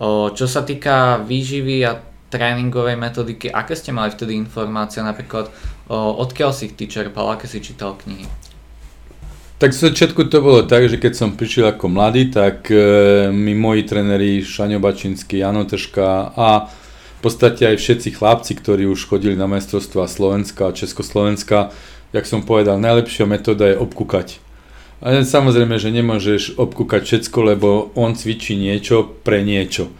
O, 0.00 0.32
čo 0.32 0.48
sa 0.48 0.64
týka 0.64 1.20
výživy 1.20 1.84
a 1.84 2.00
tréningovej 2.32 2.96
metodiky, 2.96 3.52
aké 3.52 3.76
ste 3.76 3.92
mali 3.92 4.08
vtedy 4.08 4.40
informácie, 4.40 5.04
napríklad 5.04 5.52
o, 5.92 6.16
odkiaľ 6.24 6.56
si 6.56 6.72
ich 6.72 6.76
ty 6.80 6.88
čerpal, 6.88 7.28
aké 7.28 7.44
si 7.44 7.60
čítal 7.60 7.92
knihy? 8.00 8.47
Tak 9.58 9.74
v 9.74 9.90
začiatku 9.90 10.30
to 10.30 10.38
bolo 10.38 10.62
tak, 10.62 10.86
že 10.86 11.02
keď 11.02 11.18
som 11.18 11.34
prišiel 11.34 11.74
ako 11.74 11.90
mladý, 11.90 12.30
tak 12.30 12.70
e, 12.70 12.78
mi 13.34 13.58
moji 13.58 13.90
tréneri 13.90 14.38
Šaňo 14.38 14.78
Bačinský, 14.78 15.42
Jano 15.42 15.66
Tržka 15.66 16.30
a 16.30 16.70
v 17.18 17.20
podstate 17.26 17.66
aj 17.66 17.82
všetci 17.82 18.22
chlapci, 18.22 18.54
ktorí 18.54 18.86
už 18.86 19.10
chodili 19.10 19.34
na 19.34 19.50
majstrovstvá 19.50 20.06
Slovenska 20.06 20.70
a 20.70 20.76
Československa, 20.78 21.74
jak 22.14 22.24
som 22.30 22.46
povedal, 22.46 22.78
najlepšia 22.78 23.26
metóda 23.26 23.66
je 23.66 23.82
obkúkať. 23.82 24.38
A 25.02 25.26
samozrejme, 25.26 25.74
že 25.82 25.90
nemôžeš 25.90 26.54
obkúkať 26.54 27.02
všetko, 27.02 27.38
lebo 27.42 27.90
on 27.98 28.14
cvičí 28.14 28.54
niečo 28.54 29.10
pre 29.26 29.42
niečo. 29.42 29.90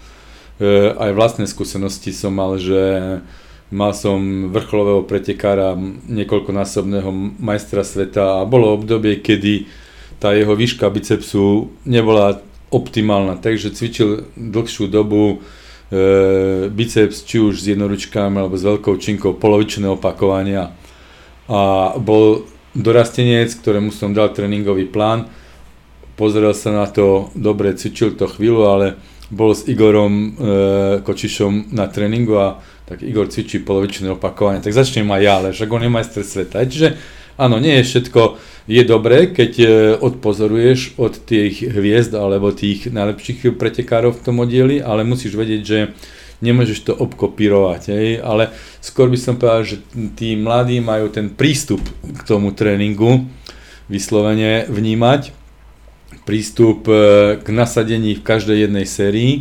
E, 0.63 0.95
aj 0.95 1.11
vlastné 1.19 1.51
skúsenosti 1.51 2.15
som 2.15 2.31
mal, 2.31 2.63
že 2.63 2.79
mal 3.69 3.93
som 3.93 4.49
vrcholového 4.49 5.05
pretekára, 5.05 5.77
niekoľkonásobného 6.09 7.11
majstra 7.37 7.85
sveta 7.85 8.41
a 8.41 8.49
bolo 8.49 8.73
obdobie, 8.73 9.21
kedy 9.21 9.69
tá 10.19 10.33
jeho 10.33 10.57
výška 10.57 10.89
bicepsu 10.91 11.71
nebola 11.85 12.41
optimálna, 12.69 13.41
takže 13.41 13.73
cvičil 13.73 14.29
dlhšiu 14.37 14.89
dobu 14.89 15.37
e, 15.89 16.69
biceps 16.69 17.25
či 17.25 17.41
už 17.41 17.65
s 17.65 17.71
jednoručkami 17.73 18.37
alebo 18.41 18.57
s 18.57 18.65
veľkou 18.65 18.97
činkou 19.01 19.37
polovičné 19.37 19.89
opakovania. 19.89 20.73
A 21.49 21.95
bol 21.97 22.45
dorastenec, 22.77 23.49
ktorému 23.57 23.89
som 23.89 24.13
dal 24.13 24.33
tréningový 24.37 24.85
plán, 24.85 25.33
pozrel 26.19 26.53
sa 26.53 26.75
na 26.75 26.87
to, 26.91 27.33
dobre, 27.33 27.73
cvičil 27.73 28.19
to 28.19 28.29
chvíľu, 28.29 28.69
ale 28.69 28.87
bol 29.29 29.53
s 29.53 29.65
Igorom 29.69 30.13
e, 30.13 30.29
Kočišom 31.05 31.73
na 31.73 31.89
tréningu 31.89 32.37
a 32.37 32.49
tak 32.89 33.05
Igor 33.05 33.29
cvičí 33.29 33.61
polovičné 33.61 34.09
opakovanie, 34.17 34.65
tak 34.65 34.73
začnem 34.73 35.05
aj 35.13 35.21
ja, 35.21 35.33
ale 35.37 35.53
však 35.53 35.69
on 35.69 35.85
je 35.85 35.93
majster 35.93 36.25
sveta. 36.25 36.65
Čiže 36.65 36.97
áno, 37.37 37.61
nie 37.61 37.77
je 37.79 37.85
všetko, 37.85 38.21
je 38.69 38.83
dobré, 38.85 39.33
keď 39.33 39.53
e, 39.61 39.67
odpozoruješ 40.01 40.97
od 40.97 41.21
tých 41.25 41.65
hviezd 41.65 42.17
alebo 42.17 42.53
tých 42.53 42.89
najlepších 42.89 43.53
pretekárov 43.57 44.17
v 44.17 44.25
tom 44.25 44.41
oddieli, 44.41 44.81
ale 44.81 45.05
musíš 45.05 45.37
vedieť, 45.37 45.63
že 45.65 45.79
nemôžeš 46.41 46.89
to 46.89 46.93
obkopírovať, 46.95 47.83
hej, 47.91 48.09
ale 48.23 48.55
skôr 48.79 49.11
by 49.11 49.19
som 49.19 49.35
povedal, 49.41 49.67
že 49.67 49.77
tí 50.15 50.39
mladí 50.39 50.79
majú 50.79 51.11
ten 51.11 51.35
prístup 51.35 51.83
k 52.05 52.21
tomu 52.23 52.55
tréningu 52.55 53.27
vyslovene 53.91 54.69
vnímať, 54.71 55.35
prístup 56.29 56.85
e, 56.87 57.41
k 57.41 57.47
nasadení 57.49 58.21
v 58.21 58.23
každej 58.25 58.69
jednej 58.69 58.87
sérii, 58.87 59.33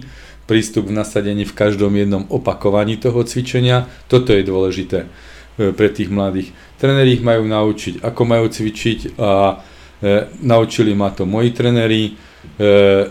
prístup 0.47 0.87
k 0.87 0.95
nasadení 0.95 1.43
v 1.43 1.53
každom 1.53 1.91
jednom 1.93 2.23
opakovaní 2.31 2.95
toho 2.97 3.21
cvičenia, 3.27 3.85
toto 4.07 4.31
je 4.31 4.47
dôležité 4.47 5.05
e, 5.05 5.07
pre 5.75 5.91
tých 5.91 6.07
mladých. 6.07 6.55
Trenéri 6.79 7.19
ich 7.19 7.23
majú 7.23 7.43
naučiť, 7.45 8.01
ako 8.01 8.21
majú 8.23 8.47
cvičiť 8.47 9.19
a 9.19 9.59
e, 10.01 10.31
naučili 10.41 10.95
ma 10.95 11.11
to 11.11 11.27
moji 11.27 11.51
trenéri. 11.51 12.01
E, 12.07 12.11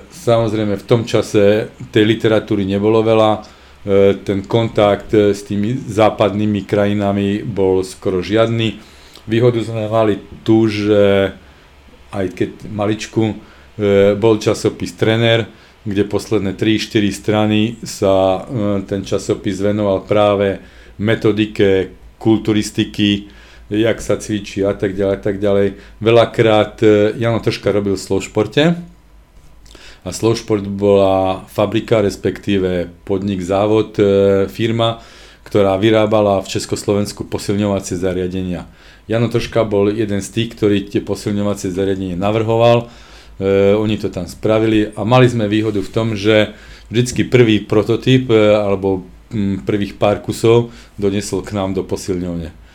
samozrejme 0.09 0.81
v 0.81 0.89
tom 0.89 1.05
čase 1.05 1.77
tej 1.93 2.05
literatúry 2.09 2.65
nebolo 2.65 3.05
veľa, 3.05 3.57
E, 3.87 4.19
ten 4.27 4.43
kontakt 4.43 5.15
e, 5.15 5.31
s 5.31 5.47
tými 5.47 5.79
západnými 5.79 6.67
krajinami 6.67 7.47
bol 7.47 7.87
skoro 7.87 8.19
žiadny. 8.19 8.83
Výhodu 9.31 9.63
sme 9.63 9.87
mali 9.87 10.19
tu, 10.43 10.67
že 10.67 11.31
aj 12.11 12.27
keď 12.35 12.51
maličku, 12.67 13.23
e, 13.31 13.35
bol 14.19 14.43
časopis 14.43 14.91
Trener, 14.99 15.47
kde 15.87 16.03
posledné 16.05 16.59
3-4 16.59 17.15
strany 17.15 17.61
sa 17.87 18.43
ten 18.91 19.07
časopis 19.07 19.63
venoval 19.63 20.03
práve 20.03 20.59
metodike, 20.99 21.95
kulturistiky, 22.19 23.31
jak 23.71 24.03
sa 24.03 24.19
cvičí 24.19 24.67
a 24.67 24.75
tak 24.75 24.99
ďalej, 24.99 25.19
tak 25.23 25.39
ďalej. 25.39 25.67
Veľakrát 26.03 26.83
Jano 27.15 27.39
Tržka 27.39 27.71
robil 27.71 27.95
slow 27.95 28.19
športe, 28.19 28.75
a 30.07 30.15
Slowsport 30.15 30.63
bola 30.71 31.43
fabrika, 31.51 31.99
respektíve 31.99 32.87
podnik, 33.03 33.43
závod, 33.43 33.99
e, 33.99 34.03
firma, 34.47 35.03
ktorá 35.43 35.75
vyrábala 35.75 36.39
v 36.47 36.51
Československu 36.55 37.27
posilňovacie 37.27 37.99
zariadenia. 37.99 38.71
Jano 39.11 39.27
Troška 39.27 39.67
bol 39.67 39.91
jeden 39.91 40.23
z 40.23 40.29
tých, 40.31 40.55
ktorý 40.55 40.87
tie 40.87 41.03
posilňovacie 41.03 41.75
zariadenie 41.75 42.15
navrhoval, 42.15 42.87
e, 43.41 43.75
oni 43.75 43.97
to 44.01 44.09
tam 44.09 44.29
spravili 44.29 44.93
a 44.93 45.05
mali 45.05 45.29
sme 45.29 45.49
výhodu 45.51 45.81
v 45.83 45.93
tom, 45.93 46.17
že 46.17 46.57
vždycky 46.89 47.27
prvý 47.27 47.63
prototyp 47.65 48.31
e, 48.31 48.57
alebo 48.57 49.07
m, 49.33 49.63
prvých 49.65 49.99
pár 49.99 50.23
kusov 50.23 50.71
donesol 51.01 51.43
k 51.43 51.57
nám 51.57 51.75
do 51.75 51.83
posilňovne 51.83 52.67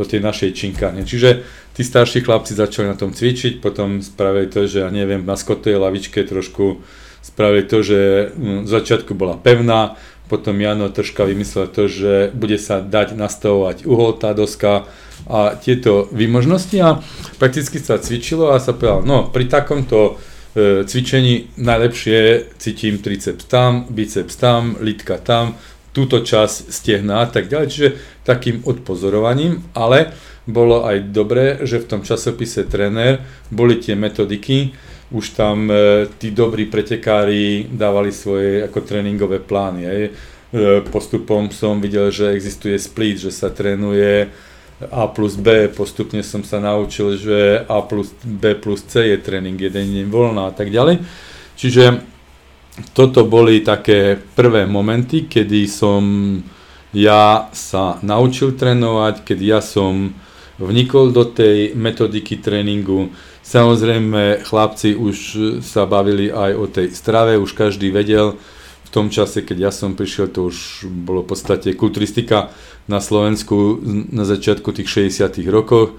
do 0.00 0.04
tej 0.08 0.24
našej 0.24 0.56
činkárne. 0.56 1.04
Čiže 1.04 1.44
tí 1.76 1.84
starší 1.84 2.24
chlapci 2.24 2.56
začali 2.56 2.88
na 2.88 2.96
tom 2.96 3.12
cvičiť, 3.12 3.60
potom 3.60 4.00
spravili 4.00 4.48
to, 4.48 4.64
že 4.64 4.80
ja 4.80 4.88
neviem, 4.88 5.28
na 5.28 5.36
skotovej 5.36 5.76
lavičke 5.76 6.24
trošku 6.24 6.80
spravili 7.20 7.68
to, 7.68 7.84
že 7.84 8.32
v 8.32 8.68
začiatku 8.68 9.12
bola 9.12 9.36
pevná, 9.36 10.00
potom 10.30 10.56
Jano 10.56 10.88
troška 10.88 11.26
vymyslel 11.26 11.68
to, 11.68 11.90
že 11.90 12.30
bude 12.32 12.56
sa 12.56 12.80
dať 12.80 13.18
nastavovať 13.18 13.82
uhol 13.84 14.16
tá 14.16 14.30
doska 14.32 14.86
a 15.26 15.56
tieto 15.58 16.08
výmožnosti 16.14 16.76
a 16.80 17.02
prakticky 17.36 17.82
sa 17.82 18.00
cvičilo 18.00 18.54
a 18.54 18.62
sa 18.62 18.72
povedal, 18.72 19.04
no 19.04 19.28
pri 19.28 19.50
takomto 19.50 20.20
e, 20.56 20.84
cvičení 20.86 21.56
najlepšie 21.60 22.52
cítim 22.56 23.02
triceps 23.02 23.44
tam, 23.44 23.84
biceps 23.90 24.36
tam, 24.38 24.78
litka 24.80 25.20
tam, 25.20 25.58
túto 25.90 26.22
časť 26.22 26.70
stehna 26.70 27.24
a 27.24 27.26
tak 27.26 27.50
ďalej, 27.50 27.68
čiže 27.68 27.90
takým 28.22 28.62
odpozorovaním, 28.62 29.66
ale 29.74 30.14
bolo 30.46 30.86
aj 30.86 31.10
dobré, 31.10 31.62
že 31.62 31.82
v 31.82 31.88
tom 31.88 32.00
časopise 32.02 32.66
Trener 32.66 33.22
boli 33.50 33.78
tie 33.78 33.94
metodiky, 33.98 34.72
už 35.10 35.34
tam 35.34 35.66
e, 35.66 36.06
tí 36.18 36.30
dobrí 36.30 36.70
pretekári 36.70 37.66
dávali 37.66 38.14
svoje 38.14 38.62
ako 38.62 38.78
tréningové 38.86 39.42
plány. 39.42 39.82
Aj. 39.82 40.02
E, 40.06 40.10
postupom 40.86 41.50
som 41.50 41.82
videl, 41.82 42.14
že 42.14 42.30
existuje 42.30 42.78
split, 42.78 43.18
že 43.18 43.34
sa 43.34 43.50
trénuje 43.50 44.30
A 44.88 45.12
plus 45.12 45.36
B, 45.36 45.68
postupne 45.68 46.24
som 46.24 46.40
sa 46.40 46.56
naučil, 46.56 47.20
že 47.20 47.68
A 47.68 47.84
plus 47.84 48.16
B 48.24 48.56
plus 48.56 48.80
C 48.88 49.12
je 49.12 49.18
tréning, 49.20 49.60
jeden 49.60 49.92
deň 49.92 50.08
voľná 50.08 50.48
a 50.48 50.56
tak 50.56 50.72
ďalej. 50.72 51.04
Čiže 51.60 52.00
toto 52.96 53.28
boli 53.28 53.60
také 53.60 54.16
prvé 54.16 54.64
momenty, 54.64 55.28
kedy 55.28 55.68
som 55.68 56.00
ja 56.96 57.52
sa 57.52 58.00
naučil 58.00 58.56
trénovať, 58.56 59.20
keď 59.20 59.38
ja 59.44 59.60
som 59.60 60.16
vnikol 60.56 61.12
do 61.12 61.28
tej 61.28 61.76
metodiky 61.76 62.40
tréningu. 62.40 63.12
Samozrejme, 63.44 64.48
chlapci 64.48 64.96
už 64.96 65.16
sa 65.60 65.84
bavili 65.84 66.32
aj 66.32 66.52
o 66.56 66.64
tej 66.68 66.88
strave, 66.96 67.36
už 67.36 67.52
každý 67.52 67.92
vedel, 67.92 68.40
v 68.90 68.90
tom 68.90 69.06
čase, 69.06 69.46
keď 69.46 69.70
ja 69.70 69.72
som 69.72 69.94
prišiel, 69.94 70.34
to 70.34 70.50
už 70.50 70.88
bolo 70.90 71.22
v 71.22 71.30
podstate 71.30 71.78
kulturistika 71.78 72.50
na 72.88 73.00
Slovensku 73.00 73.80
na 74.12 74.24
začiatku 74.24 74.72
tých 74.72 75.10
60 75.12 75.40
rokoch 75.50 75.96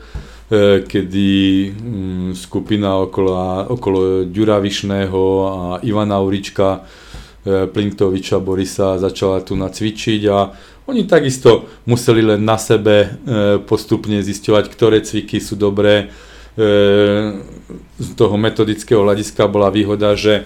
E, 0.51 0.83
kedy 0.83 1.31
mm, 1.71 2.35
skupina 2.35 2.99
okolo, 2.99 3.71
okolo 3.71 4.27
Ďura 4.27 4.59
Višného 4.59 5.23
a 5.47 5.79
Ivana 5.79 6.19
Urička, 6.19 6.83
e, 7.47 7.71
Plintoviča 7.71 8.43
Borisa 8.43 8.99
začala 8.99 9.39
tu 9.47 9.55
nacvičiť 9.55 10.21
a 10.27 10.51
oni 10.91 11.07
takisto 11.07 11.71
museli 11.87 12.19
len 12.19 12.43
na 12.43 12.59
sebe 12.59 12.95
e, 12.99 13.07
postupne 13.63 14.19
zisťovať, 14.19 14.65
ktoré 14.67 14.99
cviky 14.99 15.39
sú 15.39 15.55
dobré. 15.55 16.11
Z 16.51 18.09
toho 18.19 18.35
metodického 18.35 19.07
hľadiska 19.07 19.47
bola 19.47 19.71
výhoda, 19.71 20.19
že, 20.19 20.43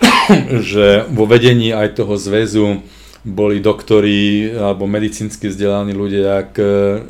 že 0.72 1.04
vo 1.12 1.28
vedení 1.28 1.68
aj 1.68 2.00
toho 2.00 2.16
zväzu 2.16 2.80
boli 3.28 3.60
doktori 3.60 4.48
alebo 4.56 4.88
medicínsky 4.88 5.52
vzdelaní 5.52 5.92
ľudia, 5.92 6.40
jak 6.40 6.50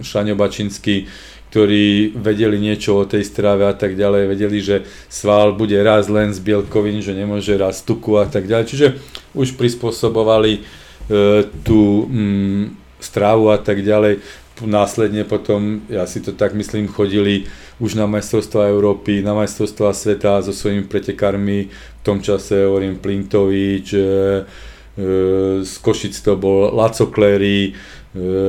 Šaňo 0.03 0.35
Bačinský, 0.35 1.07
ktorí 1.49 2.13
vedeli 2.13 2.61
niečo 2.61 3.01
o 3.01 3.09
tej 3.09 3.25
strave 3.25 3.65
a 3.65 3.73
tak 3.73 3.97
ďalej, 3.97 4.23
vedeli, 4.29 4.59
že 4.61 4.85
sval 5.09 5.57
bude 5.57 5.79
raz 5.81 6.11
len 6.11 6.35
z 6.35 6.43
bielkovín, 6.45 7.01
že 7.01 7.17
nemôže 7.17 7.57
raz 7.57 7.81
tuku 7.81 8.21
a 8.21 8.29
tak 8.29 8.45
ďalej. 8.45 8.67
Čiže 8.69 8.87
už 9.33 9.57
prispôsobovali 9.57 10.61
tú 11.65 12.05
mm, 12.05 12.65
strávu 13.01 13.51
a 13.51 13.59
tak 13.59 13.81
ďalej. 13.81 14.21
Následne 14.59 15.23
potom, 15.23 15.87
ja 15.87 16.03
si 16.05 16.19
to 16.19 16.35
tak 16.35 16.53
myslím, 16.53 16.91
chodili 16.91 17.47
už 17.79 17.95
na 17.95 18.11
majstrovstvá 18.11 18.69
Európy, 18.69 19.23
na 19.23 19.31
majstrovstvá 19.33 19.95
sveta 19.95 20.43
so 20.43 20.51
svojimi 20.51 20.91
pretekármi. 20.91 21.71
V 21.71 22.03
tom 22.03 22.19
čase 22.19 22.67
hovorím 22.67 22.99
Plintovič, 22.99 23.95
e, 23.95 23.99
e, 23.99 24.05
z 25.63 25.73
Košic 25.79 26.19
to 26.19 26.35
bol 26.35 26.75
Laco 26.75 27.07
Klery, 27.07 27.71
e, 27.71 27.73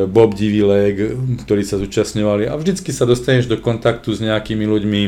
Bob 0.09 0.33
Divilek, 0.33 1.13
ktorí 1.45 1.61
sa 1.61 1.77
zúčastňovali. 1.77 2.49
A 2.49 2.57
vždycky 2.57 2.89
sa 2.89 3.05
dostaneš 3.05 3.45
do 3.45 3.61
kontaktu 3.61 4.09
s 4.09 4.19
nejakými 4.19 4.65
ľuďmi, 4.65 5.01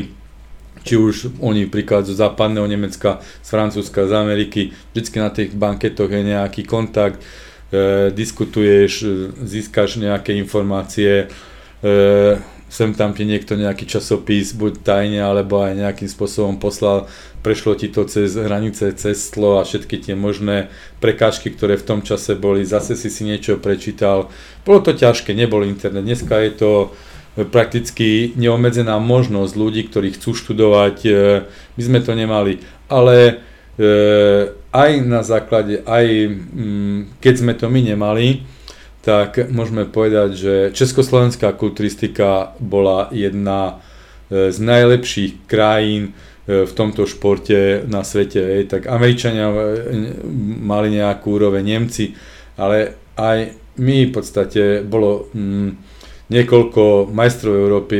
či 0.86 0.94
už 0.94 1.42
oni 1.42 1.66
príklad 1.66 2.06
zo 2.06 2.14
západného 2.14 2.66
Nemecka, 2.70 3.18
z 3.42 3.48
Francúzska, 3.50 4.06
z 4.06 4.14
Ameriky, 4.14 4.62
vždycky 4.94 5.16
na 5.18 5.30
tých 5.34 5.50
banketoch 5.58 6.10
je 6.10 6.22
nejaký 6.22 6.62
kontakt, 6.62 7.18
e, 7.74 8.14
diskutuješ, 8.14 9.02
získaš 9.42 9.98
nejaké 9.98 10.38
informácie, 10.38 11.26
e, 11.82 12.38
sem 12.72 12.94
tam 12.96 13.12
ti 13.12 13.28
niekto 13.28 13.52
nejaký 13.52 13.84
časopis, 13.84 14.56
buď 14.56 14.80
tajne, 14.80 15.20
alebo 15.20 15.60
aj 15.60 15.76
nejakým 15.76 16.08
spôsobom 16.08 16.56
poslal, 16.56 17.04
prešlo 17.42 17.74
ti 17.74 17.90
to 17.90 18.06
cez 18.06 18.38
hranice, 18.38 18.94
cez 18.94 19.18
tlo 19.34 19.58
a 19.58 19.66
všetky 19.66 19.98
tie 19.98 20.14
možné 20.14 20.70
prekážky, 21.02 21.50
ktoré 21.50 21.74
v 21.74 21.86
tom 21.86 22.00
čase 22.00 22.38
boli, 22.38 22.62
zase 22.62 22.94
si 22.94 23.10
si 23.10 23.26
niečo 23.26 23.58
prečítal. 23.58 24.30
Bolo 24.62 24.80
to 24.80 24.94
ťažké, 24.94 25.34
nebol 25.34 25.66
internet, 25.66 26.06
dneska 26.06 26.38
je 26.38 26.52
to 26.54 26.70
prakticky 27.50 28.32
neobmedzená 28.38 29.00
možnosť 29.02 29.52
ľudí, 29.56 29.82
ktorí 29.88 30.14
chcú 30.14 30.36
študovať, 30.36 30.96
e, 31.08 31.12
my 31.48 31.82
sme 31.82 32.00
to 32.04 32.12
nemali, 32.12 32.60
ale 32.92 33.16
e, 33.24 33.34
aj 34.68 34.90
na 35.00 35.24
základe, 35.24 35.80
aj 35.82 36.06
mm, 36.28 37.18
keď 37.24 37.34
sme 37.34 37.52
to 37.56 37.72
my 37.72 37.80
nemali, 37.80 38.44
tak 39.02 39.50
môžeme 39.50 39.88
povedať, 39.88 40.30
že 40.36 40.54
československá 40.76 41.56
kulturistika 41.56 42.54
bola 42.60 43.08
jedna 43.10 43.80
e, 44.28 44.52
z 44.52 44.58
najlepších 44.60 45.48
krajín 45.48 46.12
e, 46.12 46.31
v 46.46 46.72
tomto 46.74 47.06
športe 47.06 47.86
na 47.86 48.02
svete. 48.02 48.66
Tak 48.66 48.90
Američania 48.90 49.46
e, 49.46 49.56
mali 50.58 50.98
nejakú 50.98 51.38
úroveň, 51.38 51.62
Nemci, 51.62 52.18
ale 52.58 52.98
aj 53.14 53.54
my 53.78 54.10
v 54.10 54.12
podstate 54.12 54.82
bolo 54.82 55.30
mm, 55.30 55.70
niekoľko 56.32 57.12
majstrov 57.12 57.54
Európy, 57.54 57.98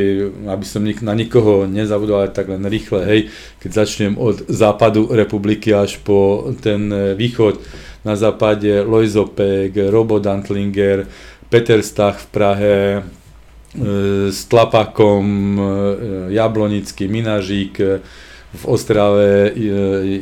aby 0.49 0.65
som 0.65 0.83
nik- 0.83 1.05
na 1.05 1.15
nikoho 1.15 1.69
nezabudol, 1.69 2.25
ale 2.25 2.35
tak 2.35 2.49
len 2.49 2.65
rýchle, 2.65 3.05
hej, 3.05 3.21
keď 3.61 3.69
začnem 3.85 4.13
od 4.17 4.49
západu 4.49 5.07
republiky 5.13 5.71
až 5.71 6.01
po 6.01 6.51
ten 6.59 6.89
východ, 7.15 7.61
na 8.03 8.15
západe 8.15 8.83
Loizo 8.83 9.25
Pek, 9.25 9.71
Robo 9.87 10.19
Dantlinger, 10.19 11.07
Peter 11.47 11.79
Stach 11.83 12.19
v 12.19 12.27
Prahe, 12.27 12.77
e, 12.99 13.01
s 14.27 14.45
Tlapakom, 14.45 15.25
e, 15.55 15.63
Jablonický, 16.35 17.07
Minažík, 17.07 17.79
e, 17.79 18.01
v 18.53 18.63
Ostrave 18.65 19.51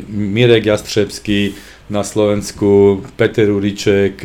Mirek 0.08 0.66
Jastřebský, 0.66 1.54
na 1.92 2.08
Slovensku 2.08 3.04
Peter 3.20 3.52
Uriček, 3.52 4.24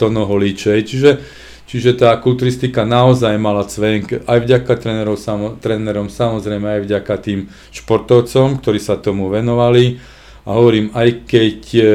Tono 0.00 0.24
Holíčej, 0.24 0.80
čiže, 0.88 1.20
čiže 1.68 1.92
tá 2.00 2.16
kulturistika 2.16 2.88
naozaj 2.88 3.36
mala 3.36 3.68
cvenk 3.68 4.24
aj 4.24 4.38
vďaka 4.40 4.72
trénerov, 4.80 5.20
samo, 5.20 5.60
trénerom, 5.60 6.08
samozrejme 6.08 6.80
aj 6.80 6.80
vďaka 6.88 7.14
tým 7.20 7.40
športovcom, 7.68 8.64
ktorí 8.64 8.80
sa 8.80 8.96
tomu 8.96 9.28
venovali. 9.28 10.00
A 10.48 10.56
hovorím, 10.56 10.90
aj 10.96 11.28
keď, 11.28 11.58
e, 11.78 11.94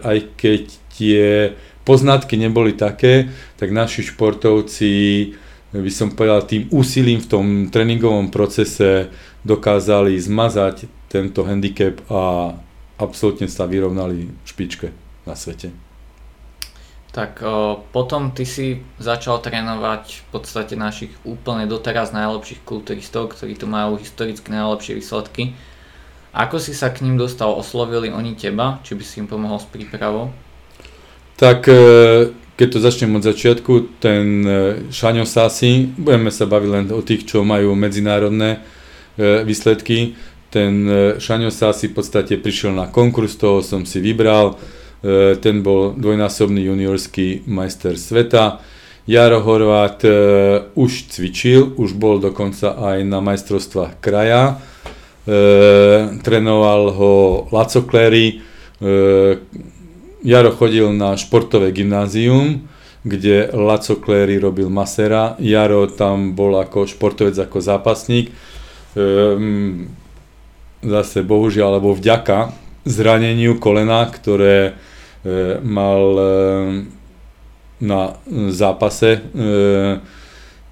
aj 0.00 0.18
keď 0.38 0.62
tie 0.96 1.52
poznatky 1.82 2.38
neboli 2.38 2.72
také, 2.72 3.28
tak 3.58 3.74
naši 3.74 4.06
športovci, 4.06 4.90
by 5.74 5.92
som 5.92 6.14
povedal, 6.14 6.46
tým 6.46 6.70
úsilím 6.70 7.20
v 7.20 7.28
tom 7.28 7.46
tréningovom 7.68 8.30
procese 8.30 9.10
dokázali 9.42 10.14
zmazať 10.18 10.86
tento 11.10 11.42
handicap 11.44 11.98
a 12.08 12.54
absolútne 12.96 13.50
sa 13.50 13.66
vyrovnali 13.66 14.30
v 14.30 14.46
špičke 14.46 14.94
na 15.26 15.34
svete. 15.34 15.74
Tak 17.12 17.44
o, 17.44 17.84
potom 17.92 18.32
ty 18.32 18.48
si 18.48 18.80
začal 18.96 19.44
trénovať 19.44 20.24
v 20.24 20.26
podstate 20.32 20.74
našich 20.80 21.12
úplne 21.28 21.68
doteraz 21.68 22.08
najlepších 22.16 22.64
kulturistov, 22.64 23.36
ktorí 23.36 23.52
tu 23.52 23.68
majú 23.68 24.00
historicky 24.00 24.48
najlepšie 24.48 24.96
výsledky. 24.96 25.52
Ako 26.32 26.56
si 26.56 26.72
sa 26.72 26.88
k 26.88 27.04
ním 27.04 27.20
dostal? 27.20 27.52
Oslovili 27.52 28.08
oni 28.08 28.32
teba? 28.32 28.80
Či 28.80 28.96
by 28.96 29.04
si 29.04 29.20
im 29.20 29.28
pomohol 29.28 29.60
s 29.60 29.68
prípravou? 29.68 30.32
Tak 31.36 31.68
e, 31.68 31.76
keď 32.56 32.68
to 32.72 32.78
začnem 32.80 33.12
od 33.12 33.26
začiatku, 33.28 34.00
ten 34.00 34.24
e, 34.48 34.58
Šaňo 34.88 35.28
Sasi, 35.28 35.92
budeme 35.92 36.32
sa 36.32 36.48
baviť 36.48 36.70
len 36.72 36.86
o 36.96 37.04
tých, 37.04 37.28
čo 37.28 37.44
majú 37.44 37.76
medzinárodné 37.76 38.64
výsledky. 39.18 40.14
Ten 40.52 40.84
Šaňo 41.16 41.48
Sasi 41.48 41.88
v 41.88 41.96
podstate 41.96 42.36
prišiel 42.36 42.76
na 42.76 42.88
konkurs, 42.88 43.40
toho 43.40 43.64
som 43.64 43.88
si 43.88 44.04
vybral. 44.04 44.60
Ten 45.40 45.64
bol 45.64 45.96
dvojnásobný 45.96 46.68
juniorský 46.68 47.48
majster 47.48 47.96
sveta. 47.96 48.60
Jaro 49.08 49.40
Horvát 49.40 50.04
už 50.76 50.92
cvičil, 51.08 51.72
už 51.74 51.96
bol 51.96 52.20
dokonca 52.20 52.76
aj 52.76 53.02
na 53.02 53.18
majstrovstvách 53.24 53.98
kraja 53.98 54.62
e, 55.26 56.18
trénoval 56.22 56.90
ho 56.90 57.12
Laco 57.52 57.82
Klery, 57.82 58.26
e, 58.28 59.36
Jaro 60.24 60.50
chodil 60.54 60.92
na 60.94 61.16
športové 61.16 61.72
gymnázium, 61.72 62.68
kde 63.02 63.50
Laco 63.50 63.96
Klery 63.98 64.38
robil 64.38 64.70
masera, 64.70 65.34
Jaro 65.38 65.86
tam 65.86 66.38
bol 66.38 66.54
ako 66.62 66.86
športovec, 66.86 67.34
ako 67.38 67.58
zápasník. 67.58 68.30
E, 68.92 69.04
zase 70.82 71.22
bohužiaľ, 71.22 71.78
alebo 71.78 71.94
vďaka 71.94 72.52
zraneniu 72.84 73.56
kolena, 73.62 74.04
ktoré 74.10 74.58
e, 74.68 74.72
mal 75.62 76.02
e, 76.18 76.24
na 77.82 78.16
zápase, 78.50 79.18
e, 79.18 79.20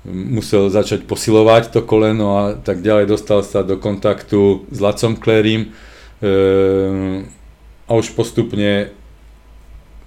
musel 0.07 0.73
začať 0.73 1.05
posilovať 1.05 1.75
to 1.77 1.81
koleno 1.85 2.29
a 2.39 2.45
tak 2.57 2.81
ďalej, 2.81 3.11
dostal 3.11 3.45
sa 3.45 3.61
do 3.61 3.77
kontaktu 3.77 4.65
s 4.73 4.79
Lacom 4.81 5.19
Klérim 5.19 5.69
e, 5.69 5.69
a 7.85 7.91
už 7.93 8.17
postupne 8.17 8.95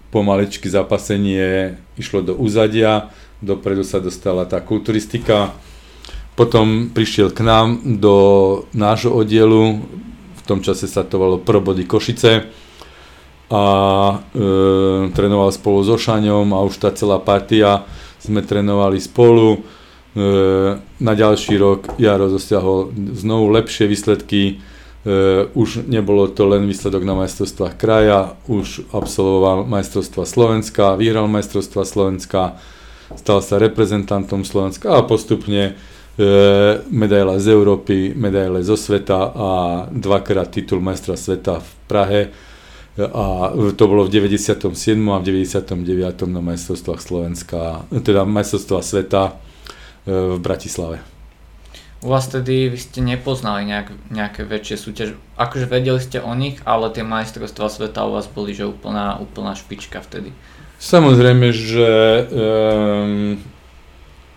pomaličky 0.09 0.69
zapasenie 0.69 1.77
išlo 1.97 2.21
do 2.21 2.33
úzadia, 2.37 3.09
dopredu 3.41 3.83
sa 3.83 3.99
dostala 3.99 4.45
tá 4.45 4.61
kulturistika, 4.61 5.53
potom 6.33 6.89
prišiel 6.89 7.29
k 7.29 7.45
nám 7.45 7.81
do 8.01 8.15
nášho 8.73 9.13
oddielu, 9.13 9.81
v 10.33 10.41
tom 10.43 10.65
čase 10.65 10.89
sa 10.89 11.05
to 11.05 11.21
volalo 11.21 11.37
Probody 11.39 11.85
Košice. 11.85 12.49
A 13.53 13.63
e, 14.33 14.43
trénoval 15.13 15.53
spolu 15.53 15.85
so 15.85 15.93
Šaňom 15.93 16.57
a 16.57 16.65
už 16.65 16.81
tá 16.81 16.89
celá 16.89 17.21
partia 17.21 17.85
sme 18.17 18.41
trénovali 18.41 18.97
spolu. 18.97 19.61
E, 19.61 20.21
na 20.81 21.13
ďalší 21.13 21.61
rok 21.61 22.01
Jaro 22.01 22.33
dosiahol 22.33 22.89
znovu 23.13 23.53
lepšie 23.53 23.85
výsledky, 23.85 24.41
e, 24.41 24.53
už 25.53 25.85
nebolo 25.85 26.33
to 26.33 26.49
len 26.49 26.65
výsledok 26.65 27.05
na 27.05 27.13
majstrovstvách 27.13 27.77
kraja, 27.77 28.33
už 28.49 28.89
absolvoval 28.89 29.69
majstrovstva 29.69 30.25
Slovenska, 30.25 30.97
vyhral 30.97 31.29
majstrovstva 31.29 31.85
Slovenska, 31.85 32.57
stal 33.13 33.45
sa 33.45 33.61
reprezentantom 33.61 34.41
Slovenska 34.41 34.97
a 34.97 35.05
postupne 35.05 35.77
medaila 36.93 37.41
z 37.41 37.47
Európy, 37.49 38.13
medaile 38.13 38.61
zo 38.61 38.77
sveta 38.77 39.33
a 39.33 39.49
dvakrát 39.89 40.53
titul 40.53 40.77
majstra 40.77 41.17
sveta 41.17 41.57
v 41.57 41.69
Prahe 41.89 42.21
a 42.93 43.49
to 43.73 43.83
bolo 43.89 44.05
v 44.05 44.13
97. 44.13 44.69
a 45.09 45.17
v 45.17 45.23
99. 45.25 46.29
na 46.29 46.41
majstrovstvách 46.45 47.01
Slovenska, 47.01 47.89
teda 47.89 48.21
majstrovstvách 48.21 48.85
sveta 48.85 49.33
v 50.05 50.37
Bratislave. 50.37 51.01
U 52.03 52.11
vás 52.11 52.27
tedy 52.27 52.67
vy 52.67 52.77
ste 52.77 52.99
nepoznali 52.99 53.63
nejak, 53.63 53.95
nejaké 54.11 54.43
väčšie 54.43 54.75
súťaž. 54.75 55.09
Akože 55.39 55.71
vedeli 55.71 55.97
ste 56.03 56.19
o 56.19 56.35
nich, 56.35 56.59
ale 56.67 56.91
tie 56.91 57.01
majstrovstvá 57.01 57.71
sveta 57.71 58.03
u 58.05 58.13
vás 58.19 58.27
boli 58.27 58.51
že 58.51 58.67
úplná, 58.67 59.17
úplná 59.17 59.55
špička 59.55 60.03
vtedy. 60.03 60.35
Samozrejme, 60.83 61.55
že 61.55 61.89
um, 62.27 63.39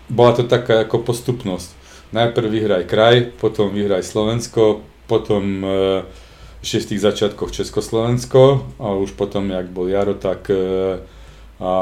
bola 0.08 0.32
to 0.36 0.42
taká 0.46 0.86
ako 0.86 1.02
postupnosť. 1.02 1.74
Najprv 2.14 2.46
vyhraj 2.46 2.84
kraj, 2.86 3.16
potom 3.34 3.74
vyhraj 3.74 4.06
Slovensko, 4.06 4.86
potom 5.10 5.66
ešte 6.62 6.78
v 6.82 6.88
tých 6.94 7.00
začiatkoch 7.02 7.50
Československo 7.50 8.42
a 8.78 8.94
už 8.94 9.18
potom, 9.18 9.50
jak 9.50 9.70
bol 9.70 9.90
Jaro, 9.90 10.14
tak 10.14 10.50
uh, 10.50 11.02
a 11.60 11.72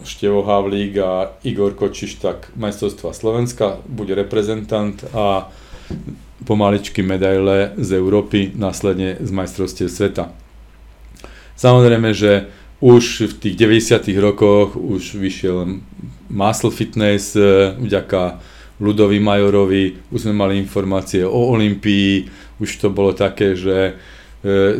Števo 0.00 0.40
Havlík 0.40 0.96
a 0.96 1.36
Igor 1.44 1.76
Kočiš, 1.76 2.24
tak 2.24 2.48
majstrovstva 2.56 3.12
Slovenska 3.12 3.84
bude 3.84 4.16
reprezentant 4.16 4.96
a 5.12 5.52
pomaličky 6.48 7.04
medaile 7.04 7.76
z 7.76 8.00
Európy, 8.00 8.56
následne 8.56 9.20
z 9.20 9.28
majstrovstiev 9.28 9.92
sveta. 9.92 10.32
Samozrejme, 11.60 12.16
že 12.16 12.48
už 12.80 13.28
v 13.28 13.34
tých 13.36 13.56
90 13.60 14.08
rokoch 14.24 14.72
už 14.72 15.20
vyšiel 15.20 15.84
Muscle 16.30 16.70
Fitness 16.70 17.36
e, 17.36 17.74
vďaka 17.74 18.38
Ludovi 18.80 19.20
Majorovi, 19.20 20.08
už 20.08 20.24
sme 20.24 20.32
mali 20.32 20.56
informácie 20.56 21.26
o 21.26 21.52
Olympii, 21.52 22.30
už 22.62 22.80
to 22.80 22.88
bolo 22.88 23.12
také, 23.12 23.52
že 23.58 23.92
e, 23.92 23.92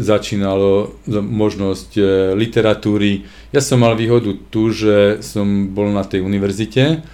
začínalo 0.00 0.96
možnosť 1.10 1.90
e, 1.98 2.02
literatúry. 2.38 3.28
Ja 3.52 3.60
som 3.60 3.82
mal 3.82 3.98
výhodu 3.98 4.32
tu, 4.48 4.72
že 4.72 5.20
som 5.20 5.68
bol 5.74 5.92
na 5.92 6.06
tej 6.06 6.24
univerzite 6.24 7.04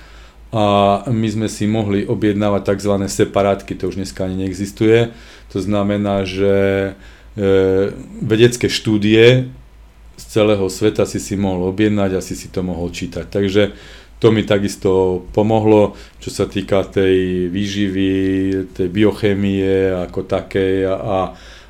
a 0.55 0.64
my 1.11 1.28
sme 1.32 1.49
si 1.51 1.66
mohli 1.66 2.07
objednávať 2.07 2.76
tzv. 2.76 2.93
separátky, 3.03 3.74
to 3.74 3.91
už 3.91 3.99
dneska 3.99 4.28
ani 4.28 4.47
neexistuje. 4.47 5.11
To 5.51 5.59
znamená, 5.59 6.24
že 6.24 6.95
vedecké 8.24 8.72
štúdie 8.72 9.53
z 10.16 10.24
celého 10.24 10.64
sveta 10.72 11.05
si 11.05 11.20
si 11.20 11.37
mohol 11.37 11.68
objednať 11.68 12.16
a 12.16 12.24
si 12.24 12.32
si 12.32 12.49
to 12.49 12.64
mohol 12.64 12.89
čítať. 12.89 13.28
Takže 13.28 13.76
to 14.17 14.33
mi 14.33 14.49
takisto 14.49 15.23
pomohlo, 15.37 15.93
čo 16.21 16.33
sa 16.33 16.49
týka 16.49 16.89
tej 16.89 17.47
výživy, 17.53 18.12
tej 18.73 18.89
biochémie 18.89 19.93
ako 20.09 20.25
takej 20.25 20.89
a, 20.89 20.95
a 20.97 21.19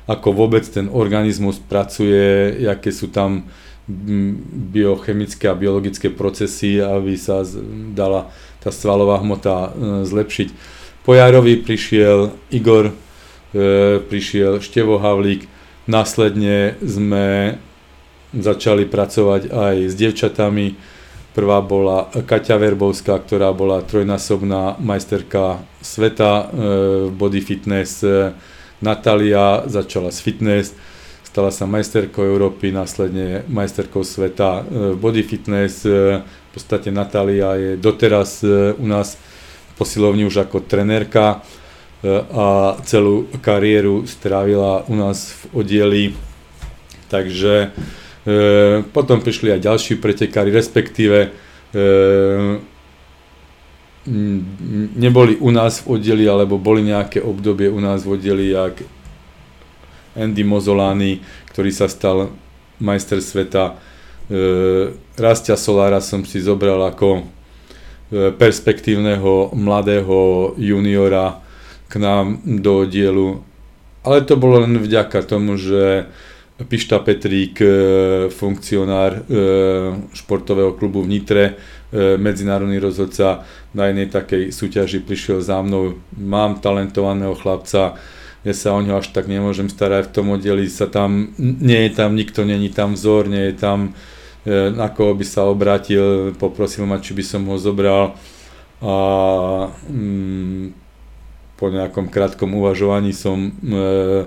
ako 0.07 0.31
vôbec 0.31 0.63
ten 0.63 0.87
organizmus 0.87 1.59
pracuje, 1.59 2.55
aké 2.63 2.95
sú 2.95 3.11
tam 3.11 3.43
biochemické 4.71 5.47
a 5.47 5.55
biologické 5.55 6.11
procesy, 6.11 6.79
aby 6.79 7.15
sa 7.19 7.43
dala 7.95 8.31
tá 8.59 8.71
svalová 8.71 9.19
hmota 9.23 9.55
e, 9.55 9.69
zlepšiť. 10.03 10.47
Po 11.07 11.15
Jarovi 11.15 11.63
prišiel 11.63 12.35
Igor, 12.51 12.91
e, 12.91 12.93
prišiel 14.03 14.59
Števo 14.59 14.99
Havlík, 14.99 15.47
následne 15.87 16.75
sme 16.83 17.55
začali 18.35 18.83
pracovať 18.83 19.55
aj 19.55 19.75
s 19.87 19.93
devčatami, 19.95 20.75
Prvá 21.37 21.61
bola 21.61 22.09
Kaťa 22.09 22.57
Verbovská, 22.57 23.21
ktorá 23.21 23.53
bola 23.53 23.85
trojnásobná 23.85 24.81
majsterka 24.81 25.61
sveta 25.85 26.33
e, 26.33 26.45
v 27.05 27.13
body 27.13 27.45
fitness. 27.45 28.01
E, 28.01 28.33
Natalia 28.81 29.61
začala 29.69 30.09
s 30.09 30.17
fitness, 30.17 30.73
stala 31.21 31.53
sa 31.53 31.69
majsterkou 31.69 32.25
Európy, 32.25 32.73
následne 32.73 33.45
majsterkou 33.53 34.01
sveta 34.01 34.65
e, 34.65 34.89
v 34.93 34.97
body 34.97 35.21
fitness. 35.21 35.85
V 35.85 36.49
podstate 36.57 36.89
Natalia 36.89 37.53
je 37.53 37.71
doteraz 37.77 38.41
u 38.73 38.85
nás 38.89 39.13
v 39.13 39.73
posilovni 39.77 40.25
už 40.25 40.41
ako 40.41 40.65
trenérka 40.65 41.45
a 42.33 42.47
celú 42.81 43.29
kariéru 43.45 44.09
strávila 44.09 44.89
u 44.89 44.97
nás 44.97 45.37
v 45.37 45.61
oddieli. 45.61 46.03
Takže 47.13 47.77
potom 48.91 49.23
prišli 49.23 49.55
aj 49.55 49.63
ďalší 49.63 49.93
pretekári, 50.03 50.51
respektíve 50.51 51.17
e, 51.23 51.29
neboli 54.99 55.39
u 55.39 55.47
nás 55.51 55.79
v 55.79 55.95
oddeli, 55.95 56.27
alebo 56.27 56.59
boli 56.59 56.83
nejaké 56.83 57.23
obdobie 57.23 57.71
u 57.71 57.79
nás 57.79 58.03
v 58.03 58.19
oddeli, 58.19 58.51
jak 58.51 58.83
Andy 60.19 60.43
Mozolani, 60.43 61.23
ktorý 61.55 61.71
sa 61.71 61.87
stal 61.87 62.35
majster 62.83 63.23
sveta. 63.23 63.79
E, 64.27 64.43
Rastia 65.15 65.55
Solára 65.55 66.03
som 66.03 66.27
si 66.27 66.43
zobral 66.43 66.83
ako 66.83 67.37
perspektívneho 68.11 69.51
mladého 69.51 70.53
juniora 70.55 71.43
k 71.91 71.99
nám 71.99 72.39
do 72.43 72.87
oddielu. 72.87 73.43
Ale 74.07 74.23
to 74.23 74.39
bolo 74.39 74.63
len 74.63 74.79
vďaka 74.79 75.19
tomu, 75.27 75.59
že 75.59 76.07
Pišta 76.57 76.97
Petrík, 77.05 77.61
e, 77.61 77.69
funkcionár 78.33 79.13
e, 79.13 79.21
športového 80.17 80.73
klubu 80.73 81.05
v 81.05 81.13
Nitre, 81.13 81.45
e, 81.93 82.17
medzinárodný 82.17 82.81
rozhodca 82.81 83.45
na 83.77 83.93
jednej 83.93 84.09
takej 84.09 84.49
súťaži 84.49 85.05
prišiel 85.05 85.45
za 85.45 85.61
mnou, 85.61 86.01
mám 86.17 86.57
talentovaného 86.57 87.37
chlapca, 87.37 88.01
ja 88.41 88.53
sa 88.57 88.73
o 88.73 88.81
ňo 88.81 89.05
až 89.05 89.13
tak 89.13 89.29
nemôžem 89.29 89.69
starať, 89.69 90.09
v 90.09 90.13
tom 90.17 90.33
oddeli 90.33 90.65
sa 90.65 90.89
tam, 90.89 91.29
nie 91.37 91.85
je 91.85 91.91
tam 91.93 92.17
nikto, 92.17 92.41
není 92.41 92.73
tam 92.73 92.97
vzor, 92.97 93.29
nie 93.29 93.53
je 93.53 93.55
tam 93.57 93.93
na 94.47 94.87
koho 94.87 95.11
by 95.11 95.27
sa 95.27 95.43
obrátil, 95.43 96.31
poprosil 96.39 96.87
ma, 96.87 97.03
či 97.03 97.11
by 97.11 97.19
som 97.19 97.43
ho 97.51 97.59
zobral. 97.59 98.15
A 98.79 98.95
mm, 99.91 100.71
po 101.59 101.67
nejakom 101.67 102.07
krátkom 102.07 102.55
uvažovaní 102.55 103.11
som 103.11 103.51
e, 103.51 104.23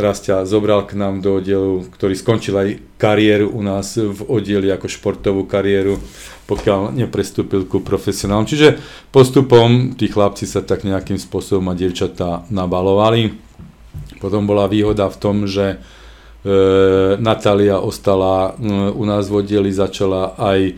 Rastia 0.00 0.48
zobral 0.48 0.88
k 0.88 0.96
nám 0.96 1.20
do 1.20 1.36
oddielu, 1.36 1.84
ktorý 1.92 2.16
skončil 2.16 2.56
aj 2.56 2.68
kariéru 2.96 3.52
u 3.52 3.60
nás 3.60 4.00
v 4.00 4.24
oddieli 4.24 4.72
ako 4.72 4.88
športovú 4.88 5.44
kariéru, 5.44 6.00
pokiaľ 6.48 6.96
neprestúpil 6.96 7.68
ku 7.68 7.84
profesionálom. 7.84 8.48
Čiže 8.48 8.80
postupom 9.12 9.92
tí 9.92 10.08
chlapci 10.08 10.48
sa 10.48 10.64
tak 10.64 10.88
nejakým 10.88 11.20
spôsobom 11.20 11.68
a 11.68 11.76
dievčatá 11.76 12.48
nabalovali. 12.48 13.36
Potom 14.24 14.48
bola 14.48 14.72
výhoda 14.72 15.12
v 15.12 15.20
tom, 15.20 15.44
že 15.44 15.76
e, 15.76 15.76
Natália 17.20 17.76
ostala 17.76 18.56
e, 18.56 18.72
u 18.96 19.04
nás 19.04 19.28
v 19.28 19.44
oddieli, 19.44 19.68
začala 19.68 20.32
aj 20.40 20.60
e, 20.64 20.74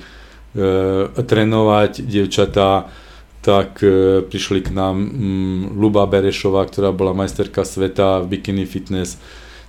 trénovať 1.14 2.02
dievčatá, 2.02 2.90
tak 3.48 3.80
e, 3.80 4.20
prišli 4.28 4.60
k 4.60 4.76
nám 4.76 5.00
mm, 5.00 5.80
Luba 5.80 6.04
Berešová, 6.04 6.68
ktorá 6.68 6.92
bola 6.92 7.16
majsterka 7.16 7.64
sveta 7.64 8.20
v 8.20 8.36
bikini 8.36 8.68
fitness, 8.68 9.16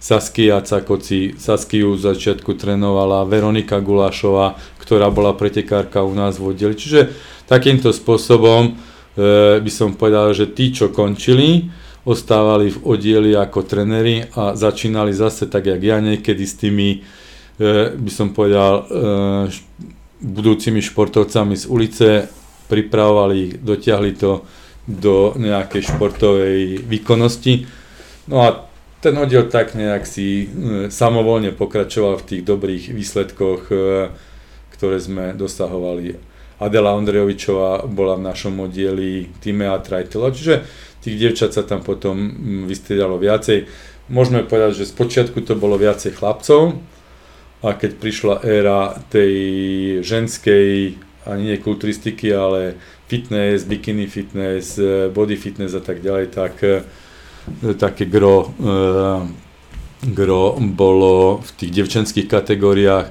Saskia 0.03 0.59
Cakoci, 0.59 1.39
Saskiu 1.39 1.95
z 1.95 2.11
začiatku 2.11 2.59
trénovala, 2.59 3.23
Veronika 3.23 3.79
Gulášová, 3.79 4.59
ktorá 4.83 5.07
bola 5.07 5.31
pretekárka 5.31 6.03
u 6.03 6.11
nás 6.11 6.35
v 6.35 6.51
oddeli. 6.51 6.75
Čiže 6.75 7.15
takýmto 7.47 7.95
spôsobom 7.95 8.75
e, 9.15 9.63
by 9.63 9.71
som 9.71 9.95
povedal, 9.95 10.35
že 10.35 10.51
tí, 10.51 10.75
čo 10.75 10.91
končili, 10.91 11.71
ostávali 12.03 12.75
v 12.75 12.83
oddieli 12.83 13.31
ako 13.31 13.63
trenery 13.63 14.27
a 14.35 14.59
začínali 14.59 15.15
zase 15.15 15.47
tak, 15.47 15.71
jak 15.71 15.79
ja 15.79 16.03
niekedy 16.03 16.43
s 16.43 16.59
tými, 16.59 16.99
e, 17.55 17.95
by 17.95 18.11
som 18.11 18.35
povedal, 18.35 18.91
e, 18.91 19.51
budúcimi 20.19 20.83
športovcami 20.83 21.55
z 21.55 21.63
ulice 21.71 22.07
pripravovali 22.69 23.59
dotiahli 23.59 24.11
to 24.15 24.45
do 24.85 25.33
nejakej 25.37 25.89
športovej 25.89 26.85
výkonnosti. 26.85 27.65
No 28.29 28.45
a 28.45 28.69
ten 29.01 29.15
oddiel 29.17 29.47
tak 29.47 29.73
nejak 29.77 30.03
si 30.05 30.45
e, 30.45 30.47
samovolne 30.93 31.55
pokračoval 31.55 32.19
v 32.19 32.27
tých 32.27 32.41
dobrých 32.45 32.83
výsledkoch, 32.93 33.61
e, 33.69 33.75
ktoré 34.75 34.97
sme 34.97 35.37
dosahovali. 35.37 36.19
Adela 36.59 36.91
Ondrejovičová 36.97 37.87
bola 37.87 38.19
v 38.19 38.25
našom 38.27 38.59
oddieli, 38.59 39.31
Timea 39.39 39.79
Trajtela, 39.79 40.35
čiže 40.35 40.67
tých 40.99 41.15
dievčat 41.15 41.55
sa 41.55 41.63
tam 41.63 41.79
potom 41.79 42.19
vystriedalo 42.67 43.15
viacej. 43.15 43.71
Môžeme 44.11 44.43
povedať, 44.43 44.83
že 44.83 44.91
spočiatku 44.91 45.39
to 45.47 45.55
bolo 45.55 45.79
viacej 45.79 46.19
chlapcov 46.19 46.75
a 47.63 47.69
keď 47.75 47.91
prišla 47.95 48.35
éra 48.43 48.99
tej 49.07 49.33
ženskej 50.03 50.99
ani 51.29 51.43
nie 51.43 51.57
kulturistiky, 51.57 52.33
ale 52.33 52.73
fitness, 53.07 53.63
bikini 53.63 54.07
fitness, 54.07 54.79
eh, 54.79 55.09
body 55.13 55.35
fitness 55.35 55.73
a 55.73 55.79
tak 55.79 56.01
ďalej, 56.01 56.27
tak 56.27 56.63
eh, 56.63 56.81
také 57.77 58.05
gro, 58.05 58.53
eh, 58.59 59.21
gro 60.13 60.57
bolo 60.59 61.41
v 61.41 61.49
tých 61.57 61.71
devčenských 61.71 62.27
kategóriách. 62.29 63.09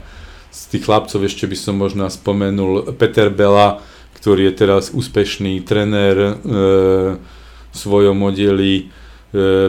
Z 0.51 0.62
tých 0.73 0.85
chlapcov 0.87 1.21
ešte 1.23 1.45
by 1.47 1.57
som 1.57 1.75
možno 1.77 2.09
spomenul 2.09 2.97
Peter 2.97 3.29
Bela, 3.29 3.83
ktorý 4.16 4.51
je 4.51 4.55
teraz 4.55 4.91
úspešný 4.91 5.62
trenér 5.62 6.41
v 7.69 7.75
svojom 7.77 8.19
oddeli, 8.25 8.91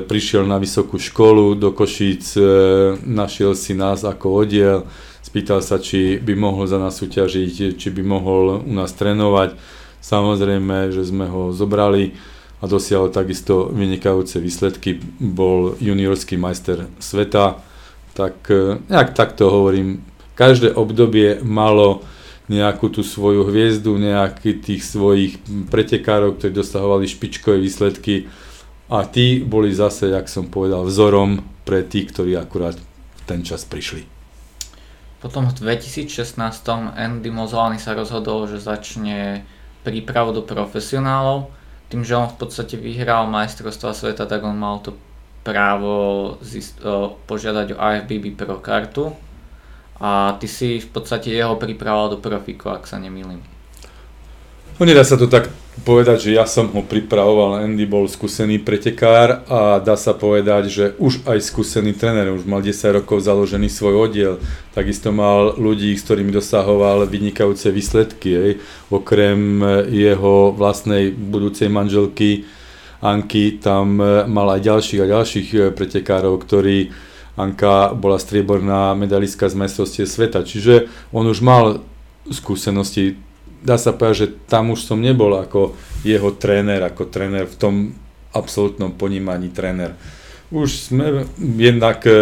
prišiel 0.08 0.48
na 0.48 0.58
vysokú 0.58 0.98
školu 0.98 1.54
do 1.60 1.76
Košíc, 1.76 2.34
našiel 3.06 3.54
si 3.54 3.76
nás 3.76 4.02
ako 4.08 4.42
oddiel, 4.42 4.88
spýtal 5.30 5.62
sa, 5.62 5.78
či 5.78 6.18
by 6.18 6.34
mohol 6.34 6.66
za 6.66 6.82
nás 6.82 6.98
súťažiť, 6.98 7.78
či 7.78 7.88
by 7.94 8.02
mohol 8.02 8.66
u 8.66 8.74
nás 8.74 8.90
trénovať. 8.98 9.54
Samozrejme, 10.02 10.90
že 10.90 11.06
sme 11.06 11.30
ho 11.30 11.54
zobrali 11.54 12.18
a 12.60 12.66
dosiahol 12.66 13.14
takisto 13.14 13.70
vynikajúce 13.70 14.42
výsledky. 14.42 14.98
Bol 15.22 15.78
juniorský 15.78 16.42
majster 16.42 16.90
sveta, 16.98 17.62
tak 18.18 18.42
e, 18.50 18.82
nejak 18.90 19.14
takto 19.14 19.54
hovorím. 19.54 20.02
Každé 20.34 20.74
obdobie 20.74 21.38
malo 21.46 22.02
nejakú 22.50 22.90
tú 22.90 23.06
svoju 23.06 23.46
hviezdu, 23.54 24.02
nejaký 24.02 24.66
tých 24.66 24.82
svojich 24.82 25.38
pretekárov, 25.70 26.42
ktorí 26.42 26.58
dosahovali 26.58 27.06
špičkové 27.06 27.62
výsledky 27.62 28.26
a 28.90 29.06
tí 29.06 29.46
boli 29.46 29.70
zase, 29.70 30.10
jak 30.10 30.26
som 30.26 30.50
povedal, 30.50 30.90
vzorom 30.90 31.46
pre 31.70 31.86
tých, 31.86 32.10
ktorí 32.10 32.34
akurát 32.34 32.74
ten 33.30 33.46
čas 33.46 33.62
prišli. 33.62 34.19
Potom 35.20 35.52
v 35.52 35.54
2016 35.56 36.40
Andy 36.96 37.28
Mozolany 37.28 37.76
sa 37.76 37.92
rozhodol, 37.92 38.48
že 38.48 38.64
začne 38.64 39.44
prípravu 39.84 40.32
do 40.32 40.44
profesionálov. 40.44 41.52
Tým, 41.92 42.08
že 42.08 42.16
on 42.16 42.32
v 42.32 42.40
podstate 42.40 42.80
vyhral 42.80 43.28
majstrovstva 43.28 43.92
sveta, 43.92 44.30
tak 44.30 44.48
on 44.48 44.56
mal 44.56 44.80
to 44.80 44.96
právo 45.44 46.38
zist- 46.40 46.80
požiadať 47.28 47.76
o 47.76 47.78
IFBB 47.80 48.36
Pro 48.36 48.62
kartu 48.64 49.12
a 50.00 50.40
ty 50.40 50.48
si 50.48 50.80
v 50.80 50.88
podstate 50.88 51.34
jeho 51.36 51.60
pripravoval 51.60 52.16
do 52.16 52.20
profíku, 52.24 52.72
ak 52.72 52.88
sa 52.88 52.96
nemýlim. 52.96 53.44
No 54.80 54.88
nedá 54.88 55.04
sa 55.04 55.20
to 55.20 55.28
tak 55.28 55.52
povedať, 55.84 56.32
že 56.32 56.40
ja 56.40 56.48
som 56.48 56.72
ho 56.72 56.80
pripravoval, 56.80 57.68
Andy 57.68 57.84
bol 57.84 58.08
skúsený 58.08 58.64
pretekár 58.64 59.44
a 59.52 59.84
dá 59.84 60.00
sa 60.00 60.16
povedať, 60.16 60.64
že 60.72 60.86
už 60.96 61.28
aj 61.28 61.36
skúsený 61.52 62.00
tréner, 62.00 62.32
už 62.32 62.48
mal 62.48 62.64
10 62.64 63.04
rokov 63.04 63.28
založený 63.28 63.68
svoj 63.68 64.08
oddiel, 64.08 64.40
takisto 64.72 65.12
mal 65.12 65.52
ľudí, 65.60 65.92
s 66.00 66.08
ktorými 66.08 66.32
dosahoval 66.32 67.12
vynikajúce 67.12 67.76
výsledky, 67.76 68.30
aj. 68.32 68.52
okrem 68.88 69.60
jeho 69.92 70.56
vlastnej 70.56 71.12
budúcej 71.12 71.68
manželky 71.68 72.48
Anky, 73.04 73.60
tam 73.60 74.00
mal 74.32 74.48
aj 74.56 74.64
ďalších 74.64 75.04
a 75.04 75.12
ďalších 75.12 75.48
pretekárov, 75.76 76.40
ktorí 76.40 76.88
Anka 77.36 77.92
bola 78.00 78.16
strieborná 78.16 78.96
medalistka 78.96 79.52
z 79.52 79.60
majstrovstie 79.60 80.08
sveta, 80.08 80.48
čiže 80.48 80.88
on 81.12 81.28
už 81.28 81.44
mal 81.44 81.84
skúsenosti 82.32 83.20
dá 83.64 83.76
sa 83.76 83.92
povedať, 83.92 84.16
že 84.16 84.28
tam 84.48 84.72
už 84.72 84.88
som 84.88 85.00
nebol 85.00 85.36
ako 85.36 85.76
jeho 86.04 86.32
tréner, 86.36 86.80
ako 86.84 87.12
tréner 87.12 87.46
v 87.48 87.56
tom 87.60 87.76
absolútnom 88.32 88.94
ponímaní 88.94 89.50
tréner. 89.50 89.98
Už 90.50 90.90
sme 90.90 91.30
jednak 91.38 92.02
e, 92.10 92.14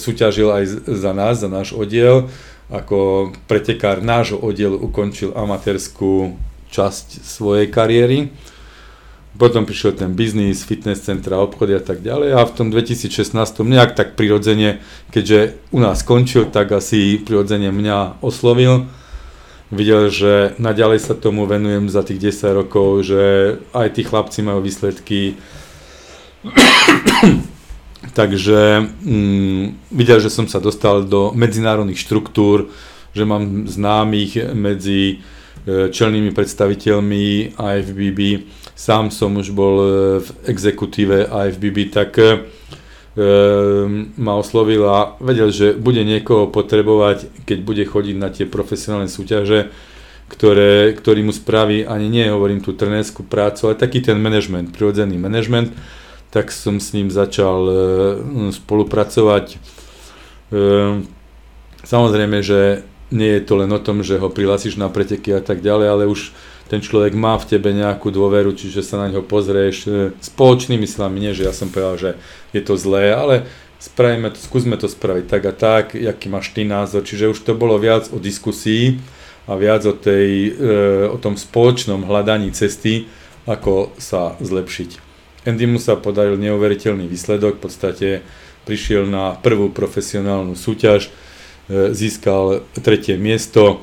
súťažil 0.00 0.48
aj 0.48 0.64
za 0.88 1.12
nás, 1.12 1.44
za 1.44 1.52
náš 1.52 1.76
oddiel, 1.76 2.32
ako 2.72 3.30
pretekár 3.44 4.00
nášho 4.00 4.40
oddielu 4.40 4.80
ukončil 4.80 5.36
amatérskú 5.36 6.32
časť 6.72 7.20
svojej 7.20 7.68
kariéry. 7.68 8.32
Potom 9.34 9.66
prišiel 9.66 9.98
ten 9.98 10.14
biznis, 10.14 10.62
fitness 10.62 11.04
centra, 11.04 11.42
obchody 11.42 11.74
a 11.74 11.82
tak 11.82 12.00
ďalej 12.00 12.38
a 12.38 12.46
v 12.46 12.54
tom 12.54 12.70
2016 12.70 13.34
nejak 13.66 13.98
tak 13.98 14.14
prirodzene, 14.14 14.78
keďže 15.10 15.58
u 15.74 15.82
nás 15.82 16.06
skončil, 16.06 16.46
tak 16.48 16.70
asi 16.70 17.18
prirodzene 17.18 17.74
mňa 17.74 18.22
oslovil 18.22 18.86
videl, 19.72 20.10
že 20.12 20.52
naďalej 20.60 21.00
sa 21.00 21.14
tomu 21.16 21.46
venujem 21.48 21.88
za 21.88 22.02
tých 22.04 22.34
10 22.34 22.60
rokov, 22.64 23.08
že 23.08 23.22
aj 23.72 23.88
tí 23.96 24.02
chlapci 24.04 24.44
majú 24.44 24.60
výsledky. 24.60 25.36
Takže 28.18 28.60
mm, 29.00 29.90
videl, 29.90 30.20
že 30.20 30.28
som 30.28 30.44
sa 30.44 30.60
dostal 30.60 31.08
do 31.08 31.32
medzinárodných 31.32 31.98
štruktúr, 31.98 32.68
že 33.16 33.24
mám 33.24 33.64
známych 33.64 34.52
medzi 34.52 35.24
e, 35.64 35.88
čelnými 35.88 36.34
predstaviteľmi 36.36 37.56
IFBB. 37.56 38.20
Sám 38.74 39.08
som 39.14 39.38
už 39.38 39.54
bol 39.54 39.74
e, 39.80 39.88
v 40.20 40.28
exekutíve 40.50 41.30
IFBB, 41.30 41.94
tak 41.94 42.18
e, 42.20 42.44
ma 44.18 44.34
oslovil 44.34 44.82
a 44.90 45.14
vedel, 45.22 45.54
že 45.54 45.70
bude 45.78 46.02
niekoho 46.02 46.50
potrebovať, 46.50 47.46
keď 47.46 47.58
bude 47.62 47.84
chodiť 47.86 48.16
na 48.18 48.26
tie 48.34 48.42
profesionálne 48.42 49.06
súťaže, 49.06 49.70
ktoré, 50.26 50.98
ktorý 50.98 51.22
mu 51.22 51.30
spraví, 51.30 51.86
ani 51.86 52.10
nie 52.10 52.26
hovorím 52.26 52.58
tú 52.58 52.74
trenerskú 52.74 53.22
prácu, 53.22 53.70
ale 53.70 53.78
taký 53.78 54.02
ten 54.02 54.18
management, 54.18 54.74
prirodzený 54.74 55.14
management, 55.14 55.70
tak 56.34 56.50
som 56.50 56.82
s 56.82 56.90
ním 56.90 57.06
začal 57.06 57.60
e, 57.70 57.74
spolupracovať. 58.50 59.46
E, 59.54 59.56
samozrejme, 61.86 62.42
že 62.42 62.82
nie 63.14 63.38
je 63.38 63.46
to 63.46 63.62
len 63.62 63.70
o 63.70 63.78
tom, 63.78 64.02
že 64.02 64.18
ho 64.18 64.26
prihlásiš 64.26 64.74
na 64.74 64.90
preteky 64.90 65.30
a 65.30 65.42
tak 65.44 65.62
ďalej, 65.62 65.86
ale 65.86 66.10
už 66.10 66.34
ten 66.74 66.82
človek 66.82 67.14
má 67.14 67.38
v 67.38 67.54
tebe 67.54 67.70
nejakú 67.70 68.10
dôveru, 68.10 68.50
čiže 68.50 68.82
sa 68.82 68.98
na 68.98 69.06
ňo 69.06 69.22
pozrieš 69.22 69.86
e, 69.86 70.10
spoločnými 70.18 70.90
silami, 70.90 71.22
nie 71.22 71.30
že 71.30 71.46
ja 71.46 71.54
som 71.54 71.70
povedal, 71.70 71.94
že 71.94 72.10
je 72.50 72.58
to 72.66 72.74
zlé, 72.74 73.14
ale 73.14 73.46
spravíme 73.78 74.34
to, 74.34 74.42
skúsme 74.42 74.74
to 74.74 74.90
spraviť 74.90 75.24
tak 75.30 75.42
a 75.46 75.54
tak, 75.54 75.94
aký 75.94 76.26
máš 76.26 76.50
ty 76.50 76.66
názor, 76.66 77.06
čiže 77.06 77.30
už 77.30 77.46
to 77.46 77.54
bolo 77.54 77.78
viac 77.78 78.10
o 78.10 78.18
diskusii 78.18 78.98
a 79.46 79.54
viac 79.54 79.86
o, 79.86 79.94
tej, 79.94 80.50
e, 80.50 81.06
o 81.06 81.14
tom 81.14 81.38
spoločnom 81.38 82.02
hľadaní 82.10 82.50
cesty, 82.50 83.06
ako 83.46 83.94
sa 83.94 84.34
zlepšiť. 84.42 84.98
Andy 85.46 85.70
mu 85.70 85.78
sa 85.78 85.94
podaril 85.94 86.42
neuveriteľný 86.42 87.06
výsledok, 87.06 87.62
v 87.62 87.62
podstate 87.70 88.08
prišiel 88.66 89.06
na 89.06 89.38
prvú 89.38 89.70
profesionálnu 89.70 90.58
súťaž, 90.58 91.06
e, 91.70 91.94
získal 91.94 92.66
tretie 92.82 93.14
miesto, 93.14 93.78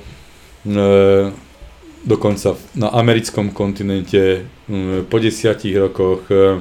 dokonca 2.03 2.57
na 2.73 2.89
americkom 2.89 3.53
kontinente 3.53 4.45
mm, 4.67 5.05
po 5.09 5.17
desiatich 5.21 5.77
rokoch. 5.77 6.25
E, 6.29 6.59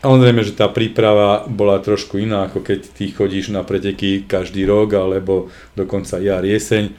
samozrejme, 0.00 0.40
že 0.44 0.56
tá 0.56 0.68
príprava 0.72 1.44
bola 1.44 1.78
trošku 1.80 2.16
iná, 2.16 2.48
ako 2.48 2.64
keď 2.64 2.80
ty 2.96 3.12
chodíš 3.12 3.52
na 3.52 3.60
preteky 3.64 4.24
každý 4.24 4.64
rok, 4.64 4.96
alebo 4.96 5.52
dokonca 5.76 6.16
jar, 6.20 6.44
jeseň. 6.44 6.92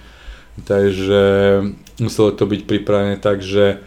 Takže 0.59 1.21
muselo 2.03 2.35
to 2.35 2.43
byť 2.43 2.61
pripravené 2.67 3.15
tak, 3.17 3.39
že 3.39 3.79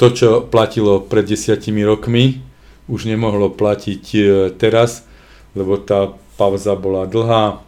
to, 0.00 0.06
čo 0.14 0.28
platilo 0.46 1.02
pred 1.02 1.26
desiatimi 1.26 1.84
rokmi, 1.84 2.40
už 2.88 3.06
nemohlo 3.06 3.52
platiť 3.52 4.04
e, 4.16 4.20
teraz, 4.56 5.04
lebo 5.52 5.76
tá 5.76 6.16
pauza 6.40 6.72
bola 6.74 7.04
dlhá. 7.04 7.60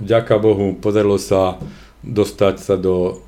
Vďaka 0.00 0.34
Bohu, 0.40 0.76
podarilo 0.76 1.20
sa 1.20 1.60
dostať 2.06 2.56
sa 2.60 2.74
do 2.78 3.25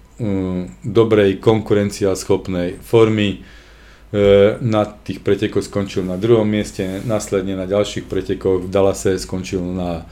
dobrej 0.82 1.38
konkurenciaschopnej 1.38 2.82
formy. 2.82 3.38
E, 3.38 3.38
na 4.58 4.82
tých 4.84 5.22
pretekoch 5.22 5.62
skončil 5.62 6.02
na 6.02 6.18
druhom 6.18 6.48
mieste, 6.48 7.04
následne 7.06 7.54
na 7.54 7.68
ďalších 7.68 8.08
pretekoch 8.08 8.66
v 8.66 8.68
Dallase 8.72 9.20
skončil 9.20 9.62
na 9.62 10.08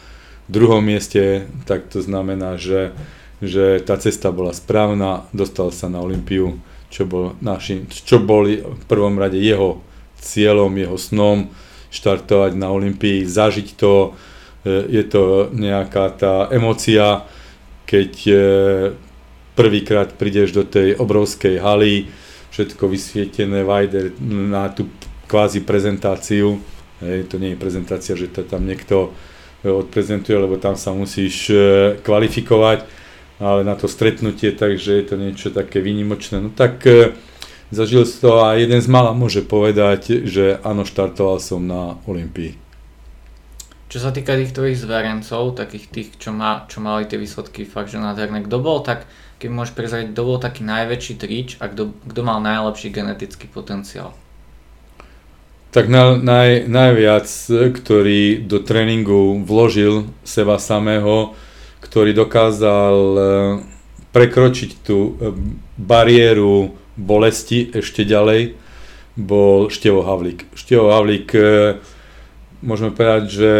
druhom 0.46 0.84
mieste, 0.84 1.50
tak 1.66 1.90
to 1.90 1.98
znamená, 1.98 2.54
že, 2.54 2.94
že 3.42 3.82
tá 3.82 3.98
cesta 3.98 4.30
bola 4.30 4.54
správna, 4.54 5.26
dostal 5.34 5.74
sa 5.74 5.90
na 5.90 5.98
Olympiu, 5.98 6.60
čo 6.86 7.02
bol, 7.02 7.34
našim, 7.42 7.90
čo 7.90 8.22
bol 8.22 8.46
v 8.46 8.84
prvom 8.86 9.18
rade 9.18 9.42
jeho 9.42 9.82
cieľom, 10.22 10.70
jeho 10.76 10.94
snom, 11.00 11.50
štartovať 11.90 12.52
na 12.54 12.70
Olympii, 12.70 13.26
zažiť 13.26 13.68
to, 13.74 14.14
e, 14.62 14.92
je 14.92 15.04
to 15.08 15.50
nejaká 15.50 16.14
tá 16.14 16.46
emocia, 16.52 17.26
keď 17.88 18.12
e, 18.28 18.36
prvýkrát 19.56 20.12
prídeš 20.14 20.52
do 20.52 20.62
tej 20.62 21.00
obrovskej 21.00 21.58
haly, 21.58 22.12
všetko 22.52 22.88
vysvietené, 22.88 23.64
Vajder 23.64 24.14
na 24.22 24.68
tú 24.68 24.86
kvázi 25.26 25.64
prezentáciu, 25.64 26.60
hej, 27.02 27.26
to 27.26 27.40
nie 27.40 27.56
je 27.56 27.58
prezentácia, 27.58 28.14
že 28.14 28.30
to 28.30 28.46
tam 28.46 28.68
niekto 28.68 29.10
e, 29.64 29.72
odprezentuje, 29.72 30.36
lebo 30.38 30.60
tam 30.60 30.78
sa 30.78 30.94
musíš 30.94 31.50
e, 31.50 31.56
kvalifikovať, 32.04 32.86
ale 33.42 33.60
na 33.66 33.74
to 33.74 33.90
stretnutie, 33.90 34.54
takže 34.54 35.02
je 35.02 35.04
to 35.04 35.16
niečo 35.18 35.48
také 35.50 35.82
výnimočné. 35.82 36.40
No 36.40 36.48
tak 36.54 36.86
e, 36.86 37.12
zažil 37.74 38.06
si 38.06 38.22
to 38.22 38.40
a 38.40 38.54
jeden 38.54 38.78
z 38.78 38.88
mala 38.88 39.12
môže 39.12 39.42
povedať, 39.42 40.24
že 40.24 40.62
áno, 40.62 40.86
štartoval 40.86 41.42
som 41.42 41.60
na 41.64 41.98
Olympii. 42.06 42.65
Čo 43.86 44.02
sa 44.02 44.10
týka 44.10 44.34
tých 44.34 44.50
tvojich 44.50 44.82
zverencov, 44.82 45.54
takých 45.54 45.86
tých, 45.94 46.08
čo, 46.18 46.34
má, 46.34 46.66
čo 46.66 46.82
mali 46.82 47.06
tie 47.06 47.22
výsledky 47.22 47.62
fakt, 47.62 47.94
že 47.94 48.02
nádherné, 48.02 48.42
kto 48.42 48.58
bol 48.58 48.82
tak, 48.82 49.06
keď 49.38 49.48
môžeš 49.52 49.72
prezrieť, 49.78 50.10
kto 50.10 50.22
bol 50.26 50.38
taký 50.42 50.66
najväčší 50.66 51.14
trič 51.22 51.48
a 51.62 51.70
kto, 51.70 51.94
mal 52.26 52.42
najlepší 52.42 52.90
genetický 52.90 53.46
potenciál? 53.46 54.10
Tak 55.70 55.86
na, 55.86 56.18
naj, 56.18 56.66
najviac, 56.66 57.28
ktorý 57.78 58.42
do 58.42 58.58
tréningu 58.64 59.44
vložil 59.46 60.10
seba 60.26 60.58
samého, 60.58 61.36
ktorý 61.84 62.10
dokázal 62.16 62.96
e, 62.96 63.20
prekročiť 64.10 64.70
tú 64.82 64.98
e, 64.98 65.30
bariéru 65.78 66.74
bolesti 66.96 67.70
ešte 67.70 68.02
ďalej, 68.02 68.56
bol 69.20 69.68
Števo 69.68 70.00
Havlík. 70.02 70.48
Števo 70.56 70.90
Havlík 70.90 71.28
e, 71.36 71.44
môžeme 72.66 72.90
povedať, 72.90 73.22
že 73.30 73.52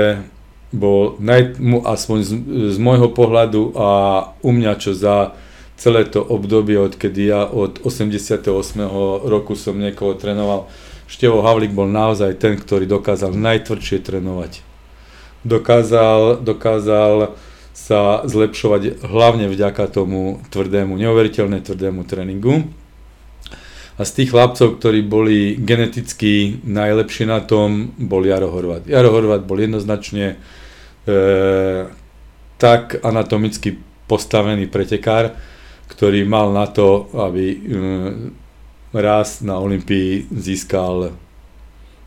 bol 0.75 1.15
naj, 1.23 1.57
aspoň 1.87 2.19
z, 2.27 2.31
z 2.75 2.77
môjho 2.83 3.09
pohľadu 3.15 3.73
a 3.79 3.89
u 4.43 4.51
mňa, 4.51 4.73
čo 4.83 4.93
za 4.93 5.39
celé 5.79 6.05
to 6.09 6.21
obdobie, 6.21 6.77
odkedy 6.77 7.31
ja 7.31 7.47
od 7.47 7.81
88. 7.87 8.51
roku 9.25 9.55
som 9.55 9.79
niekoho 9.79 10.19
trénoval, 10.19 10.67
Števo 11.07 11.39
Havlík 11.39 11.71
bol 11.71 11.87
naozaj 11.87 12.35
ten, 12.43 12.59
ktorý 12.59 12.91
dokázal 12.91 13.31
najtvrdšie 13.31 14.03
trénovať. 14.03 14.67
Dokázal, 15.47 16.43
dokázal 16.43 17.39
sa 17.71 18.27
zlepšovať 18.27 19.07
hlavne 19.07 19.47
vďaka 19.47 19.87
tomu 19.87 20.43
tvrdému, 20.51 20.99
neuveriteľne 20.99 21.63
tvrdému 21.63 22.03
tréningu. 22.03 22.67
A 23.97 24.05
z 24.05 24.13
tých 24.13 24.31
chlapcov, 24.33 24.77
ktorí 24.77 25.01
boli 25.09 25.57
geneticky 25.57 26.61
najlepší 26.69 27.25
na 27.25 27.41
tom, 27.41 27.97
bol 27.97 28.21
Jaro 28.29 28.53
Horvat. 28.53 28.85
Jaro 28.85 29.09
Horvat 29.09 29.49
bol 29.49 29.57
jednoznačne 29.57 30.37
e, 30.37 31.17
tak 32.61 33.01
anatomicky 33.01 33.81
postavený 34.05 34.69
pretekár, 34.69 35.33
ktorý 35.89 36.29
mal 36.29 36.53
na 36.53 36.69
to, 36.69 37.09
aby 37.17 37.45
e, 37.49 37.59
raz 38.93 39.41
na 39.41 39.57
Olympii 39.57 40.29
získal 40.29 41.17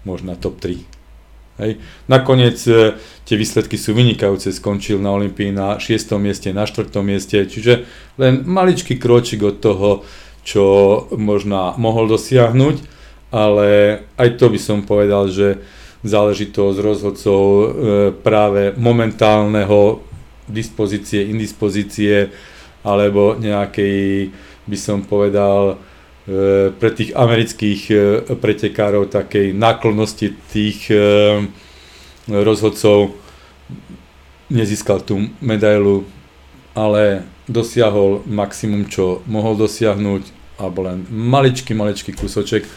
možno 0.06 0.38
top 0.38 0.62
3. 0.62 0.78
Hej. 1.60 1.76
Nakoniec 2.08 2.62
e, 2.70 2.96
tie 3.28 3.36
výsledky 3.36 3.76
sú 3.76 3.92
vynikajúce, 3.92 4.54
skončil 4.56 5.02
na 5.02 5.12
Olympii 5.12 5.52
na 5.52 5.76
6. 5.76 6.16
mieste, 6.16 6.54
na 6.56 6.64
4. 6.64 6.88
mieste, 7.04 7.36
čiže 7.50 7.84
len 8.16 8.48
maličký 8.48 8.96
kročik 8.96 9.44
od 9.44 9.58
toho, 9.60 9.90
čo 10.50 10.66
možno 11.14 11.78
mohol 11.78 12.10
dosiahnuť, 12.10 12.82
ale 13.30 14.02
aj 14.18 14.30
to 14.42 14.50
by 14.50 14.58
som 14.58 14.82
povedal, 14.82 15.30
že 15.30 15.62
záleží 16.02 16.50
to 16.50 16.74
z 16.74 16.80
rozhodcov 16.82 17.42
e, 17.46 17.66
práve 18.26 18.74
momentálneho 18.74 20.02
dispozície, 20.50 21.30
indispozície 21.30 22.34
alebo 22.82 23.38
nejakej, 23.38 24.32
by 24.66 24.78
som 24.80 25.06
povedal, 25.06 25.76
e, 26.26 26.74
pre 26.74 26.90
tých 26.98 27.14
amerických 27.14 27.82
e, 27.92 27.96
pretekárov 28.34 29.14
takej 29.14 29.54
náklonnosti 29.54 30.34
tých 30.50 30.90
rozhodcov. 32.26 33.14
Nezískal 34.50 35.06
tú 35.06 35.30
medailu, 35.46 36.10
ale 36.74 37.22
dosiahol 37.46 38.26
maximum, 38.26 38.90
čo 38.90 39.22
mohol 39.30 39.58
dosiahnuť, 39.58 40.39
alebo 40.60 40.84
len 40.84 41.08
maličký, 41.10 41.72
maličký 41.72 42.14
kúsoček 42.14 42.68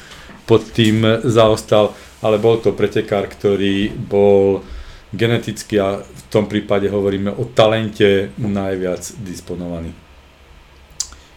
pod 0.47 0.63
tým 0.71 1.27
zaostal 1.27 1.93
ale 2.23 2.39
bol 2.39 2.63
to 2.63 2.71
pretekár, 2.73 3.27
ktorý 3.27 3.91
bol 3.91 4.63
geneticky 5.11 5.77
a 5.83 6.01
v 6.01 6.23
tom 6.31 6.47
prípade 6.47 6.89
hovoríme 6.89 7.35
o 7.35 7.45
talente 7.51 8.31
najviac 8.39 9.03
disponovaný. 9.21 9.91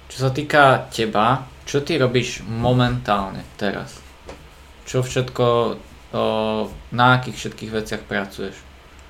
Čo 0.07 0.17
sa 0.17 0.31
týka 0.31 0.87
teba, 0.93 1.43
čo 1.67 1.81
ty 1.81 1.99
robíš 1.99 2.45
momentálne 2.45 3.43
teraz? 3.59 3.97
Čo 4.85 5.01
všetko, 5.01 5.45
na 6.93 7.05
akých 7.19 7.35
všetkých 7.35 7.71
veciach 7.73 8.01
pracuješ? 8.05 8.55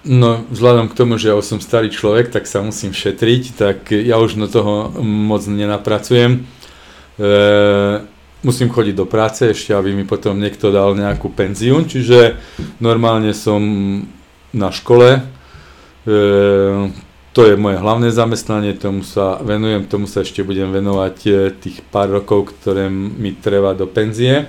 No, 0.06 0.48
vzhľadom 0.50 0.90
k 0.90 0.98
tomu, 0.98 1.18
že 1.20 1.34
ja 1.34 1.36
už 1.38 1.46
som 1.46 1.60
starý 1.60 1.92
človek, 1.92 2.32
tak 2.32 2.48
sa 2.48 2.64
musím 2.64 2.96
šetriť, 2.96 3.44
tak 3.58 3.90
ja 3.92 4.18
už 4.18 4.40
na 4.40 4.48
toho 4.48 4.96
moc 5.04 5.44
nenapracujem. 5.46 6.46
E, 7.16 7.30
musím 8.46 8.70
chodiť 8.70 8.96
do 8.96 9.10
práce 9.10 9.50
ešte, 9.50 9.74
aby 9.74 9.96
mi 9.96 10.06
potom 10.06 10.38
niekto 10.38 10.70
dal 10.70 10.94
nejakú 10.94 11.34
penziu, 11.34 11.82
čiže 11.82 12.38
normálne 12.78 13.34
som 13.34 13.62
na 14.54 14.70
škole, 14.70 15.20
e, 15.20 15.22
to 17.36 17.42
je 17.44 17.60
moje 17.60 17.76
hlavné 17.76 18.16
zamestnanie, 18.16 18.80
tomu 18.80 19.04
sa 19.04 19.44
venujem, 19.44 19.84
tomu 19.92 20.08
sa 20.08 20.24
ešte 20.24 20.40
budem 20.46 20.72
venovať 20.72 21.18
e, 21.28 21.32
tých 21.52 21.84
pár 21.92 22.08
rokov, 22.08 22.56
ktoré 22.56 22.88
mi 22.94 23.36
trvá 23.36 23.76
do 23.76 23.92
penzie. 23.92 24.48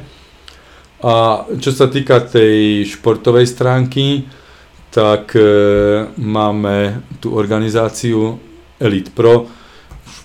A 1.03 1.45
čo 1.59 1.75
sa 1.75 1.91
týka 1.91 2.23
tej 2.23 2.87
športovej 2.87 3.51
stránky, 3.51 4.31
tak 4.95 5.35
e, 5.35 5.43
máme 6.15 7.03
tú 7.19 7.35
organizáciu 7.35 8.39
Elite 8.79 9.11
Pro. 9.13 9.51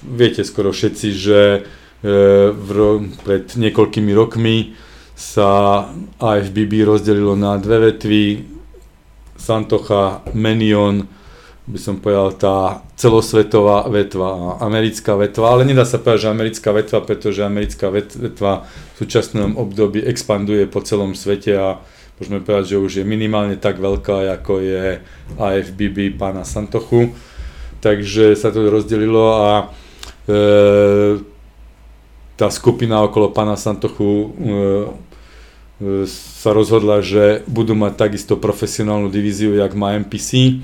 Viete 0.06 0.46
skoro 0.46 0.70
všetci, 0.70 1.08
že 1.12 1.40
E, 2.02 2.50
v, 2.50 2.70
pred 3.22 3.46
niekoľkými 3.46 4.12
rokmi 4.18 4.74
sa 5.14 5.86
AFBB 6.18 6.82
rozdelilo 6.82 7.38
na 7.38 7.62
dve 7.62 7.94
vetvy, 7.94 8.24
Santocha, 9.38 10.26
Menion, 10.34 11.06
by 11.70 11.78
som 11.78 12.02
povedal 12.02 12.34
tá 12.42 12.58
celosvetová 12.98 13.86
vetva 13.86 14.30
a 14.34 14.66
americká 14.66 15.14
vetva, 15.14 15.54
ale 15.54 15.70
nedá 15.70 15.86
sa 15.86 16.02
povedať, 16.02 16.26
že 16.26 16.34
americká 16.34 16.70
vetva, 16.74 17.00
pretože 17.06 17.46
americká 17.46 17.88
vetva 17.94 18.66
v 18.66 18.96
súčasnom 18.98 19.56
období 19.62 20.02
expanduje 20.02 20.66
po 20.66 20.82
celom 20.82 21.14
svete 21.14 21.54
a 21.54 21.78
môžeme 22.18 22.42
povedať, 22.42 22.76
že 22.76 22.82
už 22.82 22.92
je 23.02 23.06
minimálne 23.06 23.62
tak 23.62 23.78
veľká, 23.78 24.42
ako 24.42 24.58
je 24.58 25.06
AFBB 25.38 26.18
pána 26.18 26.46
Santochu. 26.46 27.14
Takže 27.82 28.38
sa 28.38 28.54
to 28.54 28.70
rozdelilo 28.70 29.26
a 29.42 29.50
e, 30.30 31.31
tá 32.42 32.50
skupina 32.50 33.06
okolo 33.06 33.30
pána 33.30 33.54
Santochu 33.54 34.10
e, 34.10 34.26
e, 34.26 36.10
sa 36.10 36.50
rozhodla, 36.50 37.06
že 37.06 37.46
budú 37.46 37.78
mať 37.78 38.10
takisto 38.10 38.34
profesionálnu 38.34 39.14
divíziu, 39.14 39.54
jak 39.54 39.78
má 39.78 39.94
MPC 40.02 40.58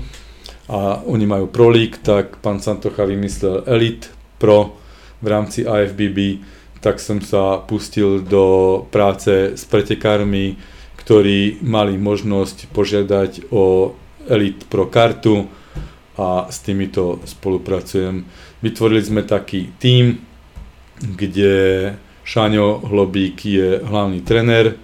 a 0.66 1.06
oni 1.06 1.22
majú 1.22 1.46
Pro 1.46 1.70
League, 1.70 2.02
tak 2.02 2.42
pán 2.42 2.58
Santocha 2.58 3.06
vymyslel 3.06 3.62
Elite 3.70 4.10
Pro 4.42 4.74
v 5.22 5.26
rámci 5.30 5.62
AFBB, 5.62 6.42
tak 6.82 6.98
som 6.98 7.22
sa 7.22 7.62
pustil 7.62 8.26
do 8.26 8.82
práce 8.90 9.54
s 9.54 9.62
pretekármi, 9.62 10.58
ktorí 10.98 11.62
mali 11.62 11.94
možnosť 11.94 12.74
požiadať 12.74 13.54
o 13.54 13.94
Elite 14.26 14.66
Pro 14.66 14.90
kartu 14.90 15.46
a 16.18 16.50
s 16.50 16.58
týmito 16.58 17.22
spolupracujem. 17.22 18.26
Vytvorili 18.66 19.02
sme 19.06 19.22
taký 19.22 19.70
tím, 19.78 20.26
kde 21.02 21.52
Šáňo 22.24 22.84
Hlobík 22.84 23.44
je 23.44 23.80
hlavný 23.80 24.20
trenér, 24.20 24.76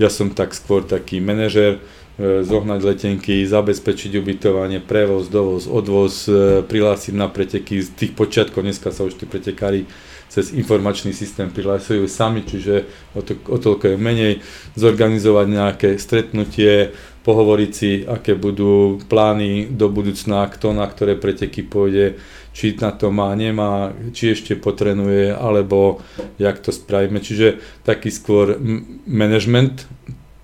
ja 0.00 0.08
som 0.08 0.32
tak 0.32 0.56
skôr 0.56 0.80
taký 0.82 1.20
manažer, 1.20 1.76
e, 2.16 2.40
zohnať 2.40 2.80
letenky, 2.82 3.44
zabezpečiť 3.44 4.16
ubytovanie, 4.16 4.80
prevoz, 4.80 5.28
dovoz, 5.28 5.68
odvoz, 5.68 6.24
e, 6.24 6.64
prihlásiť 6.64 7.14
na 7.14 7.28
preteky. 7.28 7.84
Z 7.84 7.92
tých 7.94 8.12
počiatkov, 8.16 8.64
dneska 8.64 8.90
sa 8.96 9.04
už 9.04 9.20
tí 9.20 9.28
pretekári 9.28 9.84
cez 10.30 10.54
informačný 10.54 11.10
systém 11.10 11.50
prihlásujú 11.50 12.06
sami, 12.06 12.46
čiže 12.46 12.86
o, 13.12 13.20
to, 13.20 13.34
o 13.50 13.58
toľko 13.58 13.92
je 13.92 13.96
menej, 13.98 14.32
zorganizovať 14.78 15.46
nejaké 15.50 15.88
stretnutie, 15.98 16.94
pohovoriť 17.26 17.70
si, 17.74 18.06
aké 18.06 18.38
budú 18.38 19.02
plány 19.10 19.68
do 19.68 19.90
budúcna, 19.90 20.46
kto 20.48 20.72
na 20.72 20.86
ktoré 20.86 21.18
preteky 21.18 21.66
pôjde, 21.66 22.16
či 22.60 22.76
na 22.76 22.92
to 22.92 23.08
má, 23.08 23.32
nemá, 23.32 23.96
či 24.12 24.36
ešte 24.36 24.52
potrenuje, 24.52 25.32
alebo 25.32 26.04
jak 26.36 26.60
to 26.60 26.76
spravíme. 26.76 27.16
Čiže 27.16 27.56
taký 27.88 28.12
skôr 28.12 28.60
management 29.08 29.88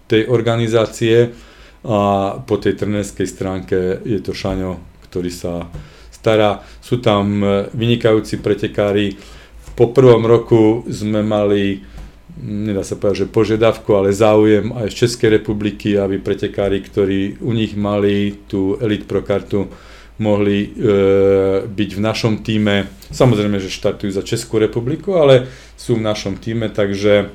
tej 0.09 0.25
organizácie 0.33 1.37
a 1.85 2.01
po 2.41 2.57
tej 2.57 2.81
trenerskej 2.81 3.29
stránke 3.29 4.01
je 4.01 4.25
to 4.25 4.33
Šaňo, 4.33 4.81
ktorý 5.05 5.29
sa 5.29 5.69
stará. 6.09 6.65
Sú 6.81 7.05
tam 7.05 7.45
e, 7.45 7.69
vynikajúci 7.77 8.41
pretekári. 8.41 9.21
Po 9.77 9.93
prvom 9.93 10.25
roku 10.25 10.89
sme 10.89 11.21
mali 11.21 11.85
nedá 12.41 12.81
sa 12.81 12.97
povedať, 12.97 13.29
že 13.29 13.33
požiadavku, 13.33 13.93
ale 13.97 14.13
záujem 14.13 14.73
aj 14.73 14.93
z 14.93 14.99
Českej 15.05 15.41
republiky, 15.41 15.97
aby 15.97 16.21
pretekári, 16.21 16.81
ktorí 16.85 17.41
u 17.41 17.53
nich 17.57 17.77
mali 17.77 18.45
tú 18.45 18.77
Elite 18.77 19.09
Pro 19.09 19.25
kartu, 19.25 19.73
mohli 20.17 20.59
e, 20.65 20.69
byť 21.69 21.91
v 21.93 22.01
našom 22.01 22.41
týme. 22.41 22.89
Samozrejme, 23.13 23.61
že 23.61 23.69
štartujú 23.69 24.11
za 24.17 24.25
Českú 24.25 24.57
republiku, 24.57 25.21
ale 25.21 25.45
sú 25.77 26.01
v 26.01 26.07
našom 26.07 26.41
týme, 26.41 26.73
takže 26.73 27.29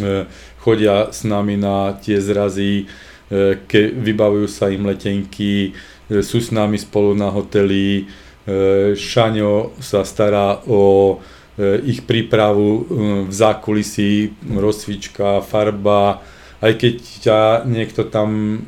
e, 0.00 0.24
chodia 0.64 1.12
s 1.12 1.28
nami 1.28 1.60
na 1.60 1.92
tie 2.00 2.16
zrazy, 2.16 2.84
e, 3.28 3.60
ke, 3.68 3.92
vybavujú 3.92 4.48
sa 4.48 4.72
im 4.72 4.88
letenky, 4.88 5.76
e, 6.08 6.24
sú 6.24 6.40
s 6.40 6.48
nami 6.48 6.80
spolu 6.80 7.12
na 7.12 7.28
hoteli. 7.28 8.08
E, 8.48 8.96
Šaňo 8.96 9.76
sa 9.84 10.00
stará 10.00 10.64
o 10.64 11.16
e, 11.60 11.84
ich 11.84 12.08
prípravu 12.08 12.68
e, 12.68 12.82
v 13.28 13.32
zákulisí, 13.32 14.32
rozcvička, 14.48 15.44
farba, 15.44 16.24
aj 16.64 16.72
keď 16.80 16.94
ťa 17.24 17.40
niekto 17.68 18.08
tam 18.08 18.60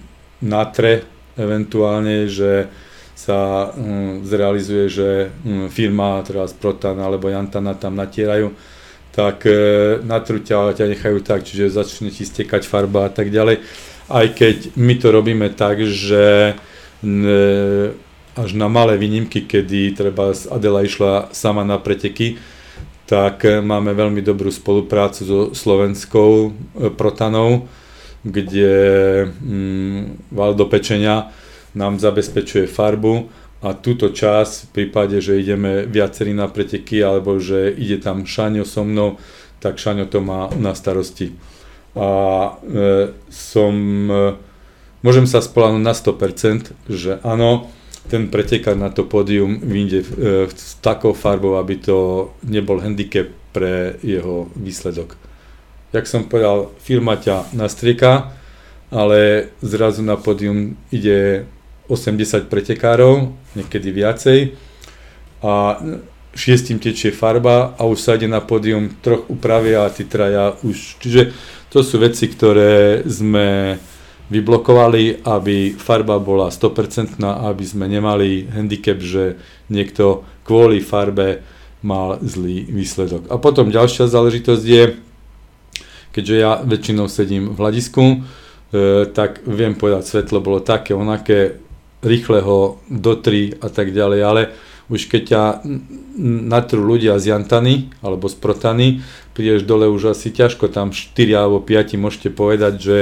natre 0.44 1.08
eventuálne, 1.36 2.28
že 2.28 2.68
sa 3.14 3.70
um, 3.70 4.24
zrealizuje, 4.24 4.84
že 4.88 5.08
um, 5.44 5.68
firma, 5.68 6.24
teraz 6.26 6.56
Protan 6.56 6.98
alebo 6.98 7.28
Jantana 7.28 7.76
tam 7.76 7.94
natierajú, 7.94 8.52
tak 9.12 9.44
e, 9.44 10.00
natrú 10.02 10.40
ťa, 10.40 10.72
ťa 10.72 10.86
nechajú 10.96 11.20
tak, 11.20 11.44
čiže 11.44 11.68
začne 11.68 12.08
ti 12.08 12.24
stekať 12.24 12.64
farba 12.64 13.06
a 13.06 13.10
tak 13.12 13.28
ďalej. 13.28 13.60
Aj 14.08 14.26
keď 14.32 14.72
my 14.74 14.94
to 14.96 15.08
robíme 15.12 15.48
tak, 15.52 15.84
že 15.84 16.56
e, 17.04 17.22
až 18.32 18.50
na 18.56 18.72
malé 18.72 18.96
výnimky, 18.96 19.44
kedy 19.44 19.92
treba 19.92 20.32
Adela 20.32 20.80
išla 20.80 21.28
sama 21.36 21.60
na 21.60 21.76
preteky, 21.76 22.40
tak 23.04 23.44
e, 23.44 23.60
máme 23.60 23.92
veľmi 23.92 24.24
dobrú 24.24 24.48
spoluprácu 24.48 25.20
so 25.28 25.40
slovenskou 25.52 26.56
Protanou, 26.96 27.68
kde 28.24 28.72
mm, 29.28 30.32
Valdo 30.32 30.64
Pečenia 30.72 31.28
nám 31.74 31.98
zabezpečuje 31.98 32.68
farbu 32.68 33.28
a 33.62 33.78
túto 33.78 34.10
čas 34.10 34.66
v 34.66 34.68
prípade, 34.82 35.22
že 35.22 35.38
ideme 35.38 35.86
viacerí 35.86 36.34
na 36.34 36.50
preteky 36.50 36.98
alebo 36.98 37.38
že 37.38 37.70
ide 37.70 38.02
tam 38.02 38.26
Šaňo 38.26 38.66
so 38.66 38.82
mnou, 38.82 39.22
tak 39.62 39.78
Šaňo 39.78 40.10
to 40.10 40.18
má 40.18 40.50
na 40.58 40.74
starosti. 40.74 41.32
A 41.94 42.10
e, 42.58 43.14
som, 43.30 43.74
e, 44.10 44.34
môžem 45.06 45.30
sa 45.30 45.38
spolahnuť 45.38 45.82
na 45.84 45.94
100%, 45.94 46.74
že 46.90 47.22
áno, 47.22 47.70
ten 48.10 48.26
pretekár 48.26 48.74
na 48.74 48.90
to 48.90 49.06
pódium 49.06 49.62
vyjde 49.62 50.00
e, 50.02 50.06
s 50.50 50.82
takou 50.82 51.14
farbou, 51.14 51.54
aby 51.62 51.78
to 51.78 51.96
nebol 52.42 52.82
handicap 52.82 53.30
pre 53.54 53.94
jeho 54.02 54.50
výsledok. 54.58 55.14
Jak 55.92 56.08
som 56.08 56.26
povedal, 56.26 56.72
firma 56.82 57.14
ťa 57.20 57.52
nastrieka, 57.54 58.32
ale 58.90 59.52
zrazu 59.62 60.02
na 60.02 60.18
pódium 60.18 60.74
ide 60.90 61.46
80 61.92 62.48
pretekárov, 62.48 63.36
niekedy 63.52 63.92
viacej 63.92 64.56
a 65.44 65.76
šiestim 66.32 66.80
tečie 66.80 67.12
farba 67.12 67.76
a 67.76 67.84
už 67.84 67.98
sa 68.00 68.16
ide 68.16 68.24
na 68.24 68.40
pódium, 68.40 68.88
troch 69.04 69.28
upravia 69.28 69.84
a 69.84 69.92
tí 69.92 70.08
traja 70.08 70.56
už. 70.64 70.96
Čiže 71.04 71.36
to 71.68 71.84
sú 71.84 72.00
veci, 72.00 72.28
ktoré 72.32 73.04
sme 73.04 73.76
vyblokovali, 74.32 75.28
aby 75.28 75.76
farba 75.76 76.16
bola 76.16 76.48
100%, 76.48 77.20
aby 77.20 77.64
sme 77.68 77.84
nemali 77.84 78.48
handicap, 78.48 78.96
že 78.96 79.36
niekto 79.68 80.24
kvôli 80.48 80.80
farbe 80.80 81.44
mal 81.84 82.16
zlý 82.24 82.64
výsledok. 82.64 83.28
A 83.28 83.36
potom 83.36 83.68
ďalšia 83.68 84.08
záležitosť 84.08 84.64
je, 84.64 84.84
keďže 86.16 86.36
ja 86.38 86.52
väčšinou 86.64 87.10
sedím 87.12 87.52
v 87.52 87.58
hľadisku, 87.60 88.04
e, 88.04 88.16
tak 89.10 89.44
viem 89.44 89.74
povedať, 89.76 90.06
svetlo 90.06 90.40
bolo 90.40 90.62
také, 90.62 90.94
onaké, 90.94 91.60
rýchle 92.02 92.42
ho 92.42 92.82
dotri 92.90 93.54
a 93.62 93.70
tak 93.70 93.94
ďalej, 93.94 94.20
ale 94.22 94.42
už 94.92 95.08
keď 95.08 95.22
ťa 95.24 95.42
natrú 96.52 96.84
ľudia 96.84 97.16
z 97.16 97.32
Jantany 97.32 97.88
alebo 98.04 98.28
z 98.28 98.36
Protany, 98.36 98.88
prídeš 99.32 99.64
dole 99.64 99.88
už 99.88 100.12
asi 100.12 100.28
ťažko, 100.28 100.68
tam 100.68 100.92
4 100.92 101.16
alebo 101.32 101.64
5 101.64 101.96
môžete 101.96 102.28
povedať, 102.28 102.74
že 102.76 102.96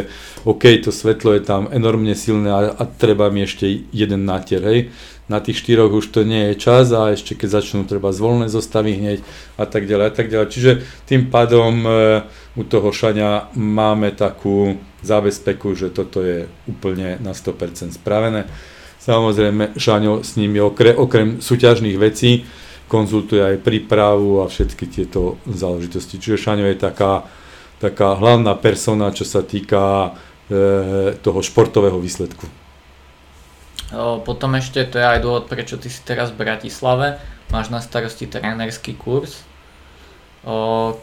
OK, 0.47 0.71
to 0.85 0.95
svetlo 0.95 1.35
je 1.35 1.43
tam 1.43 1.67
enormne 1.75 2.15
silné 2.15 2.53
a, 2.53 2.71
a 2.71 2.85
treba 2.87 3.27
mi 3.35 3.43
ešte 3.43 3.67
jeden 3.91 4.23
natier, 4.29 4.63
hej. 4.63 4.81
Na 5.31 5.39
tých 5.39 5.63
štyroch 5.63 5.95
už 5.95 6.11
to 6.11 6.27
nie 6.27 6.51
je 6.51 6.59
čas 6.59 6.91
a 6.91 7.15
ešte 7.15 7.39
keď 7.39 7.63
začnú 7.63 7.87
treba 7.87 8.11
zvolné 8.11 8.51
zostavy 8.51 8.99
hneď 8.99 9.23
a 9.59 9.67
tak 9.67 9.87
ďalej 9.87 10.07
a 10.11 10.15
tak 10.15 10.27
ďalej. 10.27 10.49
Čiže 10.51 10.73
tým 11.07 11.31
pádom 11.31 11.87
e, 11.87 11.91
u 12.59 12.63
toho 12.67 12.91
šania 12.91 13.47
máme 13.55 14.11
takú 14.11 14.75
zábezpeku, 15.07 15.79
že 15.79 15.95
toto 15.95 16.19
je 16.19 16.51
úplne 16.67 17.23
na 17.23 17.31
100% 17.31 17.95
spravené. 17.95 18.51
Samozrejme, 19.01 19.81
Šaňo 19.81 20.21
s 20.21 20.37
nimi 20.37 20.61
okrem, 20.61 20.93
okrem 20.93 21.29
súťažných 21.41 21.97
vecí 21.97 22.45
konzultuje 22.85 23.41
aj 23.41 23.65
prípravu 23.65 24.45
a 24.45 24.51
všetky 24.51 24.85
tieto 24.91 25.41
záležitosti. 25.49 26.21
Čiže 26.21 26.37
Šaňo 26.37 26.69
je 26.69 26.77
taká, 26.77 27.25
taká 27.81 28.19
hlavná 28.19 28.53
persona, 28.61 29.15
čo 29.15 29.25
sa 29.25 29.41
týka 29.41 30.13
e, 30.51 31.17
toho 31.17 31.41
športového 31.41 31.97
výsledku. 31.97 32.45
Potom 34.23 34.55
ešte, 34.55 34.87
to 34.87 35.03
je 35.03 35.07
aj 35.07 35.19
dôvod, 35.19 35.51
prečo 35.51 35.75
ty 35.75 35.91
si 35.91 35.99
teraz 36.07 36.31
v 36.31 36.47
Bratislave, 36.47 37.19
máš 37.51 37.75
na 37.75 37.83
starosti 37.83 38.31
trénerský 38.31 38.95
kurz. 38.95 39.43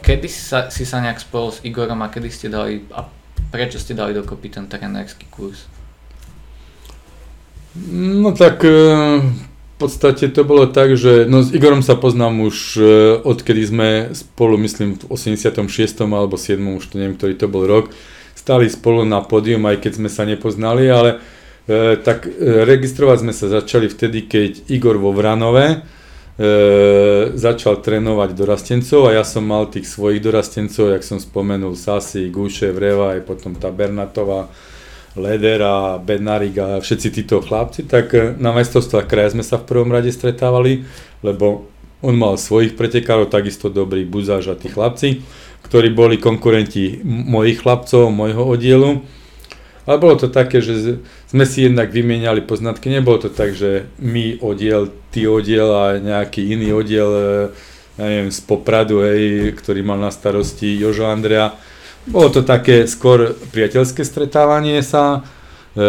Kedy 0.00 0.24
si 0.24 0.40
sa, 0.40 0.72
si 0.72 0.88
sa 0.88 1.04
nejak 1.04 1.20
spojil 1.20 1.48
s 1.52 1.58
Igorom 1.68 2.00
a 2.00 2.08
kedy 2.08 2.28
ste 2.32 2.48
dali, 2.48 2.88
a 2.96 3.04
prečo 3.52 3.76
ste 3.76 3.92
dali 3.92 4.16
dokopy 4.16 4.48
ten 4.48 4.64
trénerský 4.64 5.28
kurz? 5.28 5.68
No 7.76 8.32
tak 8.32 8.64
e, 8.64 8.72
v 9.78 9.86
podstate 9.86 10.26
to 10.32 10.42
bolo 10.42 10.66
tak, 10.66 10.96
že 10.96 11.28
no 11.28 11.44
s 11.44 11.54
Igorom 11.54 11.86
sa 11.86 11.94
poznám 11.94 12.48
už 12.48 12.56
e, 12.74 12.82
odkedy 13.22 13.62
sme 13.62 13.88
spolu, 14.16 14.58
myslím 14.58 14.98
v 14.98 15.04
86. 15.12 15.54
alebo 16.02 16.34
7. 16.34 16.58
už 16.58 16.84
to 16.90 16.94
neviem, 16.98 17.14
ktorý 17.14 17.34
to 17.38 17.46
bol 17.46 17.62
rok, 17.62 17.92
stali 18.34 18.66
spolu 18.66 19.06
na 19.06 19.22
pódium, 19.22 19.62
aj 19.70 19.78
keď 19.84 19.92
sme 20.02 20.10
sa 20.10 20.26
nepoznali, 20.26 20.90
ale 20.90 21.22
e, 21.70 21.94
tak 22.00 22.26
registrovať 22.40 23.16
sme 23.22 23.32
sa 23.36 23.46
začali 23.46 23.86
vtedy, 23.86 24.26
keď 24.26 24.72
Igor 24.72 24.98
vo 24.98 25.14
Vranove 25.14 25.66
e, 25.70 25.76
začal 27.38 27.78
trénovať 27.78 28.30
dorastencov 28.34 29.12
a 29.12 29.20
ja 29.20 29.22
som 29.22 29.46
mal 29.46 29.70
tých 29.70 29.86
svojich 29.86 30.18
dorastencov, 30.18 30.96
jak 30.96 31.06
som 31.06 31.22
spomenul, 31.22 31.78
Sasi, 31.78 32.32
Guše, 32.32 32.74
Vreva, 32.74 33.14
aj 33.14 33.22
potom 33.22 33.54
tá 33.54 33.70
Bernatová, 33.70 34.50
Leder 35.18 35.60
a 35.60 35.98
Bednarik 35.98 36.56
a 36.56 36.66
všetci 36.78 37.08
títo 37.10 37.42
chlapci, 37.42 37.84
tak 37.84 38.14
eh, 38.14 38.32
na 38.38 38.54
majstrovstvách 38.54 39.10
kraja 39.10 39.34
sme 39.34 39.44
sa 39.44 39.58
v 39.58 39.68
prvom 39.68 39.90
rade 39.90 40.08
stretávali, 40.14 40.86
lebo 41.20 41.68
on 41.98 42.14
mal 42.14 42.38
svojich 42.38 42.78
pretekárov, 42.78 43.26
takisto 43.26 43.66
dobrý 43.66 44.06
Buzáž 44.06 44.54
a 44.54 44.58
tí 44.58 44.70
chlapci, 44.70 45.26
ktorí 45.66 45.90
boli 45.90 46.22
konkurenti 46.22 47.02
mojich 47.04 47.66
chlapcov, 47.66 48.14
môjho 48.14 48.46
oddielu. 48.46 49.02
Ale 49.88 49.96
bolo 49.96 50.20
to 50.20 50.28
také, 50.28 50.60
že 50.60 51.00
sme 51.26 51.48
si 51.48 51.64
jednak 51.64 51.88
vymieniali 51.90 52.44
poznatky, 52.44 52.92
nebolo 52.92 53.24
to 53.24 53.32
tak, 53.32 53.56
že 53.56 53.88
my 53.98 54.38
oddiel, 54.44 54.92
ty 55.10 55.24
oddiel 55.24 55.68
a 55.72 55.84
nejaký 55.96 56.54
iný 56.54 56.76
oddiel, 56.76 57.10
eh, 57.10 57.26
neviem, 57.98 58.30
z 58.30 58.40
Popradu, 58.46 59.02
hej, 59.02 59.50
ktorý 59.58 59.82
mal 59.82 59.98
na 59.98 60.14
starosti 60.14 60.78
Jožo 60.78 61.10
Andrea, 61.10 61.56
bolo 62.06 62.28
to 62.30 62.46
také 62.46 62.86
skôr 62.86 63.34
priateľské 63.50 64.06
stretávanie 64.06 64.80
sa. 64.84 65.26
E, 65.74 65.88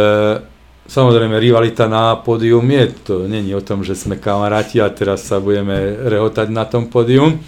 samozrejme, 0.90 1.38
rivalita 1.38 1.86
na 1.86 2.18
pódium 2.18 2.66
je, 2.66 2.84
to 3.06 3.14
není 3.30 3.54
o 3.54 3.62
tom, 3.62 3.86
že 3.86 3.94
sme 3.94 4.18
kamaráti 4.18 4.82
a 4.82 4.90
teraz 4.90 5.30
sa 5.30 5.38
budeme 5.38 5.96
rehotať 6.10 6.48
na 6.50 6.66
tom 6.66 6.90
pódium, 6.90 7.40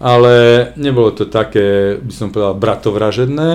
ale 0.00 0.70
nebolo 0.80 1.12
to 1.14 1.28
také, 1.28 1.98
by 2.00 2.12
som 2.12 2.32
povedal, 2.32 2.58
bratovražedné. 2.58 3.50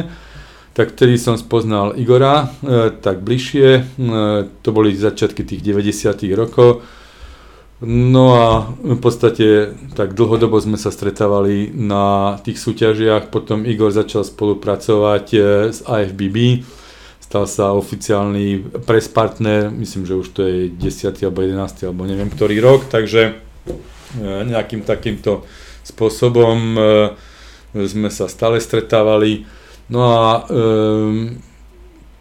Tak 0.77 0.93
vtedy 0.93 1.17
som 1.17 1.33
spoznal 1.41 1.97
Igora, 1.97 2.53
e, 2.61 2.93
tak 3.01 3.25
bližšie, 3.25 3.67
e, 3.73 3.81
to 4.61 4.69
boli 4.69 4.93
začiatky 4.93 5.41
tých 5.41 5.65
90 5.65 6.37
rokov, 6.37 6.85
No 7.77 8.33
a 8.33 8.73
v 8.73 8.97
podstate 8.97 9.77
tak 9.93 10.17
dlhodobo 10.17 10.57
sme 10.57 10.81
sa 10.81 10.89
stretávali 10.89 11.69
na 11.69 12.33
tých 12.41 12.57
súťažiach, 12.57 13.29
potom 13.29 13.69
Igor 13.69 13.93
začal 13.93 14.25
spolupracovať 14.25 15.25
e, 15.37 15.39
s 15.69 15.85
IFBB, 15.85 16.65
stal 17.21 17.45
sa 17.45 17.77
oficiálny 17.77 18.81
press 18.81 19.05
partner, 19.05 19.69
myslím, 19.69 20.09
že 20.09 20.17
už 20.17 20.27
to 20.33 20.41
je 20.41 20.73
10. 20.73 21.21
alebo 21.21 21.45
11. 21.45 21.85
alebo 21.85 22.09
neviem 22.09 22.33
ktorý 22.33 22.57
rok, 22.65 22.89
takže 22.89 23.37
e, 23.37 24.25
nejakým 24.25 24.81
takýmto 24.81 25.45
spôsobom 25.85 26.57
e, 26.73 26.81
sme 27.77 28.09
sa 28.09 28.25
stále 28.25 28.57
stretávali. 28.57 29.45
No 29.93 30.01
a 30.01 30.49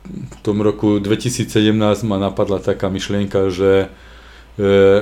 v 0.07 0.37
tom 0.45 0.61
roku 0.61 1.01
2017 1.01 1.73
ma 2.05 2.21
napadla 2.21 2.61
taká 2.61 2.93
myšlienka, 2.93 3.49
že 3.49 3.89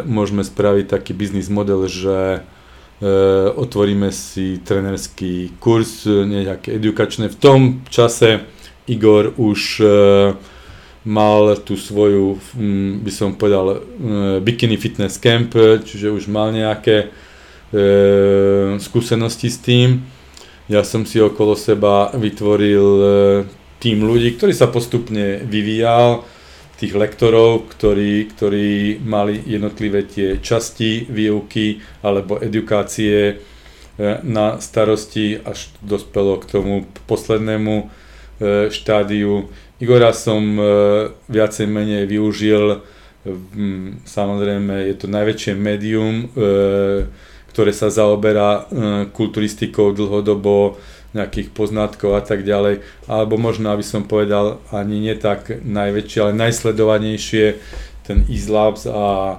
môžeme 0.05 0.43
spraviť 0.43 0.91
taký 0.91 1.15
biznis 1.15 1.47
model, 1.47 1.87
že 1.87 2.39
e, 2.39 2.41
otvoríme 3.55 4.11
si 4.11 4.59
trenerský 4.59 5.55
kurz, 5.63 6.07
nejaké 6.07 6.75
edukačné. 6.75 7.31
V 7.31 7.39
tom 7.39 7.61
čase 7.87 8.43
Igor 8.91 9.31
už 9.39 9.61
e, 9.79 9.87
mal 11.07 11.55
tú 11.63 11.79
svoju, 11.79 12.41
by 13.05 13.13
som 13.13 13.37
povedal, 13.37 13.85
bikini 14.41 14.81
fitness 14.81 15.21
camp, 15.21 15.53
čiže 15.85 16.09
už 16.09 16.33
mal 16.33 16.49
nejaké 16.49 17.13
skúsenosti 18.81 19.53
s 19.53 19.61
tým. 19.61 20.01
Ja 20.65 20.81
som 20.81 21.05
si 21.05 21.21
okolo 21.21 21.61
seba 21.61 22.09
vytvoril 22.17 22.89
tým 23.85 24.01
ľudí, 24.01 24.33
ktorý 24.41 24.57
sa 24.57 24.73
postupne 24.73 25.45
vyvíjal 25.45 26.25
tých 26.75 26.95
lektorov, 26.95 27.71
ktorí, 27.71 28.35
ktorí 28.35 28.99
mali 29.03 29.39
jednotlivé 29.47 30.03
tie 30.03 30.43
časti 30.43 31.07
výuky 31.07 31.79
alebo 32.03 32.43
edukácie 32.43 33.19
e, 33.31 33.35
na 34.27 34.59
starosti, 34.59 35.39
až 35.39 35.71
dospelo 35.79 36.43
k 36.43 36.51
tomu 36.51 36.75
poslednému 37.07 37.75
e, 37.79 37.85
štádiu. 38.75 39.47
Igora 39.79 40.11
som 40.11 40.43
e, 40.59 40.65
viacej 41.31 41.67
menej 41.71 42.11
využil, 42.11 42.83
samozrejme 44.05 44.85
je 44.93 44.95
to 45.01 45.09
najväčšie 45.09 45.57
médium, 45.57 46.29
ktoré 47.49 47.73
sa 47.73 47.89
zaoberá 47.89 48.69
kulturistikou 49.17 49.97
dlhodobo, 49.97 50.77
nejakých 51.15 51.55
poznatkov 51.55 52.19
a 52.19 52.23
tak 52.27 52.43
ďalej, 52.43 52.83
alebo 53.07 53.39
možno, 53.39 53.71
aby 53.71 53.87
som 53.87 54.03
povedal, 54.03 54.59
ani 54.75 54.99
nie 54.99 55.15
tak 55.15 55.63
najväčšie, 55.63 56.19
ale 56.21 56.33
najsledovanejšie, 56.35 57.45
ten 58.05 58.27
Islabs 58.29 58.85
a 58.85 59.39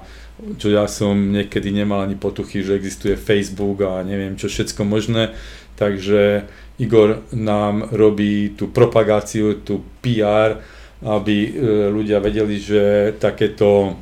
čo 0.59 0.67
ja 0.67 0.87
som 0.89 1.15
niekedy 1.31 1.71
nemal 1.71 2.03
ani 2.03 2.19
potuchy, 2.19 2.63
že 2.63 2.75
existuje 2.75 3.15
Facebook 3.15 3.83
a 3.87 4.03
neviem 4.03 4.35
čo 4.35 4.51
všetko 4.51 4.83
možné, 4.83 5.31
takže 5.79 6.47
Igor 6.75 7.23
nám 7.31 7.87
robí 7.95 8.51
tú 8.51 8.67
propagáciu, 8.67 9.63
tú 9.63 9.79
PR, 10.03 10.59
aby 11.03 11.35
e, 11.47 11.49
ľudia 11.87 12.19
vedeli, 12.19 12.59
že 12.59 13.15
takéto, 13.15 13.95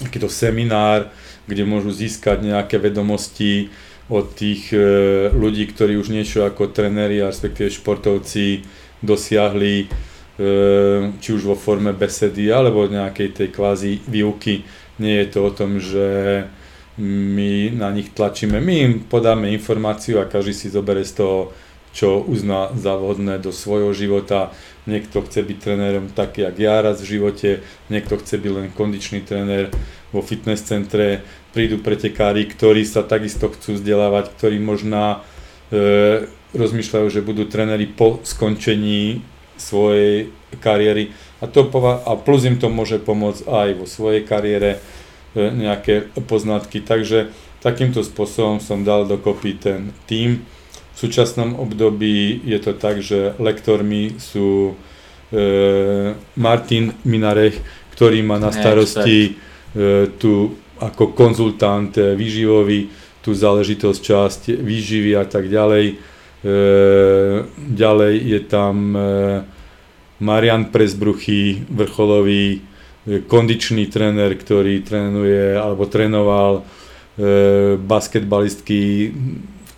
takéto 0.00 0.28
seminár, 0.32 1.12
kde 1.44 1.68
môžu 1.68 1.92
získať 1.92 2.44
nejaké 2.48 2.80
vedomosti, 2.80 3.68
od 4.08 4.32
tých 4.32 4.72
e, 4.72 4.80
ľudí, 5.32 5.68
ktorí 5.68 6.00
už 6.00 6.08
niečo 6.08 6.44
ako 6.48 6.72
trenéri 6.72 7.20
a 7.20 7.28
respektíve 7.28 7.68
športovci 7.68 8.64
dosiahli, 9.04 9.84
e, 9.84 9.86
či 11.20 11.28
už 11.32 11.42
vo 11.44 11.56
forme 11.56 11.92
besedy 11.92 12.48
alebo 12.48 12.88
nejakej 12.88 13.28
tej 13.36 13.48
kvázi 13.52 14.00
výuky. 14.08 14.64
Nie 14.98 15.24
je 15.24 15.28
to 15.28 15.40
o 15.44 15.50
tom, 15.52 15.76
že 15.76 16.42
my 16.98 17.70
na 17.78 17.94
nich 17.94 18.10
tlačíme, 18.10 18.58
my 18.58 18.74
im 18.82 18.92
podáme 19.06 19.54
informáciu 19.54 20.18
a 20.18 20.26
každý 20.26 20.50
si 20.50 20.66
zoberie 20.66 21.06
z 21.06 21.22
toho 21.22 21.38
čo 21.92 22.20
uzná 22.20 22.70
za 22.76 22.94
vhodné 22.94 23.40
do 23.42 23.50
svojho 23.50 23.90
života. 23.96 24.52
Niekto 24.88 25.20
chce 25.20 25.44
byť 25.44 25.58
trénerom 25.60 26.08
taký, 26.16 26.48
jak 26.48 26.56
ja 26.56 26.80
raz 26.80 27.04
v 27.04 27.20
živote, 27.20 27.60
niekto 27.92 28.16
chce 28.16 28.40
byť 28.40 28.52
len 28.56 28.66
kondičný 28.72 29.20
tréner 29.20 29.68
vo 30.08 30.24
fitness 30.24 30.64
centre, 30.64 31.20
prídu 31.52 31.76
pretekári, 31.84 32.48
ktorí 32.48 32.88
sa 32.88 33.04
takisto 33.04 33.52
chcú 33.52 33.76
vzdelávať, 33.76 34.32
ktorí 34.32 34.56
možná 34.56 35.20
e, 35.68 36.24
rozmýšľajú, 36.56 37.06
že 37.12 37.20
budú 37.20 37.44
tréneri 37.44 37.84
po 37.84 38.24
skončení 38.24 39.20
svojej 39.60 40.32
kariéry 40.64 41.12
a, 41.44 41.46
to 41.46 41.68
pova- 41.68 42.00
a 42.08 42.16
plus 42.16 42.48
im 42.48 42.56
to 42.56 42.72
môže 42.72 42.98
pomôcť 43.04 43.44
aj 43.44 43.68
vo 43.76 43.84
svojej 43.84 44.24
kariére 44.24 44.80
e, 45.36 45.52
nejaké 45.52 46.08
poznatky. 46.24 46.80
Takže 46.80 47.28
takýmto 47.60 48.00
spôsobom 48.00 48.62
som 48.64 48.88
dal 48.88 49.04
dokopy 49.04 49.60
ten 49.60 49.92
tím 50.08 50.48
v 50.98 51.06
súčasnom 51.06 51.54
období 51.62 52.42
je 52.42 52.58
to 52.58 52.74
tak, 52.74 52.98
že 52.98 53.38
lektormi 53.38 54.18
sú 54.18 54.74
e, 55.30 56.10
Martin 56.34 56.90
Minarech, 57.06 57.54
ktorý 57.94 58.26
má 58.26 58.42
na 58.42 58.50
starosti 58.50 59.38
e, 59.78 60.10
tu 60.18 60.58
ako 60.82 61.14
konzultant 61.14 61.94
e, 61.94 62.18
výživový, 62.18 62.90
tú 63.22 63.30
záležitosť 63.30 64.00
časť 64.02 64.42
výživy 64.58 65.14
a 65.14 65.22
tak 65.22 65.46
ďalej. 65.46 65.86
E, 65.86 65.96
ďalej 67.54 68.14
je 68.18 68.40
tam 68.50 68.74
e, 68.90 69.00
Marian 70.18 70.74
Presbruchy, 70.74 71.62
vrcholový 71.78 72.58
e, 72.58 72.60
kondičný 73.22 73.86
tréner, 73.86 74.34
ktorý 74.34 74.82
trénuje 74.82 75.54
alebo 75.54 75.86
trénoval 75.86 76.52
e, 76.58 76.62
basketbalistky 77.78 79.14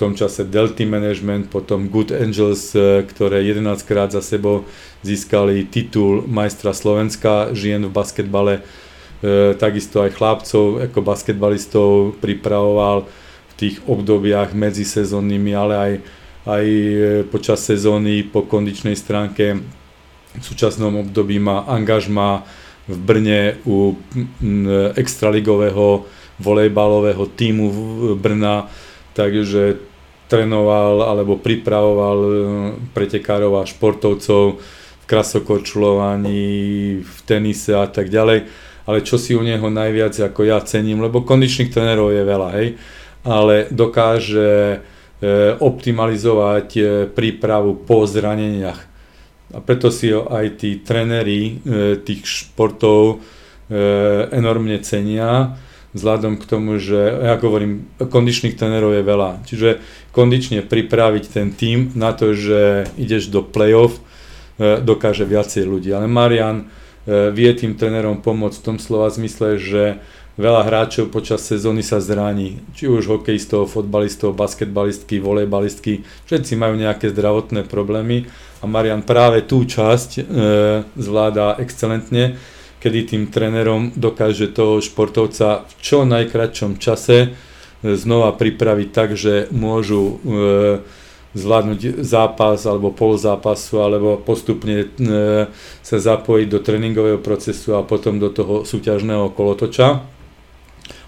tom 0.01 0.17
čase 0.17 0.49
Delty 0.49 0.89
Management, 0.89 1.53
potom 1.53 1.93
Good 1.93 2.17
Angels, 2.17 2.73
e, 2.73 3.05
ktoré 3.05 3.45
11 3.45 3.85
krát 3.85 4.09
za 4.09 4.25
sebou 4.25 4.65
získali 5.05 5.69
titul 5.69 6.25
majstra 6.25 6.73
Slovenska 6.73 7.53
žien 7.53 7.85
v 7.85 7.93
basketbale. 7.93 8.65
E, 9.21 9.53
takisto 9.61 10.01
aj 10.01 10.17
chlapcov 10.17 10.81
ako 10.89 10.99
basketbalistov 11.05 12.17
pripravoval 12.17 13.05
v 13.53 13.55
tých 13.61 13.77
obdobiach 13.85 14.57
medzisezónnymi, 14.57 15.53
ale 15.53 15.75
aj, 15.77 15.93
aj 16.49 16.65
e, 16.65 16.97
počas 17.29 17.61
sezóny 17.61 18.25
po 18.25 18.49
kondičnej 18.49 18.97
stránke 18.97 19.61
v 20.33 20.43
súčasnom 20.47 20.97
období 21.05 21.37
má 21.37 21.69
angažma 21.69 22.49
v 22.89 22.97
Brne 22.97 23.43
u 23.69 23.99
extraligového 24.95 26.07
volejbalového 26.41 27.27
týmu 27.35 27.67
Brna, 28.17 28.71
takže 29.13 29.90
trénoval 30.31 31.03
alebo 31.03 31.35
pripravoval 31.43 32.19
e, 32.23 32.31
pretekárov 32.95 33.59
a 33.59 33.67
športovcov 33.67 34.63
v 35.03 35.05
krasokorčulovaní, 35.11 36.47
v 37.03 37.19
tenise 37.27 37.75
a 37.75 37.91
tak 37.91 38.07
ďalej. 38.07 38.47
Ale 38.87 38.99
čo 39.03 39.19
si 39.19 39.35
u 39.35 39.43
neho 39.43 39.67
najviac 39.67 40.15
ako 40.15 40.47
ja 40.47 40.63
cením, 40.63 41.03
lebo 41.03 41.27
kondičných 41.27 41.75
trénerov 41.75 42.15
je 42.15 42.23
veľa, 42.23 42.49
hej, 42.63 42.69
ale 43.27 43.67
dokáže 43.75 44.51
e, 44.55 44.79
optimalizovať 45.59 46.69
e, 46.79 46.83
prípravu 47.11 47.83
po 47.83 48.07
zraneniach. 48.07 48.81
A 49.51 49.59
preto 49.59 49.91
si 49.91 50.15
ho 50.15 50.31
aj 50.31 50.63
tí 50.63 50.79
tréneri 50.79 51.59
tých 52.07 52.23
športov 52.23 53.19
enormne 54.31 54.79
cenia 54.79 55.59
vzhľadom 55.91 56.39
k 56.39 56.45
tomu, 56.47 56.79
že 56.79 56.99
ja 56.99 57.35
hovorím, 57.35 57.91
kondičných 57.99 58.55
trénerov 58.55 58.95
je 58.95 59.03
veľa. 59.03 59.31
Čiže 59.47 59.69
kondične 60.15 60.63
pripraviť 60.63 61.25
ten 61.27 61.51
tým 61.51 61.91
na 61.99 62.15
to, 62.15 62.35
že 62.35 62.87
ideš 62.95 63.31
do 63.31 63.43
play-off, 63.43 63.99
e, 63.99 64.79
dokáže 64.79 65.27
viacej 65.27 65.67
ľudí. 65.67 65.91
Ale 65.91 66.07
Marian 66.07 66.63
e, 66.63 67.35
vie 67.35 67.51
tým 67.59 67.75
trénerom 67.75 68.23
pomôcť 68.23 68.59
v 68.63 68.67
tom 68.67 68.77
slova 68.79 69.11
zmysle, 69.11 69.59
že 69.59 69.83
veľa 70.39 70.63
hráčov 70.63 71.11
počas 71.11 71.43
sezóny 71.43 71.83
sa 71.83 71.99
zraní. 71.99 72.63
Či 72.79 72.87
už 72.87 73.11
hokejistov, 73.11 73.69
fotbalistov, 73.75 74.39
basketbalistky, 74.39 75.19
volejbalistky, 75.19 76.07
všetci 76.31 76.55
majú 76.55 76.79
nejaké 76.79 77.11
zdravotné 77.11 77.67
problémy 77.67 78.31
a 78.63 78.65
Marian 78.71 79.03
práve 79.03 79.43
tú 79.43 79.67
časť 79.67 80.11
e, 80.17 80.23
zvláda 80.95 81.59
excelentne 81.59 82.39
kedy 82.81 83.13
tým 83.13 83.23
trénerom 83.29 83.93
dokáže 83.93 84.49
toho 84.51 84.81
športovca 84.81 85.69
v 85.69 85.73
čo 85.85 86.09
najkračšom 86.09 86.81
čase 86.81 87.19
e, 87.21 87.29
znova 87.93 88.33
pripraviť 88.33 88.89
tak, 88.89 89.15
že 89.15 89.53
môžu 89.53 90.03
e, 90.03 90.15
zvládnuť 91.31 92.03
zápas 92.03 92.59
alebo 92.67 92.91
pol 92.91 93.15
zápasu 93.21 93.85
alebo 93.85 94.19
postupne 94.19 94.89
e, 94.89 95.47
sa 95.85 95.97
zapojiť 96.01 96.49
do 96.49 96.59
tréningového 96.59 97.21
procesu 97.21 97.77
a 97.77 97.85
potom 97.85 98.17
do 98.17 98.33
toho 98.33 98.65
súťažného 98.65 99.31
kolotoča. 99.37 100.01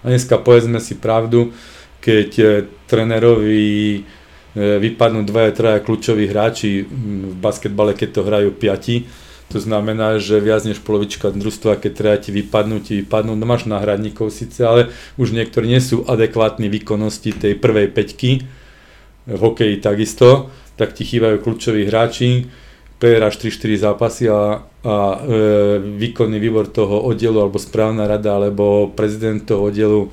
A 0.03 0.05
dneska 0.05 0.37
povedzme 0.37 0.77
si 0.77 0.95
pravdu, 1.01 1.51
keď 2.03 2.63
trénerovi 2.91 4.03
vypadnú 4.53 5.23
dvaja, 5.23 5.55
traja 5.55 5.79
kľúčoví 5.79 6.27
hráči 6.27 6.83
v 6.83 7.33
basketbale, 7.39 7.95
keď 7.95 8.09
to 8.11 8.21
hrajú 8.27 8.49
piati, 8.51 9.07
to 9.53 9.61
znamená, 9.61 10.17
že 10.17 10.41
viac 10.41 10.65
než 10.65 10.81
polovička 10.81 11.29
družstva, 11.29 11.77
keď 11.77 11.91
treba 11.93 12.17
ti 12.17 12.33
vypadnú, 12.33 12.81
ti 12.81 13.05
vypadnú, 13.05 13.37
no 13.37 13.45
máš 13.45 13.69
náhradníkov 13.69 14.33
síce, 14.33 14.65
ale 14.65 14.89
už 15.21 15.29
niektorí 15.37 15.69
nie 15.69 15.77
sú 15.77 16.01
adekvátni 16.09 16.73
výkonnosti 16.73 17.37
tej 17.37 17.53
prvej 17.61 17.93
peťky, 17.93 18.31
v 19.23 19.39
hokeji 19.39 19.79
takisto, 19.79 20.51
tak 20.75 20.97
ti 20.97 21.07
chýbajú 21.07 21.39
kľúčoví 21.39 21.87
hráči, 21.87 22.49
prehráš 22.99 23.39
3-4 23.39 23.83
zápasy 23.87 24.25
a, 24.31 24.63
a 24.83 24.95
e, 24.97 25.17
výkonný 25.79 26.39
výbor 26.39 26.67
toho 26.71 27.03
oddielu, 27.03 27.39
alebo 27.39 27.59
správna 27.59 28.07
rada, 28.07 28.35
alebo 28.35 28.91
prezident 28.91 29.39
toho 29.43 29.69
oddielu 29.69 30.11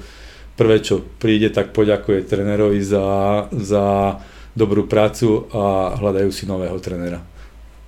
prvé, 0.54 0.84
čo 0.84 1.00
príde, 1.18 1.48
tak 1.50 1.72
poďakuje 1.72 2.28
trénerovi 2.28 2.82
za, 2.82 3.06
za 3.50 4.18
dobrú 4.52 4.84
prácu 4.90 5.48
a 5.54 5.96
hľadajú 5.96 6.30
si 6.34 6.44
nového 6.44 6.76
trénera. 6.82 7.29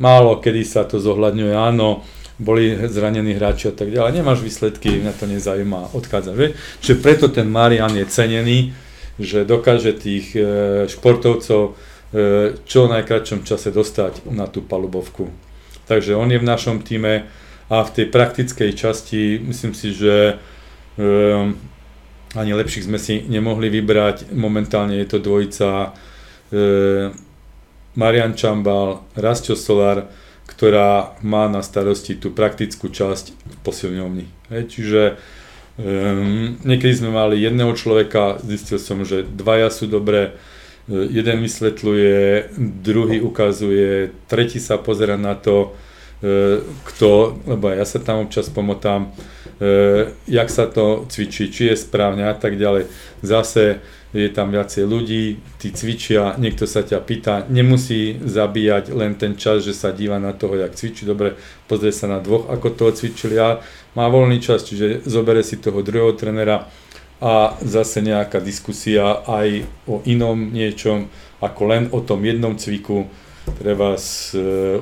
Málo 0.00 0.40
kedy 0.40 0.62
sa 0.64 0.88
to 0.88 0.96
zohľadňuje, 0.96 1.52
áno, 1.52 2.04
boli 2.40 2.74
zranení 2.88 3.36
hráči 3.36 3.70
a 3.70 3.74
tak 3.76 3.92
ďalej, 3.92 4.18
nemáš 4.18 4.40
výsledky, 4.40 5.04
na 5.04 5.12
to 5.12 5.28
nezaujíma, 5.28 5.94
odchádza. 5.94 6.32
Že? 6.34 6.46
Čiže 6.80 6.96
preto 7.04 7.26
ten 7.28 7.46
Marian 7.46 7.92
je 7.92 8.06
cenený, 8.08 8.58
že 9.20 9.44
dokáže 9.44 9.92
tých 9.94 10.34
e, 10.34 10.42
športovcov 10.88 11.62
e, 11.68 11.72
čo 12.64 12.78
v 12.88 12.92
najkračšom 12.98 13.44
čase 13.44 13.70
dostať 13.70 14.26
na 14.32 14.48
tú 14.48 14.64
palubovku. 14.64 15.28
Takže 15.86 16.16
on 16.16 16.32
je 16.32 16.40
v 16.40 16.48
našom 16.48 16.80
týme 16.80 17.28
a 17.68 17.76
v 17.84 17.90
tej 17.90 18.06
praktickej 18.08 18.70
časti 18.74 19.40
myslím 19.44 19.72
si, 19.72 19.96
že 19.96 20.36
um, 21.00 21.56
ani 22.36 22.52
lepších 22.52 22.84
sme 22.84 23.00
si 23.00 23.24
nemohli 23.24 23.72
vybrať. 23.72 24.32
Momentálne 24.36 25.00
je 25.00 25.08
to 25.08 25.18
dvojica 25.24 25.96
Marian 27.94 28.32
Čambal, 28.32 29.04
Rastio 29.16 29.56
Solar, 29.56 30.08
ktorá 30.48 31.16
má 31.20 31.48
na 31.48 31.60
starosti 31.64 32.16
tú 32.16 32.32
praktickú 32.32 32.88
časť 32.88 33.24
v 33.32 33.56
posilňovni. 33.64 34.26
Hej, 34.52 34.62
čiže 34.68 35.02
um, 35.80 36.56
niekedy 36.64 36.92
sme 36.92 37.10
mali 37.12 37.40
jedného 37.40 37.72
človeka, 37.76 38.40
zistil 38.44 38.80
som, 38.80 39.04
že 39.04 39.24
dvaja 39.24 39.72
sú 39.72 39.88
dobré, 39.88 40.36
e, 40.86 41.08
jeden 41.08 41.40
vysvetľuje, 41.40 42.52
druhý 42.58 43.18
ukazuje, 43.24 44.12
tretí 44.28 44.60
sa 44.60 44.76
pozera 44.80 45.16
na 45.16 45.34
to, 45.34 45.72
e, 46.20 46.60
kto, 46.62 47.42
lebo 47.48 47.72
ja 47.72 47.84
sa 47.88 47.98
tam 48.02 48.28
občas 48.28 48.52
pomotám, 48.52 49.08
e, 49.60 50.12
jak 50.28 50.48
sa 50.50 50.68
to 50.68 51.06
cvičí, 51.08 51.48
či 51.48 51.72
je 51.72 51.76
správne 51.80 52.28
a 52.28 52.34
tak 52.34 52.54
ďalej. 52.54 52.88
Zase 53.22 53.84
je 54.12 54.28
tam 54.28 54.52
viacej 54.52 54.84
ľudí, 54.84 55.40
tí 55.56 55.72
cvičia, 55.72 56.36
niekto 56.36 56.68
sa 56.68 56.84
ťa 56.84 57.00
pýta, 57.00 57.48
nemusí 57.48 58.20
zabíjať 58.20 58.92
len 58.92 59.16
ten 59.16 59.40
čas, 59.40 59.64
že 59.64 59.72
sa 59.72 59.88
díva 59.88 60.20
na 60.20 60.36
toho, 60.36 60.60
jak 60.60 60.76
cvičí, 60.76 61.08
dobre, 61.08 61.40
pozrie 61.64 61.96
sa 61.96 62.12
na 62.12 62.20
dvoch, 62.20 62.52
ako 62.52 62.76
toho 62.76 62.92
cvičili 62.92 63.40
a 63.40 63.64
má 63.96 64.06
voľný 64.12 64.36
čas, 64.44 64.68
čiže 64.68 65.08
zobere 65.08 65.40
si 65.40 65.56
toho 65.56 65.80
druhého 65.80 66.12
trenera 66.12 66.68
a 67.24 67.56
zase 67.64 68.04
nejaká 68.04 68.42
diskusia 68.44 69.24
aj 69.24 69.64
o 69.88 70.04
inom 70.04 70.52
niečom, 70.52 71.08
ako 71.40 71.62
len 71.64 71.82
o 71.94 72.04
tom 72.04 72.20
jednom 72.20 72.52
cviku, 72.58 73.08
treba 73.56 73.96
e, 73.96 74.00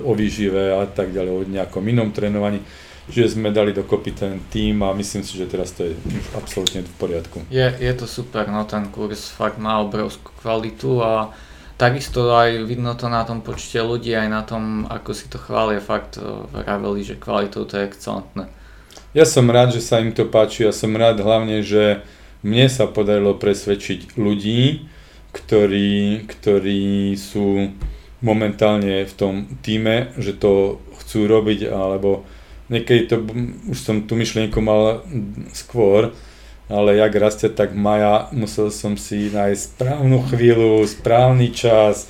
o 0.00 0.10
výžive 0.12 0.74
a 0.74 0.84
tak 0.90 1.14
ďalej, 1.14 1.32
o 1.32 1.46
nejakom 1.46 1.84
inom 1.86 2.10
trénovaní 2.10 2.60
že 3.10 3.26
sme 3.26 3.50
dali 3.50 3.74
dokopy 3.74 4.10
ten 4.14 4.38
tým 4.48 4.80
a 4.86 4.94
myslím 4.94 5.26
si, 5.26 5.34
že 5.34 5.50
teraz 5.50 5.74
to 5.74 5.84
je 5.84 5.98
už 5.98 6.24
absolútne 6.38 6.86
v 6.86 6.94
poriadku. 6.96 7.42
Je, 7.50 7.66
je 7.66 7.92
to 7.98 8.06
super, 8.06 8.46
no 8.46 8.62
ten 8.64 8.86
kurz 8.88 9.34
fakt 9.34 9.58
má 9.58 9.82
obrovskú 9.82 10.30
kvalitu 10.38 11.02
a 11.02 11.34
takisto 11.74 12.30
aj 12.30 12.64
vidno 12.64 12.94
to 12.94 13.10
na 13.10 13.26
tom 13.26 13.42
počte 13.42 13.82
ľudí, 13.82 14.14
aj 14.14 14.28
na 14.30 14.42
tom, 14.46 14.86
ako 14.86 15.10
si 15.10 15.26
to 15.26 15.42
chvália, 15.42 15.82
fakt 15.82 16.22
vraveli, 16.54 17.02
že 17.02 17.18
kvalitou 17.18 17.66
to 17.66 17.76
je 17.76 17.88
excelentné. 17.90 18.44
Ja 19.10 19.26
som 19.26 19.50
rád, 19.50 19.74
že 19.74 19.82
sa 19.82 19.98
im 19.98 20.14
to 20.14 20.22
páči, 20.30 20.62
ja 20.62 20.70
som 20.70 20.94
rád 20.94 21.18
hlavne, 21.18 21.66
že 21.66 22.06
mne 22.46 22.70
sa 22.70 22.86
podarilo 22.86 23.34
presvedčiť 23.34 24.14
ľudí, 24.14 24.86
ktorí, 25.34 26.26
ktorí 26.30 27.14
sú 27.18 27.74
momentálne 28.20 29.02
v 29.02 29.14
tom 29.16 29.34
týme, 29.64 30.12
že 30.20 30.36
to 30.36 30.78
chcú 31.00 31.26
robiť, 31.26 31.72
alebo 31.72 32.22
niekedy 32.70 33.10
to, 33.10 33.16
už 33.68 33.78
som 33.78 34.06
tú 34.06 34.14
myšlienku 34.14 34.62
mal 34.62 35.02
skôr, 35.50 36.14
ale 36.70 37.02
jak 37.02 37.12
rastie 37.18 37.50
tak 37.50 37.74
maja, 37.74 38.30
musel 38.30 38.70
som 38.70 38.94
si 38.94 39.26
nájsť 39.34 39.62
správnu 39.74 40.22
chvíľu, 40.30 40.86
správny 40.86 41.50
čas, 41.50 42.06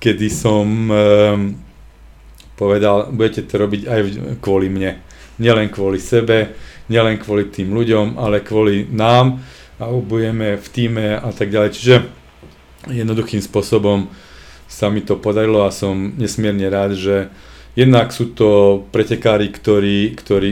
kedy 0.00 0.32
som 0.32 0.64
um, 0.88 1.52
povedal, 2.56 3.12
budete 3.12 3.44
to 3.44 3.60
robiť 3.60 3.82
aj 3.84 4.00
kvôli 4.40 4.72
mne. 4.72 5.04
Nielen 5.36 5.68
kvôli 5.68 6.00
sebe, 6.00 6.56
nielen 6.88 7.20
kvôli 7.20 7.52
tým 7.52 7.76
ľuďom, 7.76 8.16
ale 8.16 8.40
kvôli 8.40 8.88
nám 8.88 9.44
a 9.76 9.90
budeme 9.90 10.56
v 10.56 10.66
týme 10.72 11.20
a 11.20 11.28
tak 11.34 11.52
ďalej. 11.52 11.70
Čiže 11.76 11.96
jednoduchým 12.88 13.44
spôsobom 13.44 14.08
sa 14.70 14.88
mi 14.88 15.04
to 15.04 15.20
podarilo 15.20 15.68
a 15.68 15.74
som 15.74 16.16
nesmierne 16.16 16.66
rád, 16.72 16.96
že 16.96 17.16
jednak 17.74 18.14
sú 18.14 18.30
to 18.34 18.82
pretekári, 18.94 19.50
ktorí, 19.50 20.14
ktorí 20.14 20.50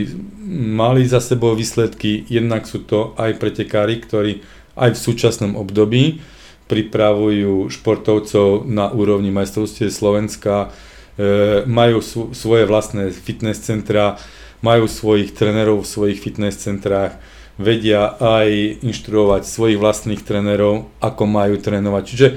mali 0.53 1.07
za 1.07 1.23
sebou 1.23 1.55
výsledky, 1.55 2.27
jednak 2.27 2.67
sú 2.67 2.83
to 2.83 3.15
aj 3.15 3.39
pretekári, 3.39 3.99
ktorí 4.03 4.43
aj 4.75 4.95
v 4.95 5.03
súčasnom 5.03 5.55
období 5.55 6.19
pripravujú 6.67 7.67
športovcov 7.71 8.67
na 8.67 8.91
úrovni 8.91 9.31
majstrovstie 9.31 9.91
Slovenska, 9.91 10.71
e, 11.19 11.63
majú 11.67 11.99
svoje 12.31 12.63
vlastné 12.65 13.11
fitness 13.11 13.63
centra, 13.63 14.15
majú 14.63 14.87
svojich 14.87 15.35
trénerov 15.35 15.83
v 15.83 15.91
svojich 15.91 16.19
fitness 16.23 16.63
centrách, 16.63 17.19
vedia 17.59 18.15
aj 18.17 18.81
inštruovať 18.81 19.45
svojich 19.45 19.77
vlastných 19.77 20.23
trénerov, 20.25 20.89
ako 21.03 21.23
majú 21.29 21.59
trénovať. 21.59 22.03
Čiže 22.07 22.27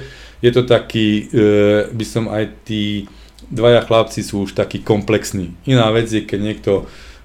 je 0.44 0.50
to 0.52 0.62
taký, 0.68 1.30
e, 1.30 1.46
by 1.94 2.04
som 2.04 2.28
aj 2.28 2.44
tí 2.66 3.08
dvaja 3.50 3.82
chlapci 3.84 4.22
sú 4.22 4.46
už 4.46 4.58
takí 4.58 4.82
komplexní. 4.82 5.54
Iná 5.66 5.90
vec 5.94 6.10
je, 6.10 6.22
keď 6.22 6.40
niekto 6.40 6.72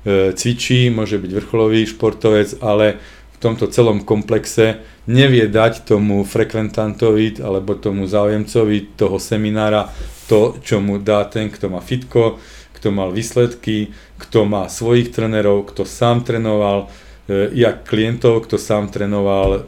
e, 0.06 0.32
cvičí, 0.34 0.90
môže 0.94 1.18
byť 1.18 1.32
vrcholový 1.34 1.86
športovec, 1.90 2.62
ale 2.62 3.02
v 3.34 3.38
tomto 3.42 3.70
celom 3.74 4.06
komplexe 4.06 4.82
nevie 5.10 5.50
dať 5.50 5.90
tomu 5.90 6.22
frekventantovi 6.22 7.42
alebo 7.42 7.74
tomu 7.74 8.06
záujemcovi 8.06 8.94
toho 8.94 9.18
seminára 9.18 9.90
to, 10.30 10.62
čo 10.62 10.78
mu 10.78 11.02
dá 11.02 11.26
ten, 11.26 11.50
kto 11.50 11.74
má 11.74 11.82
fitko, 11.82 12.38
kto 12.78 12.94
mal 12.94 13.10
výsledky, 13.14 13.94
kto 14.18 14.46
má 14.46 14.70
svojich 14.70 15.14
trénerov, 15.14 15.70
kto 15.74 15.86
sám 15.86 16.22
trénoval, 16.22 16.90
e, 17.30 17.50
jak 17.58 17.90
klientov, 17.90 18.46
kto 18.46 18.62
sám 18.62 18.94
trénoval 18.94 19.50
e, 19.54 19.60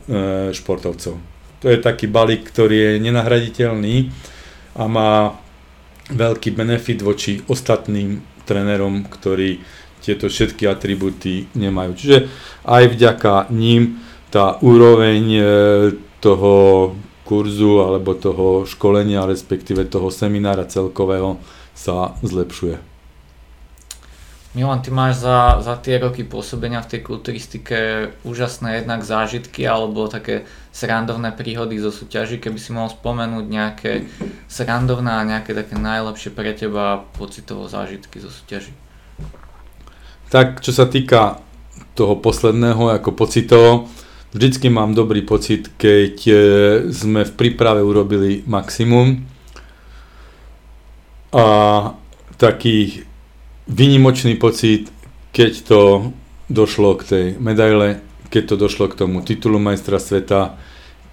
športovcov. 0.54 1.18
To 1.62 1.68
je 1.72 1.80
taký 1.80 2.12
balík, 2.12 2.50
ktorý 2.50 2.76
je 2.76 2.92
nenahraditeľný 3.10 4.12
a 4.76 4.84
má 4.90 5.43
veľký 6.12 6.52
benefit 6.52 7.00
voči 7.00 7.40
ostatným 7.48 8.20
trénerom, 8.44 9.08
ktorí 9.08 9.64
tieto 10.04 10.28
všetky 10.28 10.68
atributy 10.68 11.48
nemajú. 11.56 11.92
Čiže 11.96 12.18
aj 12.68 12.84
vďaka 12.92 13.48
ním 13.56 14.04
tá 14.28 14.60
úroveň 14.60 15.24
e, 15.32 15.44
toho 16.20 16.54
kurzu 17.24 17.88
alebo 17.88 18.12
toho 18.20 18.68
školenia, 18.68 19.24
respektíve 19.24 19.88
toho 19.88 20.12
seminára 20.12 20.68
celkového 20.68 21.40
sa 21.72 22.20
zlepšuje. 22.20 22.94
Milan, 24.54 24.86
ty 24.86 24.94
máš 24.94 25.26
za, 25.26 25.66
za 25.66 25.82
tie 25.82 25.98
roky 25.98 26.22
pôsobenia 26.22 26.78
v 26.86 26.92
tej 26.94 27.02
kulturistike 27.02 27.78
úžasné 28.22 28.84
jednak 28.86 29.02
zážitky 29.02 29.66
alebo 29.66 30.06
také 30.06 30.46
srandovné 30.74 31.38
príhody 31.38 31.78
zo 31.78 31.94
súťaží, 31.94 32.42
keby 32.42 32.58
si 32.58 32.74
mohol 32.74 32.90
spomenúť 32.90 33.46
nejaké 33.46 34.10
srandovné 34.50 35.14
a 35.14 35.22
nejaké 35.22 35.54
také 35.54 35.78
najlepšie 35.78 36.34
pre 36.34 36.50
teba 36.58 37.06
pocitovo 37.14 37.70
zážitky 37.70 38.18
zo 38.18 38.34
súťaží. 38.34 38.74
Tak, 40.34 40.66
čo 40.66 40.74
sa 40.74 40.90
týka 40.90 41.46
toho 41.94 42.18
posledného 42.18 42.90
ako 42.90 43.14
pocitovo, 43.14 43.86
vždycky 44.34 44.74
mám 44.74 44.98
dobrý 44.98 45.22
pocit, 45.22 45.70
keď 45.78 46.16
e, 46.26 46.34
sme 46.90 47.22
v 47.22 47.34
príprave 47.38 47.86
urobili 47.86 48.42
maximum 48.50 49.22
a 51.30 51.46
takých 52.42 53.06
Vynimočný 53.64 54.36
pocit, 54.36 54.92
keď 55.32 55.52
to 55.64 55.82
došlo 56.52 57.00
k 57.00 57.04
tej 57.08 57.26
medaile, 57.40 58.04
keď 58.34 58.44
to 58.50 58.56
došlo 58.58 58.90
k 58.90 58.98
tomu 58.98 59.22
titulu 59.22 59.62
majstra 59.62 60.02
sveta, 60.02 60.58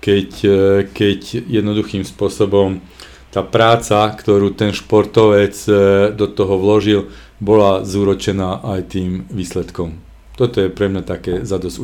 keď, 0.00 0.30
e, 0.40 0.60
keď 0.88 1.44
jednoduchým 1.44 2.00
spôsobom 2.08 2.80
tá 3.28 3.44
práca, 3.44 4.08
ktorú 4.08 4.56
ten 4.56 4.72
športovec 4.72 5.52
e, 5.68 5.72
do 6.16 6.24
toho 6.24 6.56
vložil, 6.56 7.12
bola 7.36 7.84
zúročená 7.84 8.64
aj 8.64 8.96
tým 8.96 9.28
výsledkom. 9.28 10.00
Toto 10.40 10.64
je 10.64 10.72
pre 10.72 10.88
mňa 10.88 11.04
také 11.04 11.44
zadosť 11.44 11.76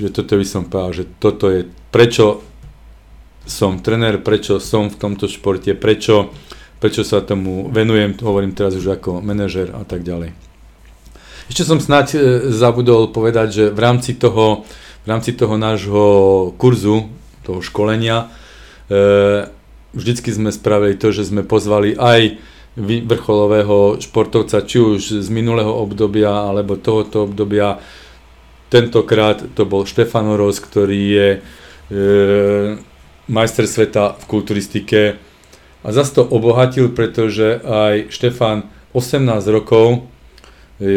že 0.00 0.08
toto 0.08 0.36
by 0.36 0.46
som 0.48 0.68
povedal, 0.68 0.92
že 0.92 1.04
toto 1.20 1.48
je 1.48 1.68
prečo 1.92 2.44
som 3.44 3.80
trenér, 3.80 4.20
prečo 4.20 4.60
som 4.60 4.92
v 4.92 4.96
tomto 5.00 5.24
športe, 5.28 5.72
prečo 5.72 6.32
prečo 6.80 7.04
sa 7.04 7.20
tomu 7.20 7.68
venujem, 7.68 8.16
hovorím 8.24 8.56
teraz 8.56 8.72
už 8.72 8.96
ako 8.96 9.20
manažer 9.20 9.68
a 9.76 9.84
tak 9.84 10.00
ďalej. 10.00 10.49
Ešte 11.50 11.66
som 11.66 11.82
snáď 11.82 12.06
e, 12.14 12.18
zabudol 12.54 13.10
povedať, 13.10 13.48
že 13.50 13.64
v 13.74 13.80
rámci 13.82 14.14
toho, 14.14 14.62
v 15.02 15.06
rámci 15.10 15.34
toho 15.34 15.58
nášho 15.58 16.06
kurzu, 16.54 17.10
toho 17.42 17.58
školenia, 17.58 18.30
e, 18.86 19.50
vždycky 19.90 20.30
sme 20.30 20.54
spravili 20.54 20.94
to, 20.94 21.10
že 21.10 21.26
sme 21.26 21.42
pozvali 21.42 21.98
aj 21.98 22.38
vrcholového 22.78 23.98
športovca, 23.98 24.62
či 24.62 24.78
už 24.78 25.26
z 25.26 25.28
minulého 25.34 25.74
obdobia, 25.74 26.30
alebo 26.30 26.78
tohoto 26.78 27.26
obdobia. 27.26 27.82
Tentokrát 28.70 29.42
to 29.58 29.66
bol 29.66 29.82
Štefan 29.82 30.30
Oros, 30.30 30.62
ktorý 30.62 31.00
je 31.02 31.28
e, 31.34 31.38
majster 33.26 33.66
sveta 33.66 34.14
v 34.22 34.24
kulturistike, 34.30 35.18
a 35.82 35.88
zase 35.90 36.14
to 36.14 36.22
obohatil, 36.22 36.94
pretože 36.94 37.58
aj 37.64 38.12
Štefan 38.14 38.70
18 38.94 39.26
rokov 39.50 40.06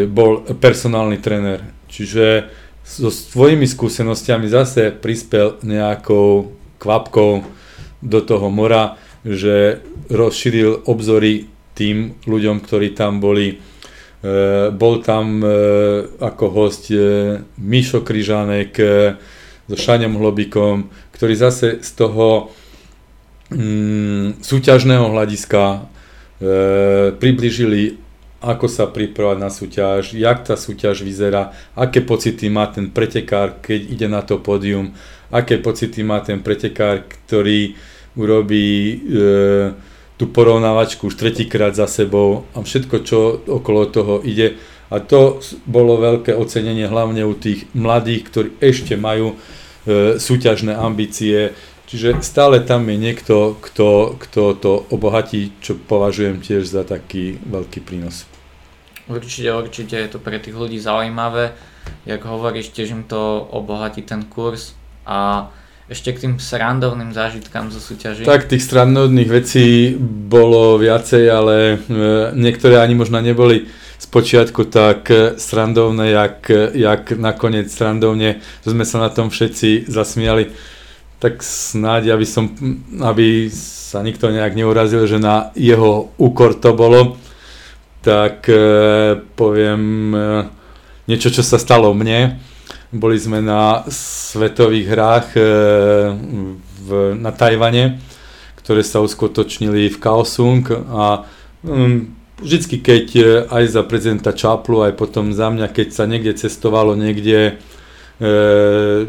bol 0.07 0.47
personálny 0.57 1.19
tréner. 1.19 1.59
Čiže 1.91 2.47
so 2.83 3.11
svojimi 3.11 3.67
skúsenostiami 3.67 4.47
zase 4.47 4.91
prispel 4.91 5.59
nejakou 5.63 6.55
kvapkou 6.79 7.43
do 8.03 8.19
toho 8.23 8.47
mora, 8.51 8.99
že 9.23 9.79
rozšíril 10.11 10.87
obzory 10.87 11.47
tým 11.73 12.19
ľuďom, 12.27 12.59
ktorí 12.59 12.91
tam 12.91 13.23
boli. 13.23 13.55
E, 13.55 13.57
bol 14.75 14.99
tam 14.99 15.39
e, 15.39 15.47
ako 16.19 16.45
host 16.51 16.91
Mišo 17.55 18.03
Kryžánek 18.03 18.75
so 19.67 19.75
Šaňom 19.79 20.19
Hlobikom, 20.19 20.91
ktorý 21.15 21.33
zase 21.39 21.79
z 21.79 21.89
toho 21.95 22.51
mm, 23.47 24.43
súťažného 24.43 25.07
hľadiska 25.07 25.63
e, 25.71 25.79
približili, 27.15 28.02
ako 28.43 28.67
sa 28.67 28.91
pripravať 28.91 29.37
na 29.39 29.47
súťaž, 29.47 30.11
jak 30.11 30.43
tá 30.43 30.59
súťaž 30.59 31.07
vyzerá, 31.07 31.55
aké 31.79 32.03
pocity 32.03 32.51
má 32.51 32.67
ten 32.67 32.91
pretekár, 32.91 33.63
keď 33.63 33.79
ide 33.87 34.07
na 34.11 34.19
to 34.19 34.43
pódium, 34.43 34.91
aké 35.31 35.63
pocity 35.63 36.03
má 36.03 36.19
ten 36.19 36.43
pretekár, 36.43 37.07
ktorý 37.07 37.79
urobí 38.19 38.67
e, 38.67 38.95
tú 40.19 40.29
porovnávačku 40.29 41.07
už 41.07 41.15
tretíkrát 41.15 41.71
za 41.73 41.87
sebou 41.87 42.43
a 42.51 42.61
všetko, 42.61 42.95
čo 43.01 43.41
okolo 43.47 43.87
toho 43.87 44.19
ide. 44.27 44.59
A 44.93 45.01
to 45.01 45.41
bolo 45.65 45.97
veľké 45.97 46.35
ocenenie 46.37 46.85
hlavne 46.85 47.25
u 47.25 47.33
tých 47.33 47.65
mladých, 47.73 48.21
ktorí 48.29 48.49
ešte 48.61 48.93
majú 48.99 49.33
e, 49.33 49.35
súťažné 50.19 50.75
ambície, 50.75 51.55
Čiže 51.93 52.25
stále 52.25 52.57
tam 52.65 52.89
je 52.89 52.97
niekto, 52.97 53.53
kto, 53.61 54.17
kto 54.17 54.57
to 54.57 54.71
obohatí, 54.89 55.53
čo 55.61 55.77
považujem 55.77 56.41
tiež 56.41 56.65
za 56.65 56.81
taký 56.81 57.37
veľký 57.45 57.85
prínos. 57.85 58.25
Určite, 59.07 59.49
určite 59.51 59.95
je 59.99 60.09
to 60.09 60.19
pre 60.19 60.39
tých 60.39 60.55
ľudí 60.55 60.79
zaujímavé. 60.79 61.51
Jak 62.07 62.23
hovoríš, 62.23 62.71
tiež 62.71 62.95
im 62.95 63.03
to 63.03 63.43
obohatí 63.51 64.03
ten 64.03 64.23
kurz 64.27 64.75
a 65.03 65.51
ešte 65.91 66.15
k 66.15 66.21
tým 66.27 66.33
srandovným 66.39 67.11
zážitkám 67.11 67.67
zo 67.67 67.83
súťaží. 67.83 68.23
Tak 68.23 68.47
tých 68.47 68.63
srandovných 68.63 69.27
vecí 69.27 69.99
bolo 70.31 70.79
viacej, 70.79 71.23
ale 71.27 71.55
e, 71.75 71.77
niektoré 72.39 72.79
ani 72.79 72.95
možno 72.95 73.19
neboli 73.19 73.67
z 73.99 74.05
počiatku 74.07 74.71
tak 74.71 75.11
srandovné, 75.35 76.15
jak, 76.15 76.51
jak 76.71 77.03
nakoniec 77.19 77.67
srandovne 77.67 78.39
sme 78.63 78.87
sa 78.87 79.03
na 79.03 79.11
tom 79.11 79.27
všetci 79.27 79.91
zasmiali 79.91 80.55
tak 81.23 81.39
snáď, 81.39 82.19
aby, 82.19 82.27
som, 82.27 82.51
aby 82.99 83.47
sa 83.47 84.03
nikto 84.03 84.27
nejak 84.27 84.59
neurazil, 84.59 85.07
že 85.07 85.23
na 85.23 85.55
jeho 85.55 86.11
úkor 86.19 86.51
to 86.51 86.75
bolo, 86.75 87.15
tak 88.03 88.51
e, 88.51 88.59
poviem 89.39 90.11
e, 90.11 90.19
niečo, 91.07 91.31
čo 91.31 91.39
sa 91.39 91.55
stalo 91.55 91.95
mne. 91.95 92.35
Boli 92.91 93.15
sme 93.15 93.39
na 93.39 93.87
svetových 93.87 94.87
hrách 94.91 95.27
e, 95.39 95.41
v, 96.83 96.89
na 97.15 97.31
Tajvane, 97.31 98.03
ktoré 98.59 98.83
sa 98.83 98.99
uskutočnili 98.99 99.87
v 99.87 99.97
Kaosung 100.03 100.67
a 100.91 101.23
um, 101.63 102.11
vždycky 102.43 102.83
keď 102.83 103.05
aj 103.47 103.63
za 103.71 103.81
prezidenta 103.87 104.35
Čaplu, 104.35 104.83
aj 104.83 104.99
potom 104.99 105.31
za 105.31 105.47
mňa, 105.47 105.71
keď 105.71 105.87
sa 105.95 106.03
niekde 106.03 106.35
cestovalo 106.35 106.95
niekde 106.99 107.55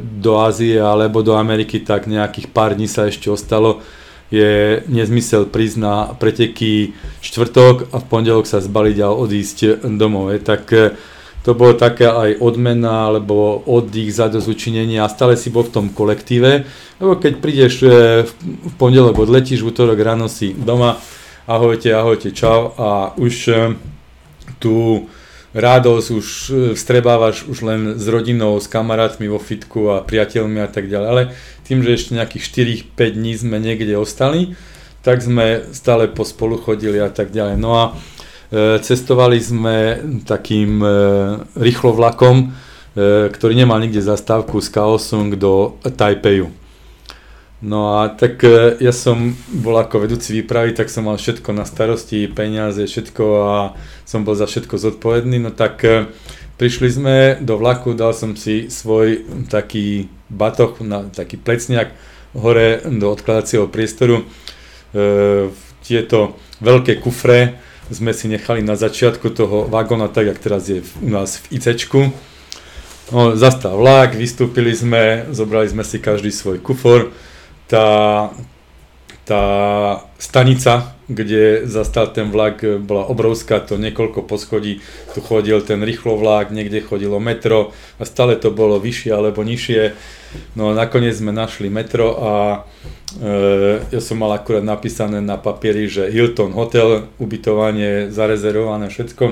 do 0.01 0.33
Ázie 0.43 0.81
alebo 0.81 1.23
do 1.23 1.39
Ameriky, 1.39 1.79
tak 1.87 2.11
nejakých 2.11 2.51
pár 2.51 2.75
dní 2.75 2.91
sa 2.91 3.07
ešte 3.07 3.31
ostalo. 3.31 3.85
Je 4.35 4.83
nezmysel 4.91 5.47
prísť 5.47 5.77
na 5.79 6.11
preteky 6.11 6.91
štvrtok 7.23 7.95
a 7.95 8.03
v 8.03 8.09
pondelok 8.11 8.51
sa 8.51 8.59
zbaliť 8.59 8.97
a 8.99 9.15
odísť 9.15 9.87
domov. 9.95 10.35
Je, 10.35 10.43
tak 10.43 10.67
e, 10.75 10.99
to 11.47 11.55
bolo 11.55 11.79
také 11.79 12.11
aj 12.11 12.43
odmena 12.43 13.15
alebo 13.15 13.63
oddych 13.63 14.11
za 14.11 14.27
dozučinenie 14.27 14.99
a 14.99 15.13
stále 15.13 15.39
si 15.39 15.55
bol 15.55 15.63
v 15.63 15.75
tom 15.77 15.87
kolektíve, 15.93 16.67
lebo 16.99 17.15
keď 17.15 17.33
prídeš 17.39 17.75
e, 17.87 18.27
v 18.27 18.73
pondelok 18.75 19.23
odletíš, 19.23 19.63
v 19.63 19.71
útorok 19.71 20.03
ráno 20.03 20.27
si 20.27 20.51
doma, 20.51 20.99
ahojte, 21.47 21.95
ahojte, 21.95 22.35
čau 22.35 22.75
a 22.75 23.15
už 23.15 23.35
e, 23.49 23.55
tú 24.59 25.07
radosť 25.55 26.09
už 26.11 26.27
e, 26.27 26.53
vstrebávaš 26.75 27.47
už 27.47 27.59
len 27.63 27.81
s 27.97 28.07
rodinou, 28.11 28.59
s 28.59 28.67
kamarátmi 28.67 29.31
vo 29.31 29.39
fitku 29.39 29.95
a 29.95 30.03
priateľmi 30.03 30.61
a 30.61 30.69
tak 30.69 30.91
ďalej, 30.91 31.09
ale 31.09 31.23
tým, 31.65 31.81
že 31.81 31.95
ešte 31.95 32.19
nejakých 32.19 32.91
4-5 32.93 33.17
dní 33.17 33.33
sme 33.39 33.57
niekde 33.63 33.95
ostali, 33.97 34.59
tak 35.01 35.23
sme 35.23 35.71
stále 35.73 36.11
pospolu 36.11 36.59
chodili 36.59 36.99
a 36.99 37.09
tak 37.09 37.31
ďalej. 37.33 37.57
No 37.57 37.71
a 37.79 37.85
E, 38.55 38.79
cestovali 38.79 39.43
sme 39.43 39.99
takým 40.23 40.79
e, 40.79 40.89
rýchlovlakom, 41.59 42.37
e, 42.39 42.47
ktorý 43.35 43.59
nemal 43.59 43.83
nikde 43.83 43.99
zastávku 43.99 44.63
z 44.63 44.71
Kaosung 44.71 45.35
do 45.35 45.75
Taipeiu. 45.83 46.55
No 47.65 48.05
a 48.05 48.13
tak 48.13 48.45
ja 48.77 48.93
som 48.93 49.33
bol 49.49 49.81
ako 49.81 50.05
vedúci 50.05 50.37
výpravy, 50.37 50.77
tak 50.77 50.93
som 50.93 51.09
mal 51.09 51.17
všetko 51.17 51.57
na 51.57 51.65
starosti, 51.65 52.29
peniaze, 52.29 52.85
všetko 52.85 53.25
a 53.41 53.57
som 54.05 54.21
bol 54.21 54.37
za 54.37 54.45
všetko 54.45 54.77
zodpovedný. 54.77 55.41
No 55.41 55.49
tak 55.49 55.81
prišli 56.61 56.89
sme 56.93 57.17
do 57.41 57.57
vlaku, 57.57 57.97
dal 57.97 58.13
som 58.13 58.37
si 58.37 58.69
svoj 58.69 59.25
taký 59.49 60.13
batoh, 60.29 60.77
na, 60.85 61.09
taký 61.09 61.41
plecniak 61.41 61.97
hore 62.37 62.85
do 62.85 63.09
odkladacieho 63.09 63.65
priestoru. 63.73 64.29
E, 64.93 65.49
tieto 65.81 66.37
veľké 66.61 67.01
kufre, 67.01 67.57
sme 67.89 68.17
si 68.17 68.33
nechali 68.33 68.65
na 68.65 68.77
začiatku 68.77 69.29
toho 69.33 69.69
vagóna, 69.69 70.09
tak 70.09 70.33
jak 70.33 70.39
teraz 70.41 70.69
je 70.69 70.81
u 71.05 71.09
nás 71.09 71.37
v 71.49 71.61
ICčku. 71.61 72.01
No, 73.13 73.37
zastal 73.37 73.77
vlak, 73.77 74.17
vystúpili 74.17 74.73
sme, 74.73 75.29
zobrali 75.29 75.69
sme 75.69 75.85
si 75.85 76.01
každý 76.01 76.33
svoj 76.33 76.65
kufor. 76.65 77.13
Tá, 77.65 78.31
tá 79.25 79.43
stanica, 80.21 80.95
kde 81.09 81.65
zastal 81.65 82.13
ten 82.13 82.29
vlak, 82.29 82.61
bola 82.85 83.09
obrovská, 83.09 83.61
to 83.61 83.81
niekoľko 83.81 84.25
poschodí, 84.25 84.85
tu 85.17 85.21
chodil 85.25 85.61
ten 85.65 85.81
rýchlo 85.81 86.17
vlak, 86.17 86.53
niekde 86.53 86.85
chodilo 86.85 87.21
metro 87.21 87.73
a 87.97 88.05
stále 88.05 88.37
to 88.37 88.53
bolo 88.53 88.77
vyššie 88.77 89.11
alebo 89.13 89.41
nižšie. 89.45 89.97
No 90.57 90.73
a 90.73 90.77
nakoniec 90.77 91.17
sme 91.17 91.33
našli 91.33 91.73
metro 91.73 92.17
a 92.21 92.33
Eh, 93.15 93.79
ja 93.95 94.01
som 94.03 94.19
mal 94.19 94.35
akurát 94.35 94.67
napísané 94.67 95.23
na 95.23 95.39
papieri, 95.39 95.87
že 95.87 96.11
Hilton 96.11 96.51
hotel, 96.51 97.07
ubytovanie 97.23 98.11
zarezervované, 98.11 98.91
všetko. 98.91 99.25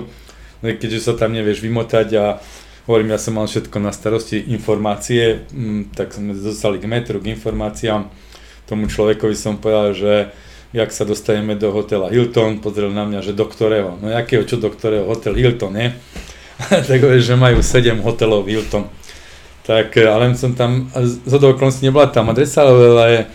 No 0.62 0.66
keďže 0.78 1.10
sa 1.10 1.12
tam 1.18 1.34
nevieš 1.34 1.58
vymotať 1.66 2.08
a 2.14 2.24
hovorím, 2.86 3.14
ja 3.14 3.20
som 3.20 3.38
mal 3.38 3.46
všetko 3.46 3.76
na 3.78 3.94
starosti, 3.94 4.42
informácie, 4.50 5.46
mm, 5.50 5.94
tak 5.94 6.14
sme 6.14 6.34
dostali 6.34 6.82
k 6.82 6.90
metru, 6.90 7.22
k 7.22 7.32
informáciám. 7.34 8.10
Tomu 8.66 8.90
človekovi 8.90 9.34
som 9.34 9.58
povedal, 9.58 9.94
že 9.94 10.12
jak 10.72 10.88
sa 10.90 11.04
dostaneme 11.04 11.54
do 11.54 11.68
hotela 11.70 12.08
Hilton, 12.08 12.64
pozrel 12.64 12.90
na 12.90 13.04
mňa, 13.04 13.20
že 13.20 13.32
do 13.36 13.44
ktorého, 13.44 14.00
no 14.00 14.08
jakého, 14.08 14.42
čo 14.48 14.56
do 14.56 14.72
ktorého, 14.72 15.04
hotel 15.04 15.36
Hilton, 15.36 15.76
nie? 15.76 15.92
tak 16.88 17.00
že 17.20 17.34
majú 17.36 17.60
7 17.60 18.00
hotelov 18.00 18.48
Hilton. 18.48 18.88
Tak, 19.62 19.94
eh, 19.94 20.08
ale 20.08 20.34
som 20.34 20.56
tam, 20.56 20.90
z 20.98 21.32
okolností 21.32 21.86
nebola 21.86 22.10
tam 22.10 22.32
adresa, 22.32 22.66
ale 22.66 23.30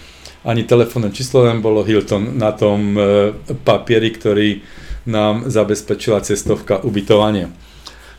ani 0.47 0.63
telefónne 0.63 1.11
číslo 1.11 1.43
len 1.43 1.59
bolo 1.59 1.83
Hilton 1.83 2.39
na 2.39 2.55
tom 2.55 2.95
e, 2.95 3.35
papieri, 3.67 4.15
ktorý 4.15 4.63
nám 5.03 5.51
zabezpečila 5.51 6.23
cestovka 6.23 6.79
ubytovanie. 6.87 7.51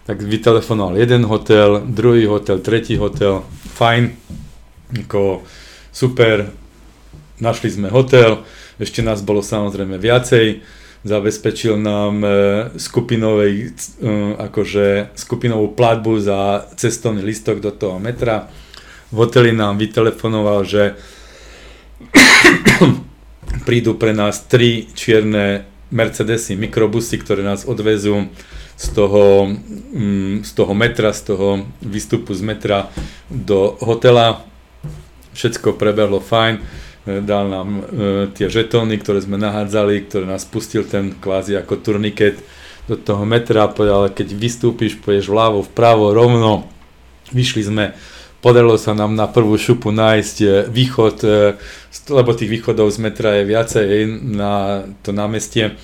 Tak 0.09 0.25
vytelefonoval 0.25 0.97
jeden 0.97 1.29
hotel, 1.29 1.85
druhý 1.85 2.25
hotel, 2.25 2.65
tretí 2.65 2.97
hotel, 2.97 3.45
fajn, 3.77 4.17
ako 5.05 5.45
super, 5.93 6.49
našli 7.45 7.69
sme 7.69 7.93
hotel, 7.93 8.41
ešte 8.81 9.05
nás 9.05 9.21
bolo 9.21 9.45
samozrejme 9.45 10.01
viacej, 10.01 10.65
zabezpečil 11.05 11.77
nám 11.77 12.25
e, 12.25 12.31
skupinovej, 12.81 13.53
e, 13.61 14.09
akože 14.49 15.13
skupinovú 15.13 15.77
platbu 15.77 16.17
za 16.25 16.65
cestovný 16.81 17.21
listok 17.21 17.61
do 17.61 17.69
toho 17.69 18.01
metra. 18.01 18.49
V 19.13 19.29
hoteli 19.29 19.53
nám 19.53 19.77
vytelefonoval, 19.77 20.65
že 20.65 20.97
prídu 23.69 24.01
pre 24.01 24.17
nás 24.17 24.41
tri 24.49 24.89
čierne 24.97 25.69
Mercedesy, 25.93 26.57
mikrobusy, 26.57 27.21
ktoré 27.21 27.45
nás 27.45 27.69
odvezú 27.69 28.33
z 28.79 28.89
toho, 28.95 29.51
mm, 29.93 30.47
z 30.47 30.51
toho 30.55 30.71
metra, 30.71 31.11
z 31.11 31.35
toho 31.35 31.67
výstupu 31.83 32.31
z 32.31 32.47
metra 32.47 32.87
do 33.27 33.75
hotela. 33.83 34.47
Všetko 35.35 35.75
prebehlo 35.75 36.23
fajn, 36.23 36.55
e, 36.55 36.63
dal 37.19 37.51
nám 37.51 37.69
e, 37.75 37.83
tie 38.39 38.47
žetóny, 38.47 39.03
ktoré 39.03 39.19
sme 39.19 39.35
nahádzali, 39.35 40.07
ktoré 40.07 40.31
nás 40.31 40.47
pustil 40.47 40.87
ten 40.87 41.11
kvázi 41.19 41.59
ako 41.59 41.83
turniket 41.83 42.39
do 42.87 42.95
toho 42.95 43.27
metra, 43.27 43.67
povedal, 43.67 44.15
keď 44.15 44.31
vystúpiš, 44.39 44.95
pôjdeš 45.03 45.27
vľavo, 45.27 45.67
vpravo, 45.67 46.15
rovno. 46.15 46.71
Vyšli 47.35 47.63
sme 47.67 47.87
Podarilo 48.39 48.79
sa 48.79 48.95
nám 48.95 49.19
na 49.19 49.27
prvú 49.27 49.59
šupu 49.59 49.91
nájsť 49.91 50.37
e, 50.39 50.47
východ, 50.71 51.17
lebo 52.15 52.31
tých 52.39 52.47
východov 52.47 52.95
z 52.95 53.03
metra 53.03 53.35
je 53.35 53.51
viacej 53.51 53.87
na 54.39 54.87
to 55.03 55.11
námestie. 55.11 55.75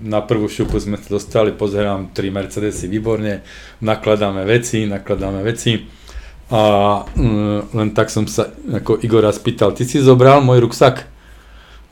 Na 0.00 0.24
prvú 0.24 0.48
šupu 0.48 0.80
sme 0.80 0.96
sa 0.96 1.20
dostali, 1.20 1.52
pozerám 1.52 2.16
tri 2.16 2.32
Mercedesy, 2.32 2.88
výborne, 2.88 3.44
nakladáme 3.84 4.48
veci, 4.48 4.88
nakladáme 4.88 5.44
veci. 5.44 5.76
A 6.52 6.62
mm, 7.04 7.76
len 7.76 7.88
tak 7.92 8.08
som 8.08 8.24
sa 8.24 8.48
ako 8.52 9.04
Igora 9.04 9.28
spýtal, 9.32 9.76
ty 9.76 9.84
si 9.84 10.00
zobral 10.00 10.40
môj 10.40 10.64
ruksak? 10.64 11.08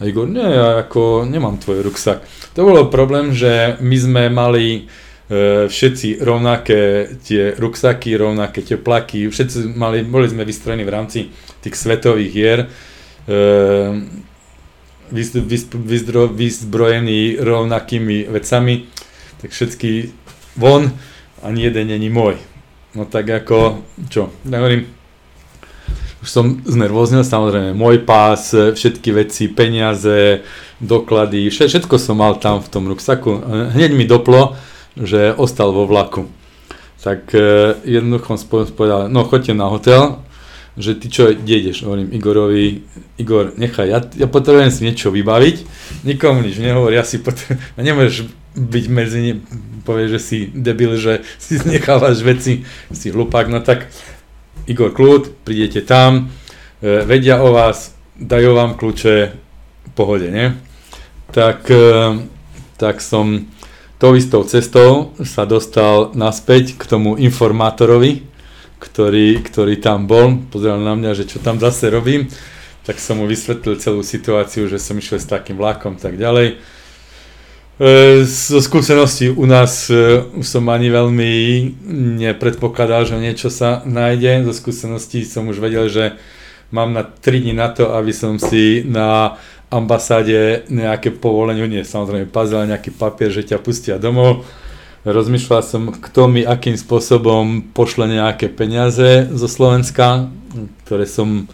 A 0.01 0.09
Igor, 0.09 0.25
nie, 0.33 0.41
ja 0.41 0.81
ako 0.81 1.29
nemám 1.29 1.61
tvoj 1.61 1.85
ruksak. 1.85 2.25
To 2.57 2.65
bolo 2.65 2.89
problém, 2.89 3.37
že 3.37 3.77
my 3.85 3.97
sme 4.01 4.23
mali 4.33 4.89
E, 5.31 5.71
všetci 5.71 6.27
rovnaké 6.27 7.07
tie 7.23 7.55
ruksaky, 7.55 8.19
rovnaké 8.19 8.67
teplaky, 8.67 9.31
všetci 9.31 9.79
mali, 9.79 10.03
boli 10.03 10.27
sme 10.27 10.43
vystrojení 10.43 10.83
v 10.83 10.91
rámci 10.91 11.31
tých 11.63 11.79
svetových 11.79 12.33
hier, 12.35 12.59
e, 12.67 12.67
vyzbrojení 16.35 17.37
rovnakými 17.41 18.31
vecami, 18.31 18.87
tak 19.41 19.51
všetky 19.51 20.13
von, 20.57 20.93
ani 21.43 21.67
jeden 21.67 21.89
není 21.89 22.11
môj. 22.11 22.39
No 22.95 23.07
tak 23.07 23.31
ako, 23.31 23.83
čo, 24.11 24.31
ja 24.47 24.59
hovorím, 24.59 24.87
už 26.21 26.29
som 26.29 26.61
znervoznil, 26.69 27.25
samozrejme, 27.25 27.73
môj 27.73 28.05
pás, 28.05 28.53
všetky 28.53 29.09
veci, 29.15 29.49
peniaze, 29.49 30.45
doklady, 30.83 31.49
všetko 31.49 31.97
som 31.97 32.21
mal 32.21 32.37
tam 32.37 32.61
v 32.61 32.69
tom 32.69 32.85
ruksaku. 32.93 33.41
Hneď 33.73 33.97
mi 33.97 34.05
doplo, 34.05 34.59
že 35.01 35.33
ostal 35.33 35.73
vo 35.73 35.89
vlaku. 35.89 36.29
Tak 37.01 37.33
e, 37.33 37.73
jednoducho 37.89 38.37
som 38.37 38.69
povedal, 38.77 39.09
no 39.09 39.25
choďte 39.25 39.57
na 39.57 39.73
hotel, 39.73 40.21
že 40.81 40.97
ty 40.97 41.07
čo, 41.13 41.31
kde 41.31 41.55
ideš? 41.61 41.85
Hovorím 41.85 42.13
Igorovi, 42.13 42.83
Igor, 43.21 43.53
nechaj, 43.57 43.87
ja, 43.87 44.01
ja 44.17 44.27
potrebujem 44.27 44.73
si 44.73 44.85
niečo 44.89 45.13
vybaviť, 45.13 45.57
nikomu 46.09 46.41
nič 46.41 46.57
nehovor, 46.59 46.91
ja 46.91 47.05
si 47.05 47.21
potrebujem, 47.21 47.61
nemôžeš 47.89 48.29
byť 48.57 48.85
medzi 48.91 49.19
ne, 49.21 49.33
povieš, 49.87 50.11
že 50.17 50.21
si 50.21 50.39
debil, 50.51 50.97
že 50.97 51.23
si 51.45 51.61
nechávaš 51.65 52.25
veci, 52.25 52.65
si 52.91 53.09
hlupák, 53.13 53.47
no 53.53 53.61
tak 53.61 53.93
Igor 54.67 54.93
kľud, 54.93 55.45
prídete 55.47 55.85
tam, 55.85 56.33
e, 56.83 57.05
vedia 57.05 57.41
o 57.41 57.53
vás, 57.53 57.97
dajú 58.17 58.57
vám 58.57 58.77
kľúče, 58.77 59.15
v 59.81 59.91
pohode, 59.97 60.31
nie? 60.31 60.55
Tak, 61.35 61.67
e, 61.67 62.25
tak 62.79 63.03
som 63.03 63.51
tou 64.01 64.17
istou 64.17 64.47
cestou 64.49 65.13
sa 65.21 65.45
dostal 65.45 66.17
naspäť 66.17 66.79
k 66.81 66.83
tomu 66.89 67.21
informátorovi, 67.21 68.30
ktorý, 68.81 69.45
ktorý 69.45 69.77
tam 69.79 70.09
bol, 70.09 70.41
pozeral 70.49 70.81
na 70.81 70.97
mňa, 70.97 71.13
že 71.13 71.29
čo 71.29 71.39
tam 71.39 71.61
zase 71.61 71.93
robím, 71.93 72.33
tak 72.89 72.97
som 72.97 73.21
mu 73.21 73.29
vysvetlil 73.29 73.77
celú 73.77 74.01
situáciu, 74.01 74.65
že 74.67 74.81
som 74.81 74.97
išiel 74.97 75.21
s 75.21 75.29
takým 75.29 75.61
vlákom 75.61 76.01
tak 76.01 76.17
ďalej. 76.17 76.57
E, 77.81 78.25
zo 78.25 78.61
skúseností 78.65 79.29
u 79.29 79.45
nás 79.45 79.93
e, 79.93 80.25
už 80.33 80.47
som 80.49 80.65
ani 80.73 80.89
veľmi 80.89 81.33
nepredpokladal, 82.25 83.05
že 83.05 83.21
niečo 83.21 83.53
sa 83.53 83.85
nájde. 83.85 84.49
Zo 84.49 84.57
skúseností 84.57 85.29
som 85.29 85.53
už 85.53 85.61
vedel, 85.61 85.93
že 85.93 86.17
mám 86.73 86.97
na 86.97 87.05
3 87.05 87.45
dní 87.45 87.53
na 87.53 87.69
to, 87.69 87.93
aby 87.93 88.17
som 88.17 88.41
si 88.41 88.85
na 88.89 89.37
ambasáde 89.71 90.67
nejaké 90.67 91.15
povolenie, 91.15 91.71
nie 91.71 91.87
samozrejme 91.87 92.27
puzzle, 92.27 92.67
nejaký 92.67 92.91
papier, 92.91 93.31
že 93.31 93.47
ťa 93.47 93.63
pustia 93.63 93.97
domov. 94.03 94.43
Rozmýšľal 95.01 95.63
som, 95.65 95.83
kto 95.97 96.29
mi 96.29 96.45
akým 96.45 96.77
spôsobom 96.77 97.73
pošle 97.73 98.05
nejaké 98.05 98.53
peniaze 98.53 99.33
zo 99.33 99.49
Slovenska, 99.49 100.29
ktoré 100.85 101.09
som 101.09 101.49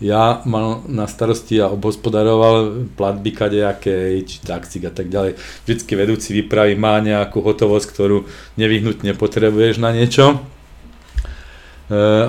ja 0.00 0.40
mal 0.48 0.80
na 0.88 1.04
starosti 1.04 1.60
a 1.60 1.72
obhospodaroval 1.72 2.88
platby 2.96 3.36
kadejaké, 3.36 4.24
či 4.24 4.40
taxík 4.40 4.88
a 4.88 4.92
tak 4.92 5.12
ďalej. 5.12 5.36
Vždycky 5.68 5.92
vedúci 5.92 6.32
výpravy 6.36 6.76
má 6.76 6.96
nejakú 7.04 7.44
hotovosť, 7.44 7.86
ktorú 7.92 8.24
nevyhnutne 8.60 9.12
potrebuješ 9.12 9.76
na 9.76 9.92
niečo. 9.92 10.36
E, 10.36 10.36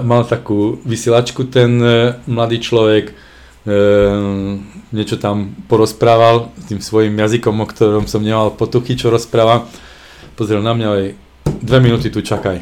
mal 0.03 0.27
takú 0.27 0.79
vysielačku 0.83 1.47
ten 1.47 1.79
e, 1.79 2.15
mladý 2.27 2.59
človek, 2.59 3.11
e, 3.11 3.13
niečo 4.91 5.15
tam 5.15 5.55
porozprával 5.71 6.51
tým 6.71 6.79
svojim 6.79 7.15
jazykom, 7.15 7.55
o 7.55 7.67
ktorom 7.67 8.03
som 8.07 8.19
nemal 8.19 8.51
potuchy, 8.51 8.99
čo 8.99 9.11
rozpráva. 9.11 9.67
Pozrel 10.37 10.61
na 10.61 10.77
mňa 10.77 10.87
aj 10.93 11.03
dve 11.65 11.79
minúty 11.81 12.13
tu 12.13 12.21
čakaj. 12.21 12.61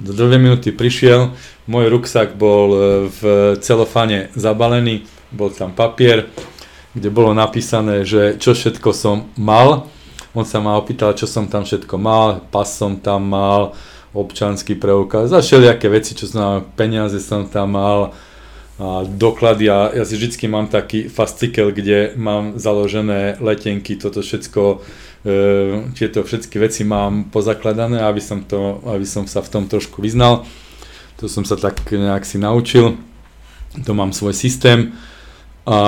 Do 0.00 0.16
dve 0.16 0.40
minúty 0.40 0.72
prišiel, 0.72 1.36
môj 1.68 1.92
ruksak 1.92 2.32
bol 2.32 2.68
e, 2.72 2.80
v 3.12 3.20
celofane 3.60 4.32
zabalený, 4.32 5.04
bol 5.36 5.52
tam 5.52 5.76
papier, 5.76 6.32
kde 6.96 7.12
bolo 7.12 7.36
napísané, 7.36 8.08
že 8.08 8.40
čo 8.40 8.56
všetko 8.56 8.88
som 8.96 9.28
mal. 9.36 9.84
On 10.32 10.48
sa 10.48 10.64
ma 10.64 10.80
opýtal, 10.80 11.12
čo 11.12 11.28
som 11.28 11.44
tam 11.44 11.68
všetko 11.68 12.00
mal, 12.00 12.40
pas 12.48 12.72
som 12.72 12.96
tam 12.96 13.28
mal, 13.28 13.76
občanský 14.16 14.80
preukaz 14.80 15.36
a 15.36 15.44
všelijaké 15.44 15.92
veci, 15.92 16.16
čo 16.16 16.24
znamená, 16.24 16.64
peniaze 16.72 17.20
som 17.20 17.44
tam 17.44 17.76
mal, 17.76 18.16
a 18.80 19.04
doklady 19.04 19.68
a 19.68 19.92
ja 19.92 20.04
si 20.08 20.16
vždycky 20.16 20.48
mám 20.48 20.72
taký 20.72 21.12
fascikel, 21.12 21.72
kde 21.72 22.16
mám 22.16 22.56
založené 22.56 23.40
letenky, 23.44 23.96
toto 24.00 24.24
všetko, 24.24 24.80
tieto 25.98 26.22
všetky 26.22 26.62
veci 26.62 26.86
mám 26.86 27.34
pozakladané, 27.34 27.98
aby 28.06 28.22
som, 28.22 28.46
to, 28.46 28.78
aby 28.86 29.02
som 29.02 29.26
sa 29.26 29.42
v 29.42 29.50
tom 29.50 29.64
trošku 29.66 29.98
vyznal. 29.98 30.46
To 31.18 31.26
som 31.26 31.42
sa 31.42 31.58
tak 31.58 31.82
nejak 31.90 32.22
si 32.22 32.38
naučil. 32.38 32.94
To 33.82 33.90
mám 33.90 34.14
svoj 34.14 34.36
systém. 34.36 34.94
A 35.66 35.78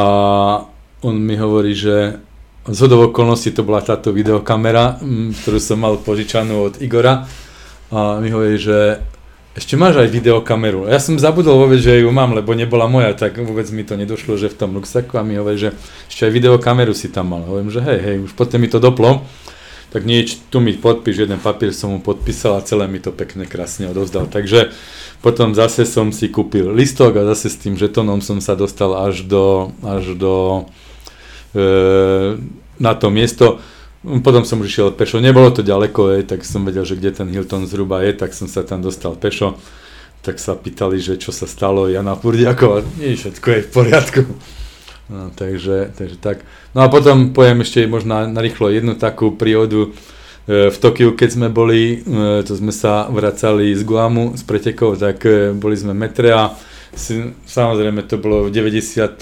on 1.07 1.15
mi 1.23 1.39
hovorí, 1.39 1.71
že 1.79 2.19
z 2.69 2.79
hodov 2.85 3.15
okolností 3.15 3.55
to 3.55 3.63
bola 3.63 3.81
táto 3.81 4.11
videokamera, 4.11 4.99
ktorú 5.45 5.59
som 5.63 5.79
mal 5.81 6.03
požičanú 6.03 6.69
od 6.69 6.75
Igora. 6.83 7.25
A 7.95 8.19
mi 8.19 8.35
hovorí, 8.35 8.59
že 8.59 9.01
ešte 9.59 9.75
máš 9.75 9.99
aj 9.99 10.15
videokameru. 10.15 10.87
Ja 10.87 11.03
som 11.03 11.19
zabudol 11.19 11.59
vôbec, 11.59 11.83
že 11.83 11.99
ju 11.99 12.09
mám, 12.15 12.31
lebo 12.31 12.55
nebola 12.55 12.87
moja, 12.87 13.11
tak 13.19 13.43
vôbec 13.43 13.67
mi 13.75 13.83
to 13.83 13.99
nedošlo, 13.99 14.39
že 14.39 14.55
v 14.55 14.57
tom 14.57 14.71
ruksaku 14.79 15.19
a 15.19 15.27
mi 15.27 15.35
hovorí, 15.35 15.59
že 15.59 15.75
ešte 16.07 16.31
aj 16.31 16.33
videokameru 16.33 16.95
si 16.95 17.11
tam 17.11 17.35
mal. 17.35 17.43
Hovorím, 17.43 17.75
že 17.75 17.83
hej, 17.83 17.99
hej, 17.99 18.17
už 18.23 18.39
potom 18.39 18.63
mi 18.63 18.71
to 18.71 18.79
doplo 18.79 19.27
tak 19.89 20.05
nič, 20.05 20.53
tu 20.53 20.61
mi 20.61 20.77
podpíš, 20.77 21.25
jeden 21.25 21.41
papier 21.41 21.73
som 21.73 21.97
mu 21.97 22.01
podpísal 22.05 22.61
a 22.61 22.65
celé 22.65 22.85
mi 22.85 23.01
to 23.01 23.09
pekne 23.09 23.49
krásne 23.49 23.89
odovzdal. 23.89 24.29
Takže 24.29 24.69
potom 25.25 25.57
zase 25.57 25.89
som 25.89 26.13
si 26.13 26.29
kúpil 26.29 26.69
listok 26.77 27.17
a 27.17 27.29
zase 27.33 27.49
s 27.49 27.57
tým 27.57 27.75
žetonom 27.75 28.21
som 28.21 28.37
sa 28.45 28.53
dostal 28.53 28.93
až 28.93 29.25
do, 29.25 29.73
až 29.81 30.13
do 30.13 30.35
e, 31.57 32.37
na 32.77 32.93
to 33.01 33.09
miesto. 33.09 33.65
Potom 33.99 34.47
som 34.47 34.63
už 34.63 34.71
išiel 34.71 34.89
pešo, 34.95 35.19
nebolo 35.19 35.51
to 35.51 35.67
ďaleko, 35.67 36.15
je, 36.15 36.21
tak 36.23 36.47
som 36.47 36.63
vedel, 36.63 36.87
že 36.87 36.95
kde 36.95 37.19
ten 37.19 37.27
Hilton 37.27 37.67
zhruba 37.67 38.07
je, 38.07 38.15
tak 38.15 38.31
som 38.31 38.47
sa 38.47 38.63
tam 38.63 38.79
dostal 38.79 39.19
pešo. 39.19 39.59
Tak 40.23 40.39
sa 40.39 40.55
pýtali, 40.55 41.03
že 41.03 41.19
čo 41.19 41.35
sa 41.35 41.51
stalo, 41.51 41.91
Jana 41.91 42.15
Purdiakova, 42.15 42.87
nie, 43.03 43.19
všetko 43.19 43.47
je 43.51 43.61
v 43.67 43.71
poriadku. 43.75 44.21
No, 45.09 45.33
takže, 45.35 45.91
takže 45.97 46.21
tak. 46.21 46.45
No 46.77 46.85
a 46.85 46.93
potom 46.93 47.33
poviem 47.33 47.65
ešte 47.65 47.89
možno 47.89 48.29
na 48.29 48.41
rýchlo 48.45 48.69
jednu 48.69 48.93
takú 48.93 49.33
príhodu 49.33 49.89
e, 49.89 50.69
v 50.69 50.77
Tokiu, 50.77 51.17
keď 51.17 51.29
sme 51.33 51.49
boli, 51.49 52.05
e, 52.05 52.45
to 52.45 52.53
sme 52.53 52.71
sa 52.77 53.09
vracali 53.09 53.73
z 53.73 53.83
Guamu, 53.89 54.37
z 54.37 54.45
pretekov, 54.45 55.01
tak 55.01 55.25
e, 55.25 55.57
boli 55.57 55.81
sme 55.81 55.97
metre 55.97 56.29
a 56.37 56.53
samozrejme 57.49 58.05
to 58.05 58.21
bolo 58.21 58.47
v 58.47 58.53
95. 58.53 59.17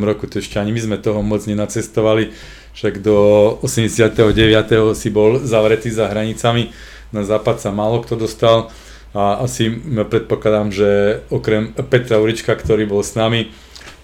roku, 0.00 0.24
to 0.24 0.40
ešte 0.40 0.56
ani 0.56 0.72
my 0.72 0.80
sme 0.80 0.96
toho 0.96 1.20
moc 1.20 1.44
nenacestovali, 1.44 2.32
však 2.76 3.00
do 3.00 3.16
89. 3.64 4.92
si 4.92 5.08
bol 5.08 5.40
zavretý 5.40 5.88
za 5.88 6.12
hranicami, 6.12 6.70
na 7.08 7.24
západ 7.24 7.56
sa 7.56 7.72
málo 7.72 8.04
kto 8.04 8.20
dostal 8.20 8.68
a 9.16 9.40
asi 9.40 9.72
predpokladám, 10.12 10.68
že 10.68 10.90
okrem 11.32 11.72
Petra 11.88 12.20
Urička, 12.20 12.52
ktorý 12.52 12.84
bol 12.84 13.00
s 13.00 13.16
nami, 13.16 13.48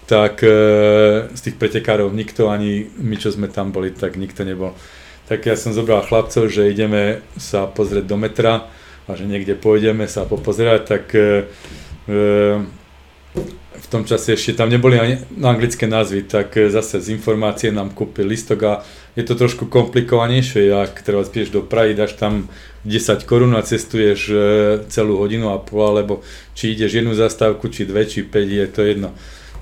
tak 0.09 0.41
e, 0.41 0.51
z 1.29 1.39
tých 1.45 1.55
pretekárov 1.61 2.09
nikto, 2.09 2.49
ani 2.49 2.89
my, 2.97 3.15
čo 3.21 3.29
sme 3.29 3.45
tam 3.45 3.69
boli, 3.69 3.93
tak 3.93 4.17
nikto 4.17 4.41
nebol. 4.41 4.73
Tak 5.29 5.45
ja 5.45 5.53
som 5.53 5.71
zobral 5.71 6.01
chlapcov, 6.01 6.49
že 6.49 6.67
ideme 6.67 7.21
sa 7.37 7.69
pozrieť 7.69 8.09
do 8.09 8.17
metra 8.17 8.67
a 9.05 9.11
že 9.13 9.29
niekde 9.29 9.53
pôjdeme 9.53 10.09
sa 10.09 10.25
popozerať, 10.25 10.81
tak 10.89 11.03
e, 11.13 11.45
e, 12.09 12.17
v 13.73 13.87
tom 13.89 14.03
čase 14.05 14.37
ešte 14.37 14.57
tam 14.57 14.69
neboli 14.69 14.99
ani 15.01 15.15
anglické 15.41 15.89
názvy, 15.89 16.29
tak 16.29 16.57
e, 16.57 16.69
zase 16.69 17.01
z 17.01 17.13
informácie 17.13 17.73
nám 17.73 17.91
kúpil 17.91 18.29
listok 18.29 18.59
a 18.63 18.73
je 19.17 19.23
to 19.25 19.33
trošku 19.33 19.69
komplikovanejšie, 19.69 20.73
ak 20.73 21.05
teraz 21.05 21.29
piješ 21.29 21.53
do 21.53 21.61
Prahy, 21.61 21.97
dáš 21.97 22.17
tam 22.17 22.49
10 22.85 23.25
korún 23.25 23.53
a 23.57 23.65
cestuješ 23.65 24.19
e, 24.29 24.35
celú 24.89 25.17
hodinu 25.17 25.53
a 25.53 25.61
pol, 25.61 25.97
alebo 25.97 26.25
či 26.53 26.73
ideš 26.73 27.01
jednu 27.01 27.13
zastávku, 27.17 27.69
či 27.69 27.89
dve, 27.89 28.05
či 28.05 28.25
5, 28.25 28.33
je 28.47 28.67
to 28.69 28.81
jedno 28.85 29.11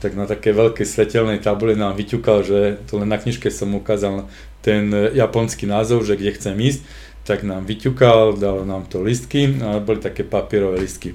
tak 0.01 0.17
na 0.17 0.25
také 0.25 0.49
veľkej 0.49 0.81
svetelnej 0.81 1.45
tabuli 1.45 1.77
nám 1.77 1.93
vyťukal, 1.93 2.41
že 2.41 2.81
to 2.89 2.97
len 2.97 3.05
na 3.05 3.21
knižke 3.21 3.53
som 3.53 3.69
ukázal 3.77 4.25
ten 4.65 4.89
japonský 5.13 5.69
názov, 5.69 6.09
že 6.09 6.17
kde 6.17 6.33
chcem 6.33 6.57
ísť, 6.57 6.81
tak 7.21 7.45
nám 7.45 7.69
vyťukal, 7.69 8.41
dal 8.41 8.65
nám 8.65 8.89
to 8.89 8.97
listky 9.05 9.61
a 9.61 9.77
boli 9.77 10.01
také 10.01 10.25
papierové 10.25 10.81
listky. 10.81 11.13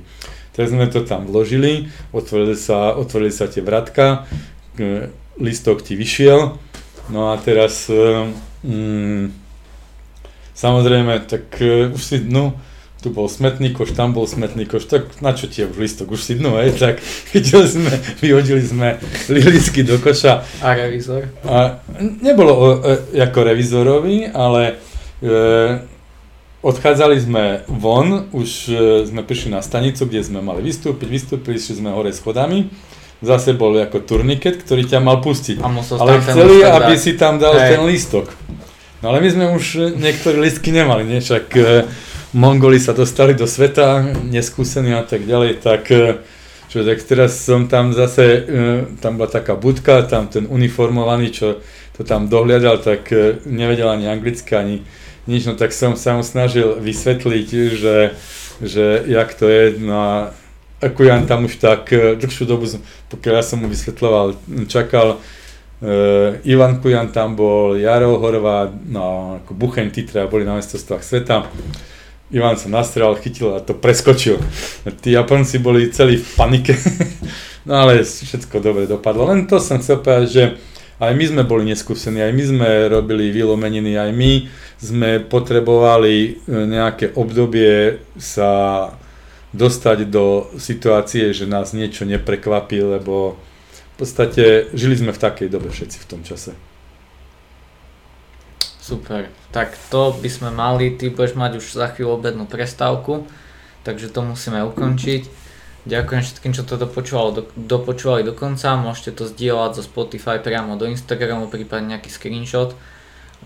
Tak 0.56 0.72
sme 0.72 0.88
to 0.88 1.04
tam 1.04 1.28
vložili, 1.28 1.92
otvorili 2.16 2.56
sa, 2.56 2.96
otvorili 2.96 3.28
sa 3.28 3.44
tie 3.44 3.60
vratka, 3.60 4.24
e, 4.80 5.12
listok 5.36 5.84
ti 5.84 5.92
vyšiel, 5.92 6.56
no 7.12 7.20
a 7.28 7.36
teraz 7.36 7.92
mm, 8.64 9.46
samozrejme, 10.56 11.28
tak 11.28 11.60
uh, 11.60 11.92
už 11.92 12.02
si, 12.02 12.16
no, 12.24 12.56
tu 13.04 13.12
bol 13.12 13.28
smetný 13.28 13.76
koš, 13.76 13.92
tam 13.92 14.16
bol 14.16 14.24
smetný 14.24 14.64
koš, 14.64 14.88
tak 14.88 15.20
na 15.20 15.36
čo 15.36 15.46
ti 15.46 15.62
je 15.62 15.68
už 15.68 15.76
listok, 15.76 16.16
už 16.16 16.22
si 16.24 16.34
dnu, 16.40 16.56
hej, 16.58 16.74
tak 16.82 16.98
videli 17.30 17.68
sme, 17.68 17.92
vyhodili 18.24 18.64
sme 18.64 18.88
lilicky 19.28 19.84
do 19.84 20.00
koša. 20.00 20.42
A 20.64 20.74
revizor? 20.74 21.28
A 21.44 21.84
nebolo 22.00 22.80
e, 22.82 23.20
ako 23.20 23.38
revizorovi, 23.44 24.32
ale 24.32 24.80
e, 25.20 25.30
odchádzali 26.66 27.16
sme 27.22 27.44
von, 27.70 28.26
už 28.34 28.50
e, 28.66 28.74
sme 29.06 29.22
prišli 29.22 29.54
na 29.54 29.62
stanicu, 29.62 30.02
kde 30.10 30.26
sme 30.26 30.42
mali 30.42 30.66
vystúpiť, 30.66 31.06
vystúpili, 31.06 31.62
išli 31.62 31.78
sme 31.78 31.94
hore 31.94 32.10
schodami, 32.10 32.66
zase 33.22 33.54
bol 33.54 33.78
ako 33.78 34.02
turniket, 34.02 34.66
ktorý 34.66 34.82
ťa 34.90 34.98
mal 34.98 35.22
pustiť. 35.22 35.62
ale 36.02 36.18
chceli, 36.26 36.66
aby 36.66 36.94
si 36.98 37.14
tam 37.14 37.38
dal 37.38 37.54
hey. 37.54 37.78
ten 37.78 37.82
lístok. 37.86 38.26
No 39.00 39.14
ale 39.14 39.22
my 39.22 39.28
sme 39.30 39.46
už 39.54 39.94
niektorí 39.94 40.42
listky 40.42 40.74
nemali, 40.74 41.06
nie? 41.06 41.22
Však 41.22 41.46
e, 41.54 41.86
Mongoli 42.34 42.82
sa 42.82 42.92
dostali 42.92 43.32
do 43.32 43.46
sveta, 43.46 44.02
neskúsení 44.26 44.92
a 44.92 45.06
tak 45.06 45.24
ďalej, 45.24 45.62
tak 45.62 45.88
e, 45.94 46.20
čo, 46.66 46.82
tak 46.82 46.98
teraz 47.06 47.38
som 47.38 47.70
tam 47.70 47.94
zase, 47.94 48.24
e, 48.26 48.40
tam 48.98 49.16
bola 49.16 49.30
taká 49.30 49.54
budka, 49.54 50.02
tam 50.04 50.26
ten 50.26 50.44
uniformovaný, 50.50 51.30
čo 51.30 51.62
to 51.96 52.04
tam 52.04 52.28
dohliadal, 52.28 52.82
tak 52.82 53.08
e, 53.14 53.40
nevedel 53.48 53.88
ani 53.88 54.10
anglicky, 54.10 54.52
ani 54.52 54.76
nič, 55.26 55.46
no 55.46 55.54
tak 55.58 55.74
som 55.74 55.98
sa 55.98 56.14
mu 56.14 56.22
snažil 56.22 56.78
vysvetliť, 56.78 57.48
že, 57.74 57.96
že 58.62 58.84
jak 59.06 59.30
to 59.34 59.46
je, 59.46 59.78
no 59.82 59.94
a 59.94 60.14
ako 60.80 61.00
ja 61.04 61.18
tam 61.26 61.50
už 61.50 61.58
tak 61.58 61.90
dlhšiu 61.92 62.46
dobu, 62.46 62.66
pokiaľ 63.10 63.34
ja 63.38 63.44
som 63.44 63.62
mu 63.62 63.66
vysvetloval, 63.70 64.38
čakal, 64.70 65.18
Uh, 65.76 66.40
Ivan 66.48 66.80
Kujan 66.80 67.12
tam 67.12 67.36
bol, 67.36 67.76
Jaro 67.76 68.16
Horvát, 68.16 68.72
no 68.88 69.36
ako 69.44 69.52
Bucheň 69.52 69.92
Titra 69.92 70.24
boli 70.24 70.48
na 70.48 70.56
mestostvách 70.56 71.04
sveta. 71.04 71.44
Ivan 72.32 72.56
sa 72.56 72.72
nastral, 72.72 73.12
chytil 73.20 73.52
a 73.52 73.60
to 73.60 73.76
preskočil. 73.76 74.40
Tí 75.04 75.12
Japonci 75.12 75.60
boli 75.60 75.92
celí 75.92 76.16
v 76.16 76.28
panike, 76.32 76.72
no 77.68 77.84
ale 77.84 78.00
všetko 78.08 78.64
dobre 78.64 78.88
dopadlo. 78.88 79.28
Len 79.28 79.44
to 79.44 79.60
som 79.60 79.76
chcel 79.76 80.00
povedať, 80.00 80.28
že 80.32 80.44
aj 80.96 81.12
my 81.12 81.24
sme 81.28 81.42
boli 81.44 81.68
neskúsení, 81.68 82.24
aj 82.24 82.32
my 82.32 82.44
sme 82.56 82.68
robili 82.88 83.28
vylomeniny, 83.28 84.00
aj 84.00 84.10
my 84.16 84.48
sme 84.76 85.24
potrebovali 85.24 86.14
e, 86.16 86.30
nejaké 86.52 87.16
obdobie 87.16 88.04
sa 88.20 88.92
dostať 89.56 89.98
do 90.12 90.52
situácie, 90.60 91.32
že 91.32 91.48
nás 91.48 91.72
niečo 91.72 92.04
neprekvapí, 92.04 92.76
lebo 92.76 93.40
v 93.96 94.04
podstate 94.04 94.68
žili 94.76 95.00
sme 95.00 95.16
v 95.16 95.22
takej 95.22 95.48
dobe 95.48 95.72
všetci 95.72 95.96
v 96.04 96.08
tom 96.08 96.20
čase. 96.20 96.52
Super, 98.86 99.32
tak 99.50 99.74
to 99.90 100.14
by 100.14 100.28
sme 100.30 100.52
mali, 100.52 100.94
ty 100.94 101.10
budeš 101.10 101.34
mať 101.34 101.58
už 101.58 101.74
za 101.74 101.90
chvíľu 101.90 102.20
obednú 102.20 102.44
prestávku, 102.46 103.26
takže 103.82 104.12
to 104.12 104.20
musíme 104.22 104.62
ukončiť. 104.62 105.46
Ďakujem 105.86 106.22
všetkým, 106.22 106.52
čo 106.54 106.66
to 106.66 106.78
dopočúvali 106.78 107.30
do, 107.34 107.42
dopočúvali 107.54 108.22
do 108.26 108.34
konca. 108.34 108.74
Môžete 108.74 109.22
to 109.22 109.30
zdieľať 109.30 109.78
zo 109.78 109.82
Spotify 109.86 110.42
priamo 110.42 110.74
do 110.74 110.90
Instagramu, 110.90 111.46
prípadne 111.46 111.94
nejaký 111.94 112.10
screenshot. 112.10 112.74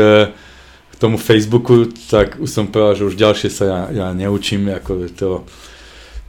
k 0.70 0.94
tomu 1.02 1.18
Facebooku, 1.18 1.90
tak 2.06 2.38
už 2.38 2.46
som 2.46 2.70
povedal, 2.70 2.94
že 2.94 3.10
už 3.10 3.18
ďalšie 3.18 3.50
sa 3.50 3.64
ja, 3.66 3.90
ja 3.90 4.14
neučím. 4.14 4.70
Ako 4.70 5.10
to, 5.10 5.42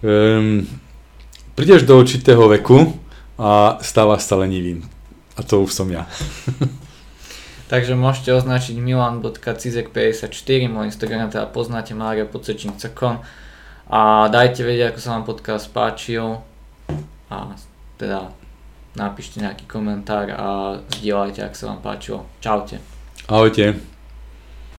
um, 0.02 0.66
prídeš 1.54 1.86
do 1.86 2.02
určitého 2.02 2.42
veku 2.50 2.98
a 3.38 3.78
stávaš 3.86 4.26
sa 4.26 4.42
lenivým. 4.42 5.01
A 5.42 5.44
to 5.44 5.66
už 5.66 5.74
som 5.74 5.90
ja. 5.90 6.06
Takže 7.72 7.98
môžete 7.98 8.36
označiť 8.36 8.78
milan.cizek54, 8.78 10.70
môj 10.70 10.94
Instagram 10.94 11.34
teda 11.34 11.50
poznáte, 11.50 11.98
Mária 11.98 12.28
Podsečník.com 12.30 13.24
a 13.90 14.28
dajte 14.30 14.62
vedieť, 14.62 14.94
ako 14.94 15.00
sa 15.00 15.10
vám 15.18 15.24
podcast 15.26 15.66
páčil 15.72 16.44
a 17.32 17.56
teda 17.96 18.36
napíšte 18.94 19.40
nejaký 19.40 19.66
komentár 19.72 20.28
a 20.36 20.48
zdieľajte, 21.00 21.42
ak 21.48 21.56
sa 21.56 21.72
vám 21.72 21.80
páčilo. 21.80 22.28
Čaute. 22.44 22.84
Ahojte. 23.32 23.91